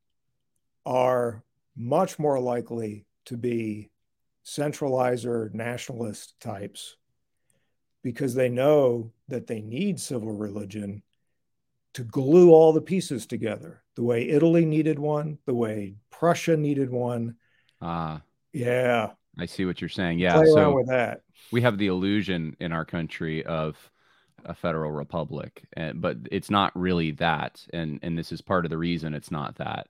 are 0.86 1.44
much 1.76 2.18
more 2.18 2.40
likely 2.40 3.06
to 3.26 3.38
be 3.38 3.92
centralizer 4.46 5.54
nationalist 5.54 6.40
types 6.40 6.96
because 8.02 8.34
they 8.34 8.50
know 8.50 9.12
that 9.28 9.46
they 9.46 9.62
need 9.62 10.00
civil 10.00 10.32
religion 10.32 11.04
to 11.98 12.04
glue 12.04 12.52
all 12.52 12.74
the 12.74 12.82
pieces 12.82 13.26
together 13.26 13.82
the 13.96 14.04
way 14.04 14.30
Italy 14.30 14.66
needed 14.66 15.00
one, 15.00 15.40
the 15.48 15.54
way 15.56 15.96
Prussia 16.12 16.56
needed 16.56 16.92
one. 16.92 17.36
Ah, 17.82 18.18
uh, 18.18 18.20
yeah. 18.54 19.14
I 19.40 19.48
see 19.48 19.66
what 19.66 19.82
you're 19.82 19.90
saying. 19.90 20.20
Yeah. 20.20 20.36
Play 20.36 20.46
so 20.46 20.76
with 20.76 20.90
that. 20.90 21.22
We 21.52 21.64
have 21.64 21.80
the 21.80 21.88
illusion 21.88 22.56
in 22.60 22.72
our 22.72 22.86
country 22.86 23.44
of 23.48 23.76
a 24.46 24.54
federal 24.54 24.92
republic, 24.92 25.64
and, 25.74 26.00
but 26.00 26.18
it's 26.32 26.52
not 26.52 26.72
really 26.80 27.12
that. 27.14 27.66
And, 27.74 27.98
and 28.04 28.16
this 28.16 28.32
is 28.32 28.42
part 28.42 28.66
of 28.66 28.70
the 28.70 28.78
reason 28.78 29.16
it's 29.16 29.32
not 29.32 29.56
that. 29.56 29.88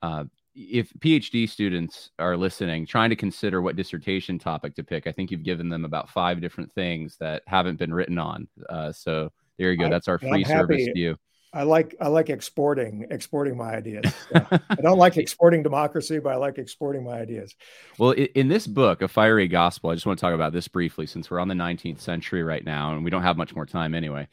Uh, 0.00 0.24
if 0.54 0.92
PhD 1.00 1.48
students 1.48 2.12
are 2.20 2.36
listening, 2.36 2.86
trying 2.86 3.10
to 3.10 3.16
consider 3.16 3.60
what 3.60 3.74
dissertation 3.74 4.38
topic 4.38 4.76
to 4.76 4.84
pick, 4.84 5.08
I 5.08 5.12
think 5.12 5.32
you've 5.32 5.42
given 5.42 5.68
them 5.68 5.84
about 5.84 6.08
five 6.08 6.40
different 6.40 6.72
things 6.72 7.16
that 7.18 7.42
haven't 7.48 7.80
been 7.80 7.92
written 7.92 8.18
on. 8.18 8.46
Uh, 8.68 8.92
so 8.92 9.32
there 9.58 9.72
you 9.72 9.78
go. 9.78 9.90
That's 9.90 10.06
our 10.06 10.20
free 10.20 10.44
service 10.44 10.84
to 10.84 10.98
you. 10.98 11.16
I 11.54 11.64
like 11.64 11.94
I 12.00 12.08
like 12.08 12.30
exporting 12.30 13.06
exporting 13.10 13.56
my 13.56 13.74
ideas. 13.74 14.04
So 14.32 14.46
I 14.70 14.76
don't 14.76 14.98
like 14.98 15.18
exporting 15.18 15.62
democracy, 15.62 16.18
but 16.18 16.32
I 16.32 16.36
like 16.36 16.58
exporting 16.58 17.04
my 17.04 17.18
ideas. 17.18 17.54
Well, 17.98 18.12
in 18.12 18.48
this 18.48 18.66
book, 18.66 19.02
A 19.02 19.08
Fiery 19.08 19.46
Gospel, 19.48 19.90
I 19.90 19.94
just 19.94 20.06
want 20.06 20.18
to 20.18 20.20
talk 20.20 20.34
about 20.34 20.52
this 20.52 20.68
briefly 20.68 21.06
since 21.06 21.30
we're 21.30 21.40
on 21.40 21.48
the 21.48 21.54
19th 21.54 22.00
century 22.00 22.42
right 22.42 22.64
now, 22.64 22.94
and 22.94 23.04
we 23.04 23.10
don't 23.10 23.22
have 23.22 23.36
much 23.36 23.54
more 23.54 23.66
time 23.66 23.94
anyway. 23.94 24.28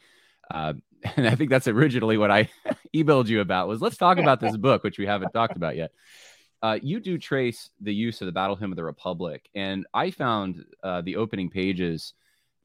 Uh, 0.50 0.74
and 1.16 1.28
I 1.28 1.34
think 1.34 1.50
that's 1.50 1.68
originally 1.68 2.16
what 2.16 2.30
I 2.30 2.48
emailed 2.96 3.28
you 3.28 3.40
about 3.40 3.68
was 3.68 3.82
let's 3.82 3.98
talk 3.98 4.18
about 4.18 4.40
this 4.40 4.56
book, 4.56 4.82
which 4.82 4.98
we 4.98 5.06
haven't 5.06 5.32
talked 5.32 5.56
about 5.56 5.76
yet. 5.76 5.92
Uh, 6.62 6.78
you 6.82 7.00
do 7.00 7.18
trace 7.18 7.70
the 7.80 7.94
use 7.94 8.20
of 8.20 8.26
the 8.26 8.32
Battle 8.32 8.56
Hymn 8.56 8.72
of 8.72 8.76
the 8.76 8.84
Republic, 8.84 9.48
and 9.54 9.86
I 9.92 10.10
found 10.10 10.64
uh, 10.82 11.00
the 11.02 11.16
opening 11.16 11.50
pages 11.50 12.14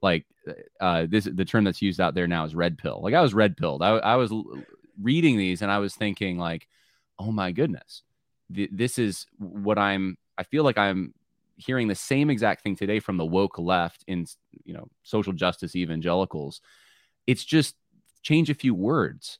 like 0.02 0.26
uh, 0.80 1.06
this. 1.10 1.26
The 1.26 1.46
term 1.46 1.64
that's 1.64 1.82
used 1.82 2.00
out 2.00 2.14
there 2.16 2.28
now 2.28 2.46
is 2.46 2.56
red 2.56 2.78
pill. 2.78 3.02
Like 3.02 3.14
I 3.14 3.22
was 3.22 3.34
red 3.34 3.58
pilled. 3.58 3.82
I, 3.82 3.98
I 3.98 4.16
was 4.16 4.32
reading 5.02 5.38
these 5.38 5.62
and 5.62 5.72
I 5.72 5.80
was 5.80 5.96
thinking 5.96 6.38
like, 6.38 6.68
oh 7.20 7.32
my 7.32 7.52
goodness, 7.52 8.04
th- 8.54 8.72
this 8.72 8.98
is 8.98 9.26
what 9.38 9.78
I'm. 9.78 10.18
I 10.38 10.44
feel 10.44 10.64
like 10.64 10.78
I'm 10.78 11.14
hearing 11.58 11.88
the 11.88 11.96
same 11.96 12.30
exact 12.30 12.62
thing 12.62 12.76
today 12.76 13.00
from 13.00 13.18
the 13.18 13.26
woke 13.26 13.58
left 13.58 14.04
in 14.08 14.26
you 14.64 14.74
know 14.74 14.88
social 15.04 15.34
justice 15.34 15.76
evangelicals. 15.76 16.62
It's 17.28 17.44
just 17.44 17.76
change 18.22 18.50
a 18.50 18.56
few 18.56 18.74
words 18.74 19.40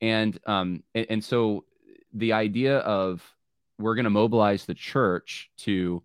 and 0.00 0.38
um 0.46 0.82
and, 0.94 1.06
and 1.08 1.24
so 1.24 1.64
the 2.12 2.32
idea 2.32 2.78
of 2.78 3.22
we're 3.78 3.94
going 3.94 4.04
to 4.04 4.10
mobilize 4.10 4.66
the 4.66 4.74
church 4.74 5.50
to 5.56 6.02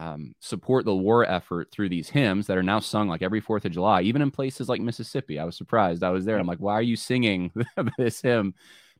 um, 0.00 0.34
support 0.40 0.86
the 0.86 0.94
war 0.94 1.26
effort 1.26 1.70
through 1.70 1.90
these 1.90 2.08
hymns 2.08 2.46
that 2.46 2.56
are 2.56 2.62
now 2.62 2.80
sung 2.80 3.06
like 3.06 3.20
every 3.20 3.40
Fourth 3.40 3.66
of 3.66 3.72
July, 3.72 4.00
even 4.00 4.22
in 4.22 4.30
places 4.30 4.66
like 4.66 4.80
Mississippi. 4.80 5.38
I 5.38 5.44
was 5.44 5.56
surprised. 5.56 6.02
I 6.02 6.08
was 6.08 6.24
there. 6.24 6.38
I'm 6.38 6.46
like, 6.46 6.58
why 6.58 6.72
are 6.72 6.82
you 6.82 6.96
singing 6.96 7.52
this 7.98 8.22
hymn? 8.22 8.54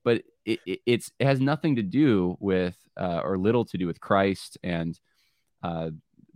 But 0.05 0.25
it, 0.45 0.61
it, 0.67 0.81
it's 0.85 1.11
it 1.19 1.25
has 1.25 1.41
nothing 1.41 1.77
to 1.77 1.83
do 1.83 2.37
with 2.39 2.77
uh, 2.99 3.23
or 3.25 3.39
little 3.39 3.65
to 3.65 3.79
do 3.79 3.87
with 3.87 3.99
Christ 3.99 4.59
and 4.63 5.01
uh, 5.63 5.91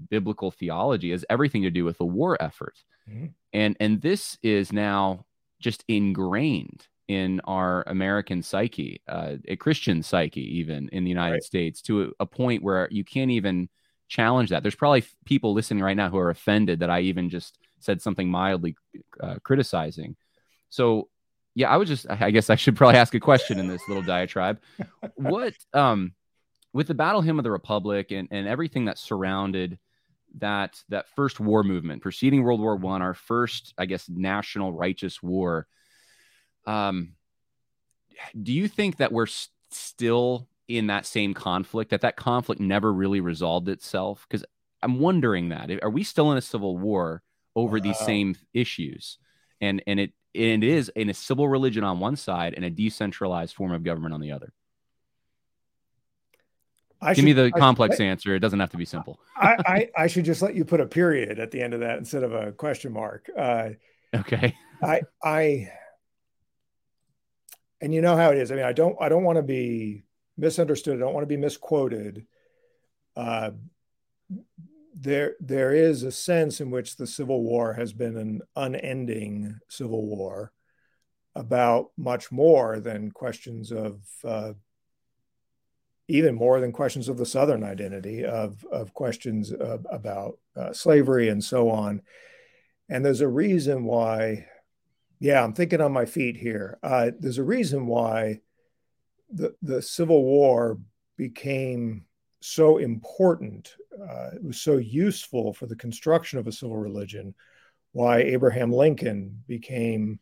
biblical 0.08 0.50
theology. 0.50 1.10
It 1.10 1.14
has 1.14 1.26
everything 1.28 1.62
to 1.62 1.70
do 1.70 1.84
with 1.84 1.98
the 1.98 2.06
war 2.06 2.38
effort. 2.40 2.82
Mm-hmm. 3.08 3.26
And 3.52 3.76
and 3.80 4.00
this 4.00 4.38
is 4.42 4.72
now 4.72 5.26
just 5.60 5.84
ingrained 5.88 6.86
in 7.06 7.40
our 7.44 7.84
American 7.86 8.42
psyche, 8.42 9.02
uh, 9.08 9.36
a 9.46 9.56
Christian 9.56 10.02
psyche, 10.02 10.58
even 10.58 10.88
in 10.88 11.04
the 11.04 11.10
United 11.10 11.34
right. 11.34 11.42
States, 11.42 11.82
to 11.82 12.02
a, 12.02 12.08
a, 12.20 12.26
point 12.26 12.62
where 12.62 12.88
you 12.90 13.04
can't 13.04 13.30
even 13.30 13.68
challenge 14.14 14.50
that. 14.50 14.62
There's 14.62 14.74
probably 14.74 15.04
people 15.24 15.54
listening 15.54 15.82
right 15.82 15.96
now 15.96 16.08
who 16.08 16.18
are 16.18 16.30
offended 16.30 16.80
that 16.80 16.90
I 16.90 17.00
even 17.00 17.30
just 17.30 17.58
said 17.80 18.00
something 18.00 18.30
mildly 18.30 18.76
uh, 19.20 19.36
criticizing. 19.42 20.16
So, 20.70 21.08
yeah, 21.54 21.68
I 21.68 21.76
was 21.76 21.88
just, 21.88 22.06
I 22.08 22.30
guess 22.30 22.48
I 22.50 22.56
should 22.56 22.76
probably 22.76 22.98
ask 22.98 23.14
a 23.14 23.20
question 23.20 23.58
in 23.58 23.68
this 23.68 23.82
little 23.88 24.02
diatribe. 24.02 24.60
What, 25.16 25.54
um, 25.72 26.14
with 26.72 26.86
the 26.86 26.94
Battle 26.94 27.22
Hymn 27.22 27.38
of 27.38 27.44
the 27.44 27.50
Republic 27.50 28.12
and, 28.12 28.28
and 28.30 28.48
everything 28.48 28.86
that 28.86 28.98
surrounded 28.98 29.78
that 30.38 30.82
that 30.88 31.06
first 31.14 31.38
war 31.38 31.62
movement 31.62 32.02
preceding 32.02 32.42
World 32.42 32.60
War 32.60 32.74
One, 32.74 33.02
our 33.02 33.14
first, 33.14 33.72
I 33.78 33.86
guess, 33.86 34.08
national 34.08 34.72
righteous 34.72 35.22
war. 35.22 35.68
Um, 36.66 37.14
do 38.40 38.52
you 38.52 38.66
think 38.66 38.96
that 38.96 39.12
we're 39.12 39.26
s- 39.26 39.50
still 39.70 40.48
in 40.68 40.88
that 40.88 41.06
same 41.06 41.34
conflict? 41.34 41.90
That 41.90 42.02
that 42.02 42.16
conflict 42.16 42.60
never 42.60 42.92
really 42.92 43.20
resolved 43.20 43.68
itself? 43.68 44.26
Because 44.28 44.44
I'm 44.82 44.98
wondering 44.98 45.50
that 45.50 45.70
are 45.82 45.90
we 45.90 46.04
still 46.04 46.32
in 46.32 46.38
a 46.38 46.42
civil 46.42 46.76
war 46.76 47.22
over 47.56 47.80
these 47.80 47.98
same 47.98 48.36
issues? 48.52 49.18
And 49.60 49.82
and 49.86 50.00
it 50.00 50.12
and 50.34 50.64
it 50.64 50.68
is 50.70 50.90
in 50.96 51.08
a 51.08 51.14
civil 51.14 51.48
religion 51.48 51.84
on 51.84 52.00
one 52.00 52.16
side 52.16 52.54
and 52.54 52.64
a 52.64 52.70
decentralized 52.70 53.54
form 53.54 53.72
of 53.72 53.84
government 53.84 54.14
on 54.14 54.20
the 54.20 54.32
other. 54.32 54.52
I 57.00 57.10
Give 57.10 57.16
should, 57.16 57.24
me 57.24 57.32
the 57.34 57.52
I 57.54 57.58
complex 57.58 57.96
should, 57.96 58.06
answer. 58.06 58.34
It 58.34 58.40
doesn't 58.40 58.60
have 58.60 58.70
to 58.70 58.78
be 58.78 58.86
simple. 58.86 59.20
I, 59.36 59.56
I, 59.66 60.04
I, 60.04 60.06
should 60.06 60.24
just 60.24 60.40
let 60.40 60.54
you 60.54 60.64
put 60.64 60.80
a 60.80 60.86
period 60.86 61.38
at 61.38 61.50
the 61.50 61.60
end 61.60 61.74
of 61.74 61.80
that 61.80 61.98
instead 61.98 62.22
of 62.22 62.32
a 62.32 62.52
question 62.52 62.94
mark. 62.94 63.28
Uh, 63.36 63.70
okay. 64.14 64.56
I 64.82 65.02
I 65.22 65.70
and 67.80 67.92
you 67.92 68.00
know 68.00 68.16
how 68.16 68.30
it 68.30 68.38
is. 68.38 68.50
I 68.50 68.54
mean, 68.54 68.64
I 68.64 68.72
don't 68.72 68.96
I 69.00 69.10
don't 69.10 69.22
want 69.22 69.36
to 69.36 69.42
be 69.42 70.04
misunderstood. 70.36 70.96
I 70.96 71.00
don't 71.00 71.14
want 71.14 71.24
to 71.24 71.34
be 71.34 71.36
misquoted. 71.36 72.26
Uh, 73.16 73.52
there 74.96 75.34
there 75.40 75.74
is 75.74 76.02
a 76.02 76.12
sense 76.12 76.60
in 76.60 76.70
which 76.70 76.96
the 76.96 77.06
Civil 77.06 77.42
War 77.42 77.72
has 77.74 77.92
been 77.92 78.16
an 78.16 78.42
unending 78.56 79.58
civil 79.68 80.06
war 80.06 80.52
about 81.34 81.90
much 81.96 82.30
more 82.30 82.78
than 82.78 83.10
questions 83.10 83.72
of 83.72 84.00
uh, 84.24 84.52
even 86.08 86.34
more 86.34 86.60
than 86.60 86.72
questions 86.72 87.08
of 87.08 87.16
the 87.16 87.26
Southern 87.26 87.64
identity, 87.64 88.24
of, 88.24 88.64
of 88.70 88.92
questions 88.92 89.52
of, 89.52 89.86
about 89.90 90.38
uh, 90.56 90.72
slavery 90.72 91.28
and 91.28 91.42
so 91.42 91.70
on. 91.70 92.02
And 92.88 93.04
there's 93.04 93.22
a 93.22 93.28
reason 93.28 93.84
why, 93.84 94.46
yeah, 95.18 95.42
I'm 95.42 95.54
thinking 95.54 95.80
on 95.80 95.92
my 95.92 96.04
feet 96.04 96.36
here. 96.36 96.78
Uh, 96.82 97.12
there's 97.18 97.38
a 97.38 97.44
reason 97.44 97.86
why 97.86 98.40
the, 99.32 99.54
the 99.62 99.82
Civil 99.82 100.22
War 100.22 100.78
became 101.16 102.04
so 102.40 102.78
important, 102.78 103.74
uh, 104.00 104.30
it 104.34 104.44
was 104.44 104.60
so 104.60 104.76
useful 104.76 105.52
for 105.52 105.66
the 105.66 105.76
construction 105.76 106.38
of 106.38 106.46
a 106.46 106.52
civil 106.52 106.76
religion, 106.76 107.34
why 107.92 108.18
Abraham 108.18 108.72
Lincoln 108.72 109.42
became 109.46 110.18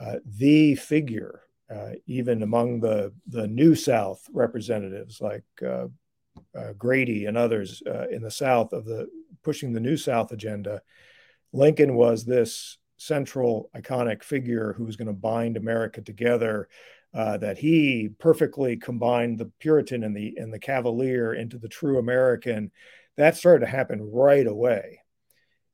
uh, 0.00 0.16
the 0.24 0.76
figure 0.76 1.42
uh, 1.70 1.90
even 2.06 2.42
among 2.42 2.80
the 2.80 3.12
the 3.26 3.46
New 3.46 3.74
South 3.74 4.26
representatives 4.32 5.20
like 5.20 5.44
uh, 5.66 5.88
uh, 6.56 6.72
Grady 6.78 7.26
and 7.26 7.36
others 7.36 7.82
uh, 7.86 8.08
in 8.08 8.22
the 8.22 8.30
South 8.30 8.72
of 8.72 8.84
the 8.84 9.08
pushing 9.42 9.72
the 9.72 9.80
New 9.80 9.96
South 9.96 10.32
agenda. 10.32 10.80
Lincoln 11.52 11.94
was 11.94 12.24
this 12.24 12.78
central 12.96 13.70
iconic 13.76 14.22
figure 14.22 14.72
who 14.72 14.84
was 14.84 14.96
going 14.96 15.08
to 15.08 15.12
bind 15.12 15.56
America 15.56 16.00
together. 16.00 16.68
Uh, 17.14 17.38
that 17.38 17.56
he 17.56 18.10
perfectly 18.18 18.76
combined 18.76 19.38
the 19.38 19.50
Puritan 19.60 20.04
and 20.04 20.14
the 20.14 20.34
and 20.36 20.52
the 20.52 20.58
Cavalier 20.58 21.32
into 21.32 21.58
the 21.58 21.68
true 21.68 21.98
American. 21.98 22.70
That 23.16 23.36
started 23.36 23.64
to 23.64 23.70
happen 23.70 24.12
right 24.12 24.46
away, 24.46 25.00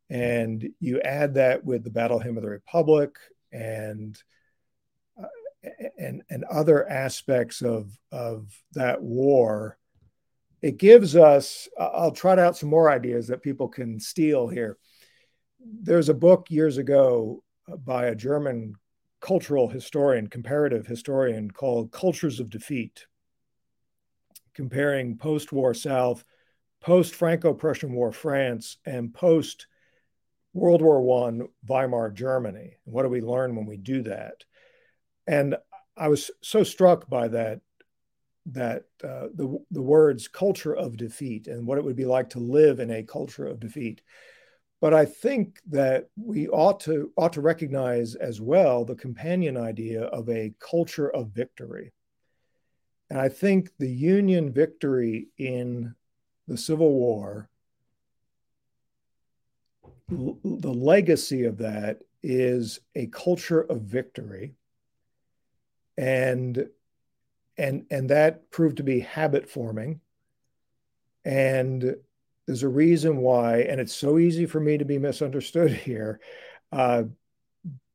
and 0.09 0.65
you 0.79 1.01
add 1.01 1.35
that 1.35 1.65
with 1.65 1.83
the 1.83 1.91
Battle 1.91 2.21
Hymn 2.21 2.37
of 2.37 2.45
the 2.45 2.51
Republic 2.51 3.17
and 3.53 4.17
uh, 5.21 5.69
and 5.99 6.23
and 6.31 6.45
other 6.45 6.89
aspects 6.89 7.63
of 7.63 7.91
of 8.13 8.57
that 8.75 9.03
war. 9.03 9.77
It 10.63 10.79
gives 10.79 11.17
us. 11.17 11.69
I'll 11.79 12.13
trot 12.13 12.39
out 12.39 12.57
some 12.57 12.71
more 12.71 12.89
ideas 12.89 13.27
that 13.27 13.43
people 13.43 13.69
can 13.69 13.99
steal 13.99 14.49
here 14.49 14.79
there's 15.65 16.09
a 16.09 16.15
book 16.15 16.51
years 16.51 16.79
ago 16.79 17.43
uh, 17.71 17.77
by 17.77 18.07
a 18.07 18.15
German 18.15 18.75
cultural 19.25 19.69
historian, 19.69 20.27
comparative 20.27 20.87
historian 20.87 21.51
called 21.51 21.91
Cultures 21.91 22.41
of 22.41 22.51
Defeat, 22.51 23.07
comparing 24.53 25.17
post 25.17 25.51
war 25.51 25.73
South, 25.73 26.23
post 26.83 27.15
Franco 27.15 27.55
Prussian 27.55 27.95
War 27.95 28.13
France, 28.13 28.77
and 28.85 29.15
post 29.15 29.67
World 30.53 30.83
War 30.83 31.27
I 31.27 31.41
Weimar 31.67 32.11
Germany. 32.11 32.75
what 32.85 33.05
do 33.05 33.09
we 33.09 33.23
learn 33.23 33.57
when 33.57 33.65
we 33.65 33.79
do 33.79 34.03
that? 34.03 34.45
And 35.27 35.57
I 35.97 36.09
was 36.09 36.31
so 36.43 36.63
struck 36.63 37.09
by 37.09 37.29
that 37.29 37.63
that 38.53 38.85
uh, 39.03 39.29
the 39.35 39.59
the 39.71 39.81
words 39.81 40.29
culture 40.29 40.77
of 40.77 40.99
defeat 40.99 41.47
and 41.47 41.67
what 41.67 41.79
it 41.79 41.85
would 41.85 41.97
be 41.97 42.05
like 42.05 42.29
to 42.31 42.41
live 42.41 42.79
in 42.79 42.91
a 42.91 43.03
culture 43.03 43.47
of 43.47 43.59
defeat 43.59 44.03
but 44.85 44.93
I 44.93 45.07
think 45.07 45.63
that 45.71 46.11
we 46.15 46.47
ought 46.49 46.79
to 46.81 47.11
ought 47.17 47.33
to 47.33 47.41
recognize 47.41 48.17
as 48.17 48.43
well 48.43 48.85
the 48.85 48.95
companion 48.95 49.57
idea 49.57 50.03
of 50.03 50.29
a 50.29 50.53
culture 50.61 51.09
of 51.09 51.29
victory. 51.29 51.95
And 53.09 53.19
I 53.19 53.31
think 53.31 53.71
the 53.79 53.91
Union 53.91 54.53
victory 54.53 55.29
in 55.39 55.95
the 56.49 56.59
Civil 56.59 56.93
War, 56.93 57.49
the 60.11 60.75
legacy 60.75 61.45
of 61.45 61.57
that 61.57 62.01
is 62.23 62.81
a 62.95 63.07
culture 63.07 63.63
of 63.63 63.81
victory. 63.81 64.53
And 65.97 66.69
and 67.57 67.87
and 67.91 68.11
that 68.11 68.51
proved 68.51 68.77
to 68.77 68.83
be 68.83 69.01
habit 69.01 69.49
forming. 69.49 70.03
And 71.25 71.97
there's 72.47 72.63
a 72.63 72.69
reason 72.69 73.19
why, 73.19 73.59
and 73.61 73.81
it's 73.81 73.95
so 73.95 74.19
easy 74.19 74.47
for 74.47 74.61
me 74.61 74.79
to 74.79 74.85
be 74.85 74.99
misunderstood 74.99 75.73
here, 75.73 76.21
uh, 76.73 77.05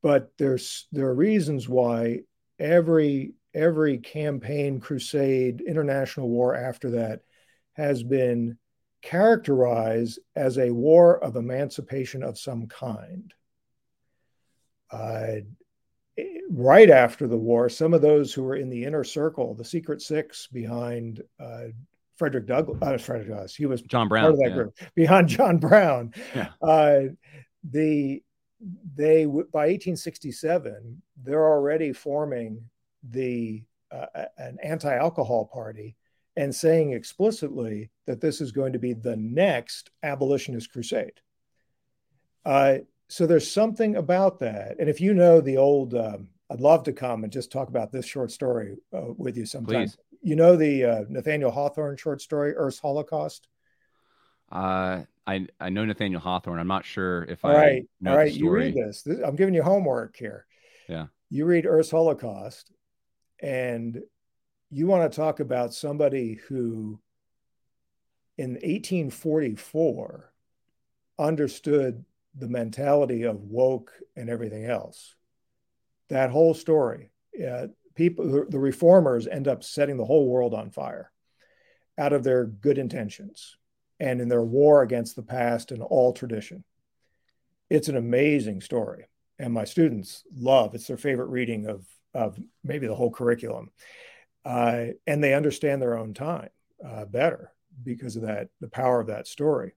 but 0.02 0.32
there's 0.38 0.86
there 0.92 1.06
are 1.06 1.14
reasons 1.14 1.68
why 1.68 2.20
every 2.58 3.34
every 3.52 3.98
campaign, 3.98 4.80
crusade, 4.80 5.60
international 5.60 6.28
war 6.28 6.54
after 6.54 6.90
that 6.90 7.20
has 7.74 8.02
been 8.02 8.56
characterized 9.02 10.18
as 10.36 10.58
a 10.58 10.70
war 10.70 11.22
of 11.22 11.36
emancipation 11.36 12.22
of 12.22 12.38
some 12.38 12.66
kind. 12.66 13.32
Uh, 14.90 15.36
right 16.50 16.90
after 16.90 17.26
the 17.26 17.36
war, 17.36 17.68
some 17.68 17.94
of 17.94 18.02
those 18.02 18.32
who 18.32 18.42
were 18.42 18.56
in 18.56 18.68
the 18.68 18.84
inner 18.84 19.04
circle, 19.04 19.54
the 19.54 19.64
secret 19.64 20.02
six 20.02 20.46
behind 20.48 21.22
uh, 21.38 21.68
Frederick 22.20 22.46
Douglass, 22.46 22.78
uh, 22.82 22.98
Frederick 22.98 23.30
Douglass. 23.30 23.54
He 23.54 23.64
was 23.64 23.80
John 23.80 24.06
Brown 24.06 24.24
part 24.24 24.34
of 24.34 24.40
that 24.40 24.48
yeah. 24.50 24.54
group 24.54 24.78
behind 24.94 25.28
John 25.28 25.56
Brown. 25.56 26.12
Yeah. 26.34 26.48
Uh, 26.60 27.00
the 27.64 28.22
they 28.94 29.24
by 29.24 29.68
1867 29.68 31.00
they're 31.24 31.48
already 31.48 31.94
forming 31.94 32.62
the 33.08 33.62
uh, 33.90 34.26
an 34.36 34.58
anti-alcohol 34.62 35.46
party 35.46 35.96
and 36.36 36.54
saying 36.54 36.92
explicitly 36.92 37.90
that 38.06 38.20
this 38.20 38.42
is 38.42 38.52
going 38.52 38.74
to 38.74 38.78
be 38.78 38.92
the 38.92 39.16
next 39.16 39.88
abolitionist 40.02 40.70
crusade. 40.70 41.22
Uh, 42.44 42.78
so 43.08 43.26
there's 43.26 43.50
something 43.50 43.96
about 43.96 44.40
that, 44.40 44.76
and 44.78 44.90
if 44.90 45.00
you 45.00 45.14
know 45.14 45.40
the 45.40 45.56
old, 45.56 45.94
um, 45.94 46.28
I'd 46.50 46.60
love 46.60 46.82
to 46.84 46.92
come 46.92 47.24
and 47.24 47.32
just 47.32 47.50
talk 47.50 47.68
about 47.68 47.90
this 47.90 48.04
short 48.04 48.30
story 48.30 48.76
uh, 48.94 49.12
with 49.16 49.38
you 49.38 49.46
sometime. 49.46 49.86
Please 49.86 49.96
you 50.22 50.36
know 50.36 50.56
the 50.56 50.84
uh, 50.84 51.04
Nathaniel 51.08 51.50
Hawthorne 51.50 51.96
short 51.96 52.20
story, 52.20 52.54
Earth's 52.54 52.78
Holocaust? 52.78 53.48
Uh, 54.50 55.02
I 55.26 55.46
I 55.58 55.70
know 55.70 55.84
Nathaniel 55.84 56.20
Hawthorne. 56.20 56.58
I'm 56.58 56.66
not 56.66 56.84
sure 56.84 57.24
if 57.24 57.44
all 57.44 57.52
I 57.52 57.54
right, 57.54 57.88
know 58.00 58.12
all 58.12 58.16
right. 58.16 58.32
You 58.32 58.50
read 58.50 58.74
this. 58.74 59.02
this. 59.02 59.20
I'm 59.24 59.36
giving 59.36 59.54
you 59.54 59.62
homework 59.62 60.16
here. 60.16 60.46
Yeah. 60.88 61.06
You 61.28 61.44
read 61.44 61.66
Earth's 61.66 61.90
Holocaust, 61.90 62.72
and 63.40 64.02
you 64.70 64.86
want 64.86 65.10
to 65.10 65.16
talk 65.16 65.40
about 65.40 65.72
somebody 65.72 66.34
who, 66.48 67.00
in 68.36 68.52
1844, 68.54 70.32
understood 71.18 72.04
the 72.34 72.48
mentality 72.48 73.24
of 73.24 73.42
woke 73.42 73.92
and 74.16 74.28
everything 74.28 74.64
else. 74.64 75.14
That 76.08 76.30
whole 76.30 76.54
story. 76.54 77.10
Uh, 77.36 77.68
people, 78.00 78.46
the 78.48 78.58
reformers 78.58 79.26
end 79.26 79.46
up 79.46 79.62
setting 79.62 79.98
the 79.98 80.06
whole 80.06 80.26
world 80.26 80.54
on 80.54 80.70
fire 80.70 81.12
out 81.98 82.14
of 82.14 82.24
their 82.24 82.46
good 82.46 82.78
intentions 82.78 83.58
and 83.98 84.22
in 84.22 84.28
their 84.28 84.42
war 84.42 84.80
against 84.80 85.16
the 85.16 85.22
past 85.22 85.70
and 85.70 85.82
all 85.82 86.14
tradition. 86.14 86.64
It's 87.68 87.88
an 87.88 87.98
amazing 87.98 88.62
story. 88.62 89.04
And 89.38 89.52
my 89.52 89.64
students 89.64 90.24
love 90.34 90.74
it's 90.74 90.86
their 90.86 90.96
favorite 90.96 91.28
reading 91.28 91.66
of, 91.66 91.84
of 92.14 92.38
maybe 92.64 92.86
the 92.86 92.94
whole 92.94 93.10
curriculum. 93.10 93.68
Uh, 94.46 94.86
and 95.06 95.22
they 95.22 95.34
understand 95.34 95.82
their 95.82 95.98
own 95.98 96.14
time 96.14 96.48
uh, 96.82 97.04
better 97.04 97.52
because 97.82 98.16
of 98.16 98.22
that, 98.22 98.48
the 98.62 98.68
power 98.68 98.98
of 98.98 99.08
that 99.08 99.26
story. 99.26 99.74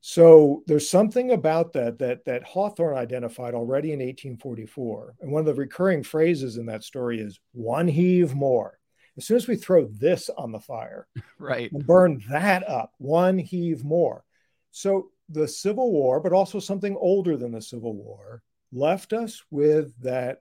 So 0.00 0.62
there's 0.66 0.88
something 0.88 1.30
about 1.30 1.74
that 1.74 1.98
that 1.98 2.24
that 2.24 2.42
Hawthorne 2.42 2.96
identified 2.96 3.54
already 3.54 3.92
in 3.92 3.98
1844. 3.98 5.16
And 5.20 5.30
one 5.30 5.40
of 5.40 5.46
the 5.46 5.54
recurring 5.54 6.02
phrases 6.02 6.56
in 6.56 6.66
that 6.66 6.84
story 6.84 7.20
is 7.20 7.38
one 7.52 7.86
heave 7.86 8.34
more. 8.34 8.78
As 9.18 9.26
soon 9.26 9.36
as 9.36 9.46
we 9.46 9.56
throw 9.56 9.86
this 9.86 10.30
on 10.30 10.52
the 10.52 10.60
fire, 10.60 11.06
right, 11.38 11.70
and 11.70 11.86
burn 11.86 12.22
that 12.30 12.66
up, 12.68 12.92
one 12.96 13.38
heave 13.38 13.84
more. 13.84 14.24
So 14.70 15.10
the 15.28 15.46
Civil 15.46 15.92
War, 15.92 16.20
but 16.20 16.32
also 16.32 16.60
something 16.60 16.96
older 16.98 17.36
than 17.36 17.52
the 17.52 17.60
Civil 17.60 17.94
War, 17.94 18.42
left 18.72 19.12
us 19.12 19.42
with 19.50 19.92
that 20.00 20.38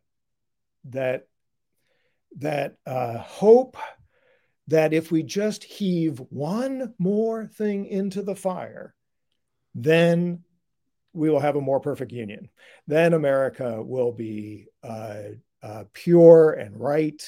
that 0.86 1.28
that 2.38 2.78
uh, 2.86 3.18
hope 3.18 3.76
that 4.68 4.94
if 4.94 5.12
we 5.12 5.24
just 5.24 5.64
heave 5.66 6.20
one 6.30 6.94
more 6.98 7.48
thing 7.48 7.88
into 7.88 8.22
the 8.22 8.36
fire, 8.36 8.94
then 9.76 10.44
we 11.14 11.30
will 11.30 11.40
have 11.40 11.56
a 11.56 11.62
more 11.62 11.80
perfect 11.80 12.12
union. 12.12 12.50
Then 12.88 13.14
America 13.14 13.82
will 13.82 14.12
be 14.12 14.68
uh, 14.84 15.22
uh, 15.62 15.84
pure 15.94 16.52
and 16.54 16.80
right, 16.80 17.22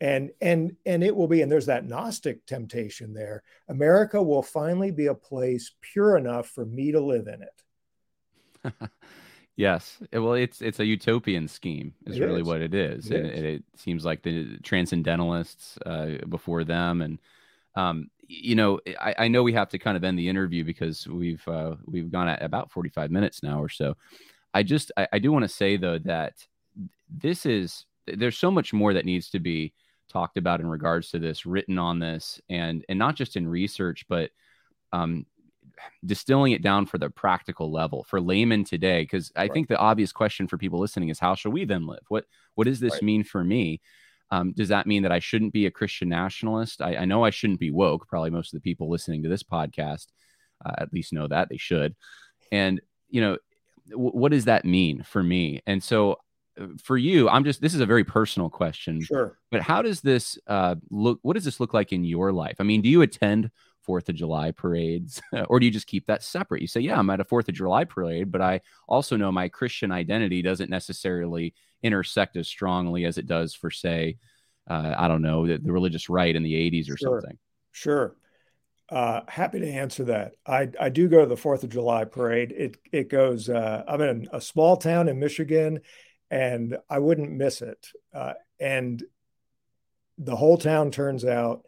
and 0.00 0.30
and 0.40 0.76
and 0.84 1.02
it 1.02 1.14
will 1.14 1.28
be. 1.28 1.42
And 1.42 1.50
there's 1.50 1.66
that 1.66 1.86
Gnostic 1.86 2.46
temptation 2.46 3.14
there. 3.14 3.42
America 3.68 4.22
will 4.22 4.42
finally 4.42 4.90
be 4.90 5.06
a 5.06 5.14
place 5.14 5.72
pure 5.80 6.16
enough 6.16 6.48
for 6.48 6.64
me 6.64 6.92
to 6.92 7.00
live 7.00 7.28
in 7.28 7.42
it. 7.42 8.72
yes, 9.56 9.98
well, 10.12 10.34
it's 10.34 10.62
it's 10.62 10.80
a 10.80 10.86
utopian 10.86 11.48
scheme. 11.48 11.94
Is 12.06 12.16
it 12.16 12.24
really 12.24 12.40
is. 12.40 12.46
what 12.46 12.60
it 12.60 12.74
is, 12.74 13.10
it 13.10 13.16
and 13.16 13.26
is. 13.26 13.38
It, 13.38 13.44
it, 13.44 13.64
seems 13.76 14.04
like 14.04 14.22
the 14.22 14.58
transcendentalists 14.62 15.78
uh, 15.84 16.26
before 16.28 16.64
them 16.64 17.02
and. 17.02 17.18
Um, 17.76 18.10
you 18.28 18.54
know, 18.54 18.80
I, 19.00 19.14
I, 19.18 19.28
know 19.28 19.42
we 19.42 19.52
have 19.52 19.68
to 19.68 19.78
kind 19.78 19.96
of 19.96 20.02
end 20.02 20.18
the 20.18 20.28
interview 20.28 20.64
because 20.64 21.06
we've 21.06 21.46
uh, 21.46 21.76
we've 21.84 22.10
gone 22.10 22.28
at 22.28 22.42
about 22.42 22.72
45 22.72 23.10
minutes 23.10 23.42
now 23.42 23.62
or 23.62 23.68
so. 23.68 23.96
I 24.54 24.62
just 24.62 24.90
I, 24.96 25.06
I 25.12 25.18
do 25.18 25.30
want 25.30 25.44
to 25.44 25.48
say 25.48 25.76
though 25.76 25.98
that 26.00 26.34
this 27.08 27.46
is 27.46 27.84
there's 28.06 28.38
so 28.38 28.50
much 28.50 28.72
more 28.72 28.94
that 28.94 29.04
needs 29.04 29.30
to 29.30 29.38
be 29.38 29.72
talked 30.08 30.36
about 30.36 30.60
in 30.60 30.68
regards 30.68 31.10
to 31.10 31.18
this, 31.18 31.46
written 31.46 31.78
on 31.78 31.98
this, 31.98 32.40
and 32.48 32.84
and 32.88 32.98
not 32.98 33.16
just 33.16 33.36
in 33.36 33.46
research, 33.46 34.06
but 34.08 34.30
um, 34.92 35.26
distilling 36.04 36.52
it 36.52 36.62
down 36.62 36.86
for 36.86 36.98
the 36.98 37.10
practical 37.10 37.70
level 37.70 38.04
for 38.04 38.20
laymen 38.20 38.64
today. 38.64 39.02
Because 39.02 39.30
I 39.36 39.42
right. 39.42 39.52
think 39.52 39.68
the 39.68 39.78
obvious 39.78 40.12
question 40.12 40.48
for 40.48 40.58
people 40.58 40.80
listening 40.80 41.10
is, 41.10 41.18
how 41.18 41.34
shall 41.34 41.52
we 41.52 41.64
then 41.64 41.86
live? 41.86 42.04
What 42.08 42.24
what 42.54 42.64
does 42.64 42.80
this 42.80 42.94
right. 42.94 43.02
mean 43.02 43.24
for 43.24 43.44
me? 43.44 43.80
Um, 44.30 44.52
does 44.52 44.68
that 44.68 44.86
mean 44.86 45.02
that 45.04 45.12
I 45.12 45.20
shouldn't 45.20 45.52
be 45.52 45.66
a 45.66 45.70
Christian 45.70 46.08
nationalist? 46.08 46.82
I, 46.82 46.96
I, 46.96 47.04
know 47.04 47.24
I 47.24 47.30
shouldn't 47.30 47.60
be 47.60 47.70
woke. 47.70 48.08
Probably 48.08 48.30
most 48.30 48.52
of 48.52 48.60
the 48.60 48.68
people 48.68 48.90
listening 48.90 49.22
to 49.22 49.28
this 49.28 49.44
podcast 49.44 50.06
uh, 50.64 50.72
at 50.78 50.92
least 50.92 51.12
know 51.12 51.28
that 51.28 51.48
they 51.48 51.56
should. 51.56 51.94
And, 52.50 52.80
you 53.08 53.20
know, 53.20 53.38
w- 53.90 54.10
what 54.10 54.32
does 54.32 54.46
that 54.46 54.64
mean 54.64 55.02
for 55.04 55.22
me? 55.22 55.62
And 55.66 55.82
so 55.82 56.18
for 56.82 56.96
you, 56.96 57.28
I'm 57.28 57.44
just 57.44 57.60
this 57.60 57.74
is 57.74 57.80
a 57.80 57.86
very 57.86 58.04
personal 58.04 58.48
question. 58.48 59.02
Sure. 59.02 59.38
But 59.50 59.62
how 59.62 59.82
does 59.82 60.00
this 60.00 60.38
uh, 60.46 60.76
look? 60.90 61.18
What 61.22 61.34
does 61.34 61.44
this 61.44 61.60
look 61.60 61.74
like 61.74 61.92
in 61.92 62.04
your 62.04 62.32
life? 62.32 62.56
I 62.58 62.62
mean, 62.62 62.82
do 62.82 62.88
you 62.88 63.02
attend 63.02 63.50
Fourth 63.86 64.08
of 64.08 64.16
July 64.16 64.50
parades, 64.50 65.22
or 65.48 65.60
do 65.60 65.66
you 65.66 65.72
just 65.72 65.86
keep 65.86 66.06
that 66.06 66.22
separate? 66.22 66.60
You 66.60 66.68
say, 66.68 66.80
"Yeah, 66.80 66.98
I'm 66.98 67.08
at 67.10 67.20
a 67.20 67.24
Fourth 67.24 67.48
of 67.48 67.54
July 67.54 67.84
parade," 67.84 68.30
but 68.30 68.42
I 68.42 68.60
also 68.88 69.16
know 69.16 69.32
my 69.32 69.48
Christian 69.48 69.92
identity 69.92 70.42
doesn't 70.42 70.68
necessarily 70.68 71.54
intersect 71.82 72.36
as 72.36 72.48
strongly 72.48 73.04
as 73.04 73.16
it 73.16 73.26
does 73.26 73.54
for, 73.54 73.70
say, 73.70 74.18
uh, 74.68 74.94
I 74.96 75.08
don't 75.08 75.22
know, 75.22 75.46
the, 75.46 75.58
the, 75.58 75.72
religious 75.72 76.08
right 76.08 76.34
in 76.34 76.42
the 76.42 76.54
80s 76.54 76.90
or 76.90 76.96
sure. 76.96 77.20
something. 77.20 77.38
Sure. 77.72 78.16
Uh, 78.88 79.20
happy 79.28 79.60
to 79.60 79.68
answer 79.68 80.04
that. 80.04 80.32
I, 80.46 80.68
I 80.80 80.88
do 80.88 81.08
go 81.08 81.20
to 81.20 81.26
the 81.26 81.36
Fourth 81.36 81.64
of 81.64 81.70
July 81.70 82.04
parade. 82.04 82.52
It 82.52 82.76
it 82.92 83.08
goes. 83.08 83.48
Uh, 83.48 83.82
I'm 83.86 84.00
in 84.00 84.28
a 84.32 84.40
small 84.40 84.76
town 84.76 85.08
in 85.08 85.18
Michigan, 85.18 85.80
and 86.30 86.76
I 86.88 87.00
wouldn't 87.00 87.32
miss 87.32 87.62
it. 87.62 87.88
Uh, 88.14 88.34
and 88.60 89.02
the 90.18 90.36
whole 90.36 90.56
town 90.56 90.90
turns 90.90 91.24
out, 91.24 91.66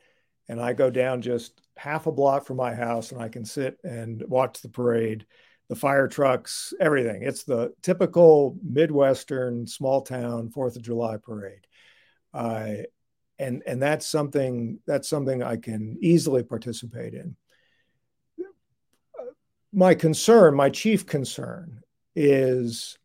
and 0.49 0.61
I 0.61 0.73
go 0.73 0.91
down 0.91 1.23
just 1.23 1.61
half 1.77 2.07
a 2.07 2.13
block 2.13 2.47
from 2.47 2.57
my 2.57 2.75
house, 2.75 3.13
and 3.13 3.21
I 3.21 3.29
can 3.29 3.45
sit 3.45 3.79
and 3.85 4.23
watch 4.27 4.63
the 4.63 4.69
parade, 4.69 5.27
the 5.69 5.77
fire 5.77 6.09
trucks, 6.09 6.73
everything. 6.81 7.23
It's 7.23 7.45
the 7.45 7.75
typical 7.83 8.57
Midwestern 8.63 9.67
small 9.67 10.01
town 10.03 10.51
Fourth 10.51 10.77
of 10.77 10.83
July 10.83 11.19
parade. 11.19 11.67
And 13.41 13.63
and 13.67 13.81
that's 13.81 14.07
something 14.07 14.81
that's 14.85 15.09
something 15.09 15.45
I 15.45 15.57
can 15.57 15.97
easily 16.01 16.43
participate 16.43 17.15
in. 17.15 17.37
My 19.73 19.95
concern, 19.95 20.57
my 20.57 20.71
chief 20.71 21.07
concern, 21.07 21.83
is 22.17 22.99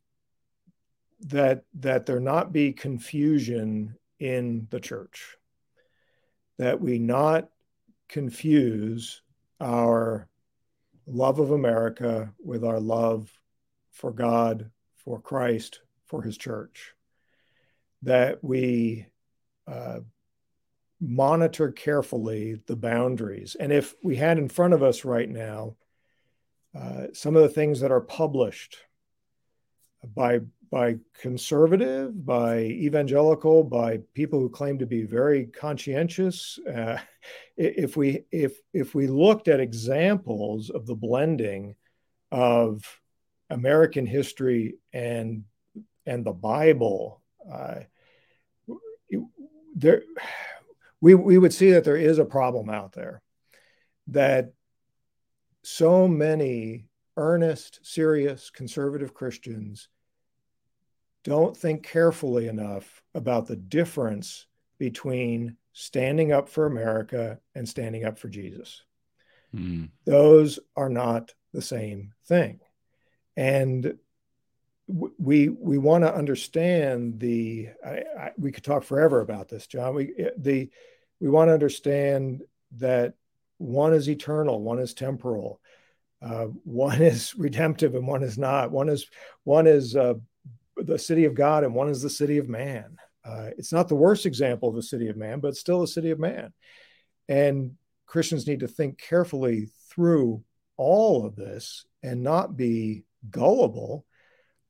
that 1.28 1.66
that 1.76 2.08
there 2.08 2.20
not 2.20 2.52
be 2.52 2.74
confusion 2.74 3.96
in 4.20 4.68
the 4.72 4.80
church 4.80 5.38
that 6.58 6.80
we 6.80 7.00
not 7.00 7.50
confuse 8.08 9.22
our 9.60 10.28
love 11.08 11.40
of 11.40 11.52
America 11.52 12.32
with 12.44 12.64
our 12.64 12.80
love 12.80 13.32
for 13.92 14.12
God, 14.12 14.70
for 14.96 15.20
Christ, 15.20 15.82
for 16.06 16.22
his 16.22 16.38
church. 16.38 16.94
That 18.04 18.44
we 18.44 19.08
uh, 19.68 20.00
monitor 21.00 21.72
carefully 21.72 22.62
the 22.68 22.76
boundaries. 22.76 23.56
And 23.60 23.72
if 23.72 23.96
we 24.04 24.16
had 24.16 24.38
in 24.38 24.50
front 24.50 24.74
of 24.74 24.84
us 24.84 25.06
right 25.06 25.30
now 25.30 25.76
uh, 26.78 27.08
some 27.14 27.36
of 27.36 27.44
the 27.44 27.50
things 27.50 27.82
that 27.82 27.92
are 27.92 28.02
published 28.02 28.78
by 30.04 30.40
by 30.74 30.96
conservative, 31.14 32.26
by 32.26 32.62
evangelical, 32.62 33.64
by 33.64 34.00
people 34.16 34.40
who 34.40 34.50
claim 34.50 34.80
to 34.80 34.88
be 34.88 35.04
very 35.04 35.46
conscientious. 35.46 36.58
Uh, 36.68 36.98
if 37.56 37.96
we 37.96 38.26
if 38.32 38.60
if 38.74 38.96
we 38.96 39.06
looked 39.06 39.48
at 39.48 39.60
examples 39.60 40.72
of 40.72 40.88
the 40.88 40.96
blending 40.96 41.76
of 42.32 42.84
American 43.52 44.08
history 44.08 44.74
and 44.92 45.44
and 46.08 46.26
the 46.26 46.34
Bible, 46.34 47.22
uh, 47.54 47.82
there 49.76 50.02
we 51.02 51.14
we 51.14 51.38
would 51.38 51.54
see 51.54 51.74
that 51.74 51.84
there 51.84 51.98
is 51.98 52.18
a 52.18 52.26
problem 52.26 52.72
out 52.72 52.94
there 52.94 53.22
that 54.08 54.54
so 55.62 56.08
many 56.08 56.88
earnest, 57.16 57.86
serious, 57.86 58.50
conservative 58.50 59.14
Christians 59.14 59.88
don't 61.24 61.56
think 61.56 61.84
carefully 61.84 62.48
enough 62.48 63.02
about 63.14 63.48
the 63.48 63.56
difference 63.56 64.46
between 64.78 65.58
standing 65.74 66.32
up 66.32 66.50
for 66.50 66.66
America 66.66 67.40
and 67.56 67.68
standing 67.68 68.06
up 68.06 68.20
for 68.20 68.30
Jesus. 68.30 68.84
Mm. 69.56 69.90
Those 70.06 70.60
are 70.76 70.90
not 70.90 71.34
the 71.54 71.62
same 71.62 72.14
thing. 72.26 72.60
And 73.38 73.98
we 74.88 75.50
we 75.50 75.78
want 75.78 76.04
to 76.04 76.14
understand 76.14 77.20
the 77.20 77.70
I, 77.86 78.04
I, 78.20 78.32
we 78.38 78.52
could 78.52 78.64
talk 78.64 78.84
forever 78.84 79.22
about 79.22 79.48
this 79.48 79.66
john 79.66 79.96
we 79.96 80.14
the 80.38 80.70
we 81.22 81.30
want 81.30 81.48
to 81.48 81.54
understand 81.54 82.42
that 82.78 83.14
one 83.60 83.94
is 83.94 84.10
eternal 84.10 84.62
one 84.62 84.80
is 84.80 84.94
temporal 84.94 85.62
uh, 86.22 86.48
one 86.64 87.02
is 87.02 87.34
redemptive 87.36 87.96
and 87.96 88.06
one 88.06 88.24
is 88.24 88.38
not 88.38 88.72
one 88.72 88.90
is 88.90 89.08
one 89.46 89.68
is 89.68 89.96
uh, 89.96 90.16
the 90.86 91.00
city 91.00 91.26
of 91.26 91.36
God 91.36 91.64
and 91.64 91.74
one 91.74 91.90
is 91.90 92.02
the 92.02 92.10
city 92.10 92.38
of 92.38 92.50
man. 92.50 92.98
Uh, 93.26 93.50
it's 93.58 93.72
not 93.72 93.88
the 93.88 93.96
worst 93.96 94.26
example 94.26 94.70
of 94.70 94.76
the 94.76 94.84
city 94.84 95.10
of 95.10 95.18
man, 95.18 95.40
but 95.40 95.56
still 95.56 95.84
a 95.84 95.88
city 95.88 96.12
of 96.12 96.20
man. 96.20 96.54
And 97.30 97.78
Christians 98.06 98.48
need 98.48 98.60
to 98.60 98.68
think 98.68 98.98
carefully 98.98 99.70
through 99.90 100.44
all 100.78 101.26
of 101.26 101.36
this 101.36 101.86
and 102.02 102.22
not 102.22 102.58
be 102.58 103.06
gullible 103.30 104.06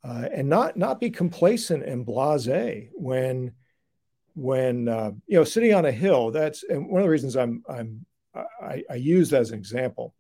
uh, 0.03 0.27
and 0.31 0.49
not 0.49 0.77
not 0.77 0.99
be 0.99 1.09
complacent 1.09 1.83
and 1.83 2.05
blasé 2.05 2.89
when 2.93 3.53
when 4.35 4.87
uh, 4.87 5.11
you 5.27 5.37
know 5.37 5.43
sitting 5.43 5.73
on 5.73 5.85
a 5.85 5.91
hill. 5.91 6.31
That's 6.31 6.63
and 6.63 6.89
one 6.89 7.01
of 7.01 7.05
the 7.05 7.11
reasons 7.11 7.35
I'm 7.35 7.63
I'm 7.69 8.05
I, 8.35 8.83
I 8.89 8.95
use 8.95 9.29
that 9.29 9.41
as 9.41 9.51
an 9.51 9.59
example. 9.59 10.13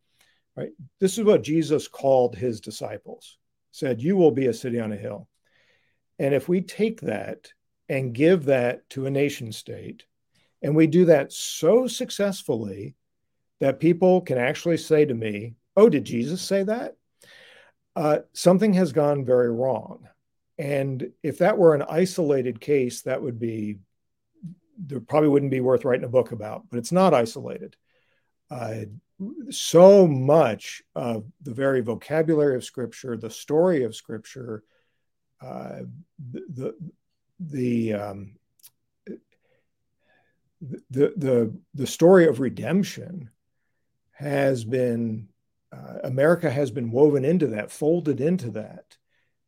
Right, 0.55 0.69
this 0.99 1.17
is 1.17 1.23
what 1.23 1.43
Jesus 1.43 1.87
called 1.87 2.35
his 2.35 2.61
disciples. 2.61 3.37
Said, 3.71 4.01
"You 4.01 4.15
will 4.15 4.31
be 4.31 4.47
a 4.47 4.53
city 4.53 4.79
on 4.79 4.91
a 4.91 4.97
hill." 4.97 5.27
And 6.19 6.33
if 6.33 6.47
we 6.47 6.61
take 6.61 7.01
that 7.01 7.51
and 7.89 8.13
give 8.13 8.45
that 8.45 8.89
to 8.91 9.05
a 9.05 9.11
nation 9.11 9.51
state, 9.51 10.05
and 10.61 10.75
we 10.75 10.87
do 10.87 11.05
that 11.05 11.33
so 11.33 11.87
successfully 11.87 12.95
that 13.59 13.79
people 13.79 14.21
can 14.21 14.37
actually 14.37 14.77
say 14.77 15.05
to 15.05 15.13
me, 15.13 15.55
Oh, 15.75 15.89
did 15.89 16.05
Jesus 16.05 16.41
say 16.41 16.63
that? 16.63 16.95
Uh, 17.95 18.19
something 18.33 18.73
has 18.73 18.91
gone 18.91 19.25
very 19.25 19.51
wrong. 19.51 20.07
And 20.57 21.11
if 21.23 21.39
that 21.39 21.57
were 21.57 21.73
an 21.73 21.83
isolated 21.87 22.61
case, 22.61 23.01
that 23.03 23.21
would 23.21 23.39
be, 23.39 23.79
there 24.77 24.99
probably 24.99 25.29
wouldn't 25.29 25.51
be 25.51 25.61
worth 25.61 25.83
writing 25.83 26.05
a 26.05 26.09
book 26.09 26.31
about, 26.31 26.63
but 26.69 26.77
it's 26.77 26.91
not 26.91 27.13
isolated. 27.13 27.75
Uh, 28.51 28.81
so 29.49 30.07
much 30.07 30.83
of 30.95 31.25
the 31.41 31.53
very 31.53 31.81
vocabulary 31.81 32.55
of 32.55 32.63
Scripture, 32.63 33.17
the 33.17 33.29
story 33.29 33.83
of 33.83 33.95
Scripture, 33.95 34.63
uh, 35.43 35.81
the 36.31 36.75
the 37.39 37.93
um, 37.93 38.35
the 40.89 41.13
the 41.17 41.53
the 41.73 41.87
story 41.87 42.27
of 42.27 42.39
redemption 42.39 43.29
has 44.11 44.63
been 44.63 45.27
uh, 45.73 45.99
America 46.03 46.49
has 46.49 46.71
been 46.71 46.91
woven 46.91 47.25
into 47.25 47.47
that, 47.47 47.71
folded 47.71 48.21
into 48.21 48.51
that, 48.51 48.97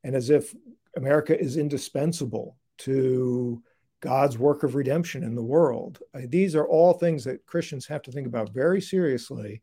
and 0.04 0.16
as 0.16 0.30
if 0.30 0.54
America 0.98 1.40
is 1.40 1.58
indispensable 1.58 2.58
to 2.80 3.62
God's 4.02 4.38
work 4.38 4.64
of 4.64 4.76
redemption 4.76 5.24
in 5.24 5.36
the 5.36 5.44
world. 5.44 6.00
Uh, 6.14 6.22
these 6.28 6.56
are 6.56 6.68
all 6.68 6.94
things 6.94 7.24
that 7.24 7.46
Christians 7.46 7.88
have 7.88 8.02
to 8.04 8.12
think 8.12 8.28
about 8.28 8.54
very 8.54 8.82
seriously, 8.82 9.62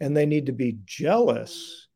and 0.00 0.16
they 0.16 0.26
need 0.26 0.46
to 0.46 0.52
be 0.52 0.78
jealous 0.84 1.88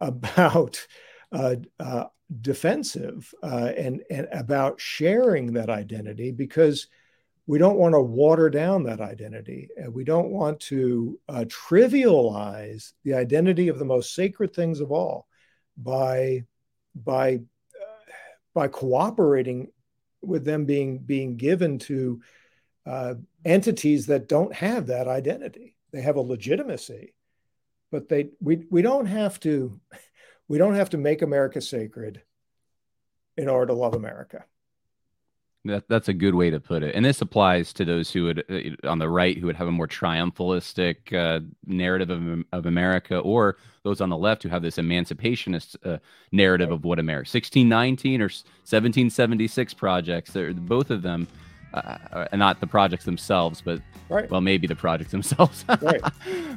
about 0.00 0.86
uh, 1.32 1.56
uh, 1.80 2.04
defensive 2.40 3.32
uh, 3.42 3.72
and, 3.76 4.02
and 4.10 4.28
about 4.32 4.80
sharing 4.80 5.52
that 5.52 5.68
identity 5.68 6.30
because 6.30 6.86
we 7.46 7.58
don't 7.58 7.78
want 7.78 7.94
to 7.94 8.00
water 8.00 8.48
down 8.48 8.84
that 8.84 9.00
identity. 9.00 9.68
And 9.76 9.92
we 9.92 10.04
don't 10.04 10.30
want 10.30 10.60
to 10.60 11.18
uh, 11.28 11.44
trivialize 11.48 12.92
the 13.04 13.14
identity 13.14 13.68
of 13.68 13.78
the 13.78 13.84
most 13.84 14.14
sacred 14.14 14.54
things 14.54 14.80
of 14.80 14.92
all 14.92 15.26
by 15.76 16.44
by 16.94 17.34
uh, 17.34 18.12
by 18.54 18.68
cooperating 18.68 19.68
with 20.22 20.44
them 20.44 20.64
being 20.64 20.98
being 20.98 21.36
given 21.36 21.78
to 21.80 22.20
uh, 22.86 23.14
entities 23.44 24.06
that 24.06 24.28
don't 24.28 24.54
have 24.54 24.86
that 24.86 25.08
identity. 25.08 25.74
They 25.92 26.00
have 26.00 26.16
a 26.16 26.20
legitimacy, 26.20 27.14
but 27.90 28.08
they 28.08 28.30
we 28.40 28.64
we 28.70 28.82
don't 28.82 29.06
have 29.06 29.40
to 29.40 29.80
we 30.52 30.58
don't 30.58 30.74
have 30.74 30.90
to 30.90 30.98
make 30.98 31.22
America 31.22 31.62
sacred 31.62 32.20
in 33.38 33.48
order 33.48 33.68
to 33.68 33.72
love 33.72 33.94
America. 33.94 34.44
That, 35.64 35.88
that's 35.88 36.08
a 36.08 36.12
good 36.12 36.34
way 36.34 36.50
to 36.50 36.60
put 36.60 36.82
it. 36.82 36.94
And 36.94 37.06
this 37.06 37.22
applies 37.22 37.72
to 37.72 37.86
those 37.86 38.10
who 38.10 38.24
would, 38.24 38.44
uh, 38.50 38.86
on 38.86 38.98
the 38.98 39.08
right, 39.08 39.38
who 39.38 39.46
would 39.46 39.56
have 39.56 39.68
a 39.68 39.72
more 39.72 39.88
triumphalistic 39.88 41.10
uh, 41.14 41.40
narrative 41.64 42.10
of, 42.10 42.44
of 42.52 42.66
America, 42.66 43.16
or 43.16 43.56
those 43.82 44.02
on 44.02 44.10
the 44.10 44.16
left 44.18 44.42
who 44.42 44.50
have 44.50 44.60
this 44.60 44.76
emancipationist 44.76 45.74
uh, 45.86 45.96
narrative 46.32 46.68
right. 46.68 46.74
of 46.74 46.84
what 46.84 46.98
America, 46.98 47.28
1619 47.28 48.20
or 48.20 48.24
1776 48.24 49.72
projects. 49.72 50.36
Both 50.52 50.90
of 50.90 51.00
them, 51.00 51.28
uh, 51.74 51.98
uh, 52.12 52.36
not 52.36 52.60
the 52.60 52.66
projects 52.66 53.04
themselves, 53.04 53.60
but 53.60 53.80
right. 54.08 54.30
well, 54.30 54.40
maybe 54.40 54.66
the 54.66 54.76
projects 54.76 55.10
themselves. 55.12 55.64
right. 55.80 56.00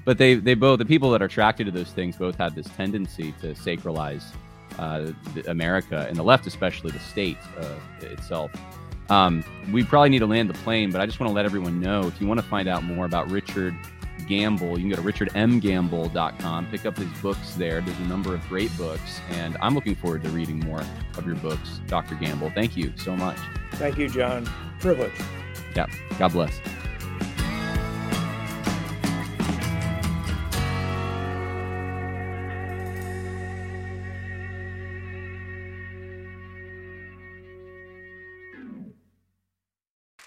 But 0.05 0.19
they, 0.19 0.35
they 0.35 0.53
both, 0.53 0.77
the 0.77 0.85
people 0.85 1.09
that 1.11 1.23
are 1.23 1.25
attracted 1.25 1.65
to 1.65 1.71
those 1.71 1.89
things 1.89 2.15
both 2.15 2.35
have 2.35 2.53
this 2.53 2.67
tendency 2.67 3.33
to 3.41 3.55
sacralize 3.55 4.23
uh, 4.77 5.11
America 5.47 6.05
and 6.07 6.15
the 6.15 6.23
left, 6.23 6.45
especially 6.45 6.91
the 6.91 6.99
state 6.99 7.37
uh, 7.57 7.75
itself. 8.01 8.51
Um, 9.09 9.43
we 9.71 9.83
probably 9.83 10.09
need 10.09 10.19
to 10.19 10.27
land 10.27 10.49
the 10.49 10.55
plane, 10.55 10.91
but 10.91 11.01
I 11.01 11.05
just 11.05 11.19
want 11.19 11.29
to 11.29 11.33
let 11.33 11.45
everyone 11.45 11.79
know 11.79 12.07
if 12.07 12.19
you 12.19 12.27
want 12.27 12.39
to 12.39 12.45
find 12.45 12.67
out 12.67 12.83
more 12.83 13.05
about 13.05 13.29
Richard 13.31 13.75
Gamble, 14.27 14.79
you 14.79 14.89
can 14.89 14.89
go 14.89 14.95
to 14.95 15.01
richardmgamble.com, 15.01 16.67
pick 16.67 16.85
up 16.85 16.97
his 16.97 17.09
books 17.21 17.53
there. 17.55 17.81
There's 17.81 17.99
a 17.99 18.07
number 18.07 18.33
of 18.33 18.47
great 18.47 18.75
books, 18.77 19.21
and 19.31 19.57
I'm 19.61 19.75
looking 19.75 19.95
forward 19.95 20.23
to 20.23 20.29
reading 20.29 20.59
more 20.59 20.81
of 21.17 21.25
your 21.25 21.35
books, 21.35 21.81
Dr. 21.87 22.15
Gamble. 22.15 22.51
Thank 22.51 22.75
you 22.77 22.93
so 22.97 23.15
much. 23.15 23.37
Thank 23.73 23.97
you, 23.97 24.09
John. 24.09 24.49
Privilege. 24.79 25.13
Yeah. 25.75 25.87
God 26.17 26.31
bless. 26.31 26.59